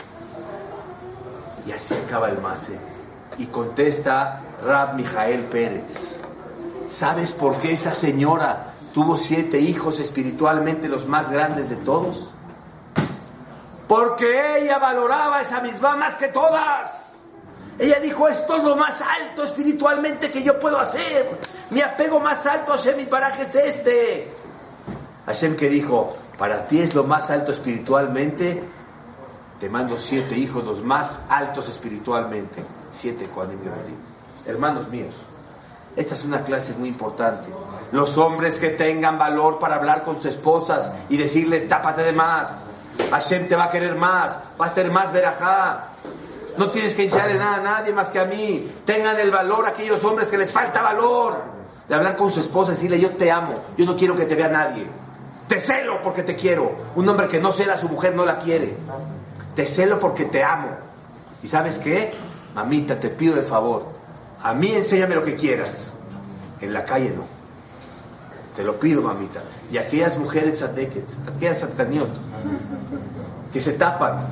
Y 1.67 1.73
así 1.73 1.95
acaba 1.95 2.29
el 2.29 2.41
mase. 2.41 2.79
Y 3.39 3.47
contesta 3.47 4.43
Rab 4.65 4.95
Mijael 4.95 5.41
Pérez: 5.45 6.21
¿Sabes 6.89 7.33
por 7.33 7.57
qué 7.57 7.73
esa 7.73 7.95
señora 7.95 8.75
tuvo 8.99 9.17
siete 9.17 9.61
hijos 9.61 10.01
espiritualmente 10.01 10.89
los 10.89 11.07
más 11.07 11.31
grandes 11.31 11.71
de 11.71 11.77
todos. 11.77 12.33
Porque 13.87 14.59
ella 14.59 14.81
valoraba 14.81 15.41
esa 15.41 15.61
misma 15.61 15.95
más 15.95 16.17
que 16.17 16.27
todas. 16.27 17.23
Ella 17.79 18.01
dijo, 18.01 18.27
esto 18.27 18.57
es 18.57 18.65
lo 18.65 18.75
más 18.75 19.01
alto 19.01 19.45
espiritualmente 19.45 20.33
que 20.33 20.43
yo 20.43 20.59
puedo 20.59 20.81
hacer. 20.81 21.39
Mi 21.71 21.81
apego 21.81 22.19
más 22.19 22.45
alto 22.45 22.73
a 22.73 22.77
Hashem 22.77 23.09
Baraj 23.09 23.39
es 23.39 23.55
este. 23.55 24.33
Hashem 25.27 25.55
que 25.55 25.69
dijo, 25.69 26.15
para 26.37 26.67
ti 26.67 26.81
es 26.81 26.93
lo 26.93 27.05
más 27.05 27.31
alto 27.31 27.53
espiritualmente, 27.53 28.65
te 29.61 29.71
mando 29.71 29.97
siete 30.01 30.37
hijos, 30.37 30.65
los 30.65 30.83
más 30.83 31.21
altos 31.29 31.69
espiritualmente. 31.69 32.65
Siete 32.91 33.29
Hermanos 34.45 34.89
míos, 34.89 35.15
esta 35.99 36.15
es 36.15 36.25
una 36.25 36.45
clase 36.45 36.75
muy 36.79 36.89
importante. 36.89 37.49
Los 37.91 38.17
hombres 38.19 38.59
que 38.59 38.71
tengan 38.71 39.19
valor 39.19 39.59
para 39.59 39.75
hablar 39.75 40.05
con 40.05 40.15
sus 40.15 40.27
esposas 40.27 40.93
y 41.09 41.17
decirles, 41.17 41.69
tápate 41.69 42.03
de 42.03 42.13
más. 42.13 42.65
Hashem 43.11 43.49
te 43.49 43.57
va 43.57 43.65
a 43.65 43.71
querer 43.71 43.97
más, 43.97 44.39
va 44.61 44.67
a 44.67 44.69
ser 44.69 44.93
más 44.93 45.13
verajá. 45.13 45.89
No 46.57 46.71
tienes 46.71 46.95
que 46.95 47.03
enseñarle 47.03 47.35
nada 47.35 47.57
a 47.57 47.61
nadie 47.61 47.93
más 47.93 48.11
que 48.11 48.21
a 48.21 48.27
mí. 48.27 48.71
Tengan 48.85 49.19
el 49.19 49.33
valor 49.33 49.67
aquellos 49.67 50.05
hombres 50.05 50.31
que 50.31 50.39
les 50.39 50.53
falta 50.53 50.83
valor 50.83 51.43
de 51.89 51.95
hablar 51.97 52.15
con 52.17 52.31
su 52.31 52.39
esposa 52.39 52.71
y 52.71 52.75
decirle, 52.75 53.01
yo 53.01 53.11
te 53.17 53.33
amo, 53.33 53.61
yo 53.77 53.85
no 53.85 53.97
quiero 53.97 54.15
que 54.15 54.27
te 54.27 54.37
vea 54.37 54.49
nadie. 54.49 54.87
Te 55.49 55.59
celo 55.59 56.01
porque 56.01 56.23
te 56.23 56.37
quiero. 56.37 56.77
Un 56.95 57.09
hombre 57.09 57.27
que 57.27 57.41
no 57.41 57.51
cela 57.51 57.75
a 57.75 57.79
su 57.79 57.89
mujer 57.89 58.15
no 58.15 58.25
la 58.25 58.39
quiere. 58.39 58.77
Te 59.57 59.67
celo 59.67 59.99
porque 59.99 60.27
te 60.27 60.45
amo. 60.45 60.69
¿Y 61.43 61.49
sabes 61.49 61.79
qué? 61.79 62.13
Mamita, 62.55 63.01
te 63.01 63.09
pido 63.09 63.35
de 63.35 63.43
favor. 63.43 63.98
A 64.43 64.55
mí 64.55 64.69
enséñame 64.69 65.15
lo 65.15 65.25
que 65.25 65.37
quieras. 65.37 65.93
En 66.61 66.73
la 66.73 66.85
calle 66.85 67.13
no. 67.15 67.27
Te 68.57 68.65
lo 68.65 68.79
pido, 68.79 69.03
mamita. 69.03 69.43
Y 69.71 69.79
aquellas 69.79 70.19
mujeres 70.19 70.55
tzadeket, 70.55 71.05
aquellas 71.29 71.59
tzadkaniot, 71.59 72.11
que 73.53 73.61
se 73.61 73.73
tapan, 73.73 74.27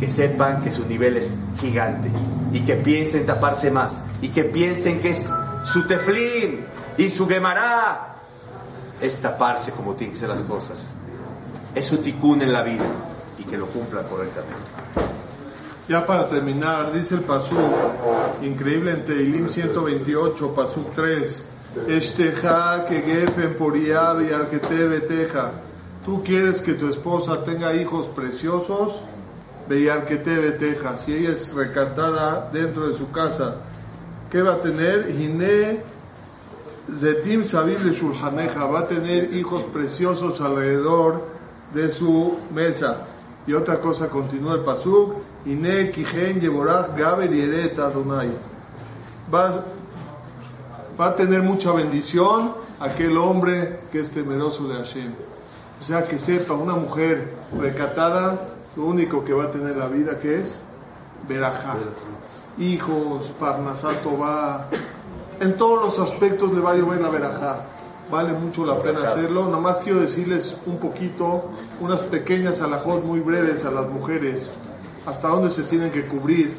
que 0.00 0.08
sepan 0.08 0.62
que 0.62 0.72
su 0.72 0.84
nivel 0.86 1.16
es 1.16 1.36
gigante 1.60 2.10
y 2.52 2.60
que 2.60 2.74
piensen 2.74 3.24
taparse 3.24 3.70
más 3.70 3.94
y 4.20 4.30
que 4.30 4.44
piensen 4.44 5.00
que 5.00 5.10
es 5.10 5.26
su 5.64 5.86
teflín 5.86 6.66
y 6.98 7.08
su 7.08 7.28
gemará 7.28 8.16
es 9.00 9.20
taparse 9.20 9.70
como 9.70 9.94
tienen 9.94 10.14
que 10.14 10.20
ser 10.20 10.28
las 10.28 10.42
cosas. 10.42 10.88
Es 11.74 11.86
su 11.86 11.98
ticún 11.98 12.42
en 12.42 12.52
la 12.52 12.62
vida 12.62 12.84
y 13.38 13.44
que 13.44 13.56
lo 13.56 13.66
cumplan 13.66 14.04
correctamente. 14.08 14.81
Ya 15.88 16.06
para 16.06 16.28
terminar, 16.28 16.92
dice 16.92 17.16
el 17.16 17.22
Pasuk, 17.22 17.58
increíble 18.42 18.92
en 18.92 19.04
Teilim 19.04 19.48
128, 19.48 20.54
Pasuk 20.54 20.94
3, 20.94 21.44
Esteja 21.88 22.84
que 22.84 23.00
gefen 23.00 23.54
poriab 23.54 24.20
y 24.20 24.30
arquete 24.32 24.86
beteja. 24.86 25.52
Tú 26.04 26.22
quieres 26.22 26.60
que 26.60 26.74
tu 26.74 26.88
esposa 26.88 27.42
tenga 27.44 27.74
hijos 27.74 28.08
preciosos, 28.08 29.04
ve 29.68 29.80
y 29.80 29.88
arquete 29.88 30.38
beteja. 30.38 30.98
Si 30.98 31.14
ella 31.14 31.30
es 31.30 31.54
recatada 31.54 32.50
dentro 32.52 32.86
de 32.86 32.92
su 32.92 33.10
casa, 33.10 33.56
¿qué 34.30 34.42
va 34.42 34.54
a 34.54 34.60
tener? 34.60 35.10
Hine 35.10 35.82
zetim 36.94 37.42
sabib 37.42 37.82
le 37.84 37.94
shulhaneja. 37.94 38.66
Va 38.66 38.80
a 38.80 38.88
tener 38.88 39.34
hijos 39.34 39.64
preciosos 39.64 40.42
alrededor 40.42 41.24
de 41.72 41.88
su 41.88 42.38
mesa. 42.54 43.06
Y 43.46 43.54
otra 43.54 43.80
cosa 43.80 44.10
continúa 44.10 44.54
el 44.54 44.60
pasuk, 44.60 45.14
Kijen 45.44 46.40
yeborach 46.40 46.96
gaber 46.96 47.30
yeret 47.30 47.78
Adonai. 47.78 48.30
Va, 49.32 49.64
va 50.98 51.06
a 51.06 51.16
tener 51.16 51.42
mucha 51.42 51.72
bendición 51.72 52.54
aquel 52.78 53.16
hombre 53.16 53.80
que 53.90 54.00
es 54.00 54.10
temeroso 54.10 54.68
de 54.68 54.74
Hashem. 54.74 55.12
O 55.80 55.84
sea, 55.84 56.06
que 56.06 56.18
sepa, 56.18 56.54
una 56.54 56.74
mujer 56.74 57.34
recatada, 57.58 58.48
lo 58.76 58.84
único 58.84 59.24
que 59.24 59.32
va 59.32 59.44
a 59.44 59.50
tener 59.50 59.76
la 59.76 59.88
vida 59.88 60.20
que 60.20 60.40
es 60.40 60.62
verajá. 61.28 61.76
Hijos, 62.58 63.32
parnasato 63.38 64.16
va. 64.16 64.68
En 65.40 65.56
todos 65.56 65.82
los 65.82 65.98
aspectos 65.98 66.52
le 66.52 66.60
va 66.60 66.70
a 66.70 66.76
llover 66.76 67.00
la 67.00 67.10
verajá. 67.10 67.66
Vale 68.10 68.32
mucho 68.32 68.64
la 68.64 68.80
pena 68.80 69.02
hacerlo. 69.04 69.46
Nada 69.46 69.58
más 69.58 69.78
quiero 69.78 70.00
decirles 70.00 70.56
un 70.66 70.78
poquito, 70.78 71.50
unas 71.80 72.02
pequeñas 72.02 72.60
alajot 72.60 73.04
muy 73.04 73.20
breves 73.20 73.64
a 73.64 73.70
las 73.70 73.88
mujeres, 73.88 74.52
hasta 75.06 75.28
dónde 75.28 75.50
se 75.50 75.62
tienen 75.64 75.90
que 75.90 76.06
cubrir. 76.06 76.54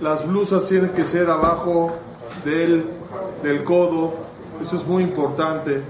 Las 0.00 0.26
blusas 0.26 0.66
tienen 0.66 0.90
que 0.90 1.04
ser 1.04 1.30
abajo 1.30 1.92
del, 2.44 2.86
del 3.42 3.64
codo, 3.64 4.14
eso 4.60 4.76
es 4.76 4.86
muy 4.86 5.02
importante. 5.02 5.82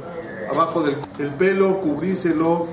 Abajo 0.51 0.83
del 0.83 0.97
el 1.19 1.31
pelo, 1.31 1.81
cubrírselo. 1.81 2.67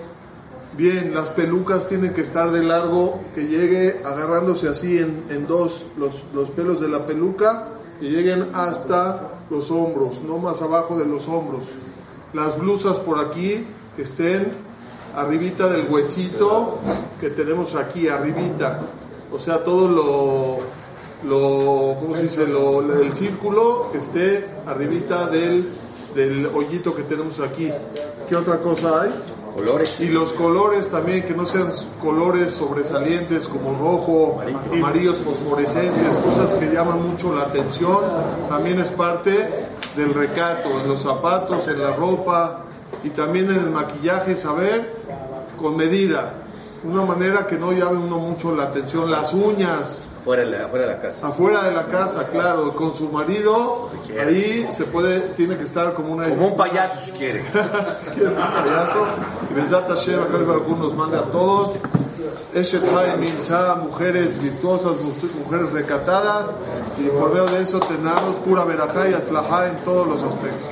Bien, 0.77 1.13
las 1.13 1.29
pelucas 1.29 1.87
tienen 1.87 2.13
que 2.13 2.21
estar 2.21 2.51
de 2.51 2.63
largo, 2.63 3.19
que 3.35 3.45
llegue 3.45 4.01
agarrándose 4.03 4.67
así 4.67 4.97
en, 4.97 5.23
en 5.29 5.45
dos 5.45 5.85
los, 5.97 6.23
los 6.33 6.49
pelos 6.49 6.79
de 6.79 6.87
la 6.87 7.05
peluca 7.05 7.67
y 8.01 8.09
lleguen 8.09 8.49
hasta 8.53 9.29
los 9.51 9.69
hombros, 9.69 10.21
no 10.23 10.39
más 10.39 10.61
abajo 10.63 10.97
de 10.97 11.05
los 11.05 11.27
hombros. 11.27 11.69
Las 12.33 12.57
blusas 12.57 12.97
por 12.97 13.19
aquí 13.19 13.65
que 13.95 14.01
estén 14.01 14.51
arribita 15.15 15.67
del 15.67 15.87
huesito 15.89 16.79
que 17.19 17.29
tenemos 17.29 17.75
aquí, 17.75 18.07
arribita. 18.07 18.81
O 19.31 19.39
sea, 19.39 19.63
todo 19.63 19.87
lo, 19.87 20.57
lo 21.27 21.95
¿cómo 21.99 22.15
se 22.15 22.23
dice? 22.23 22.45
Lo, 22.45 22.81
el 23.01 23.13
círculo 23.13 23.89
que 23.91 23.99
esté 23.99 24.45
arribita 24.65 25.27
del, 25.27 25.67
del 26.15 26.47
hoyito 26.47 26.93
que 26.95 27.03
tenemos 27.03 27.39
aquí. 27.39 27.69
¿Qué 28.27 28.35
otra 28.35 28.59
cosa 28.59 29.01
hay? 29.01 29.13
Colores. 29.53 30.01
Y 30.01 30.07
los 30.07 30.33
colores 30.33 30.89
también, 30.89 31.23
que 31.23 31.35
no 31.35 31.45
sean 31.45 31.69
colores 32.01 32.53
sobresalientes 32.53 33.47
como 33.47 33.77
rojo, 33.77 34.41
amarillos 34.71 35.17
fosforescentes, 35.17 36.17
cosas 36.17 36.55
que 36.55 36.73
llaman 36.73 37.07
mucho 37.07 37.35
la 37.35 37.43
atención. 37.43 37.99
También 38.49 38.79
es 38.79 38.89
parte 38.89 39.67
del 39.95 40.11
recato, 40.11 40.69
en 40.81 40.87
los 40.87 41.01
zapatos, 41.01 41.67
en 41.67 41.83
la 41.83 41.91
ropa 41.95 42.63
y 43.03 43.09
también 43.09 43.51
en 43.51 43.59
el 43.59 43.69
maquillaje, 43.69 44.35
saber 44.35 45.02
con 45.63 45.75
medida. 45.77 46.33
Una 46.83 47.03
manera 47.05 47.47
que 47.47 47.57
no 47.57 47.71
llame 47.71 47.97
uno 48.03 48.17
mucho 48.19 48.53
la 48.53 48.63
atención. 48.65 49.09
Las 49.09 49.33
uñas, 49.33 50.01
Fuera 50.23 50.43
de 50.45 50.51
la, 50.57 50.67
fuera 50.69 50.85
de 50.87 50.93
la 50.93 50.99
casa. 51.01 51.27
afuera 51.27 51.63
de 51.63 51.71
la 51.73 51.85
casa, 51.87 52.27
claro, 52.27 52.73
con 52.75 52.93
su 52.93 53.09
marido, 53.09 53.89
ahí 54.25 54.65
se 54.71 54.85
puede, 54.85 55.19
tiene 55.35 55.57
que 55.57 55.63
estar 55.65 55.93
como 55.95 56.13
una... 56.13 56.29
Como 56.29 56.47
un 56.47 56.55
payaso 56.55 56.97
si 56.97 57.11
quiere. 57.11 57.41
quiere 58.13 58.29
un 58.29 58.35
payaso. 58.35 59.05
Y 59.51 59.53
Besat 59.53 59.87
Hashem, 59.89 60.19
nos 60.79 60.95
manda 60.95 61.19
a 61.19 61.23
todos. 61.23 61.71
Eshet 62.53 62.83
Mincha, 63.19 63.75
mujeres 63.75 64.41
virtuosas, 64.41 64.93
mu- 65.01 65.43
mujeres 65.43 65.71
recatadas. 65.73 66.55
Y 66.97 67.07
por 67.09 67.29
medio 67.33 67.45
de 67.47 67.61
eso 67.61 67.79
tenemos 67.81 68.35
pura 68.45 68.63
verajá 68.63 69.09
y 69.09 69.13
atzlajá 69.13 69.67
en 69.69 69.75
todos 69.77 70.07
los 70.07 70.23
aspectos. 70.23 70.69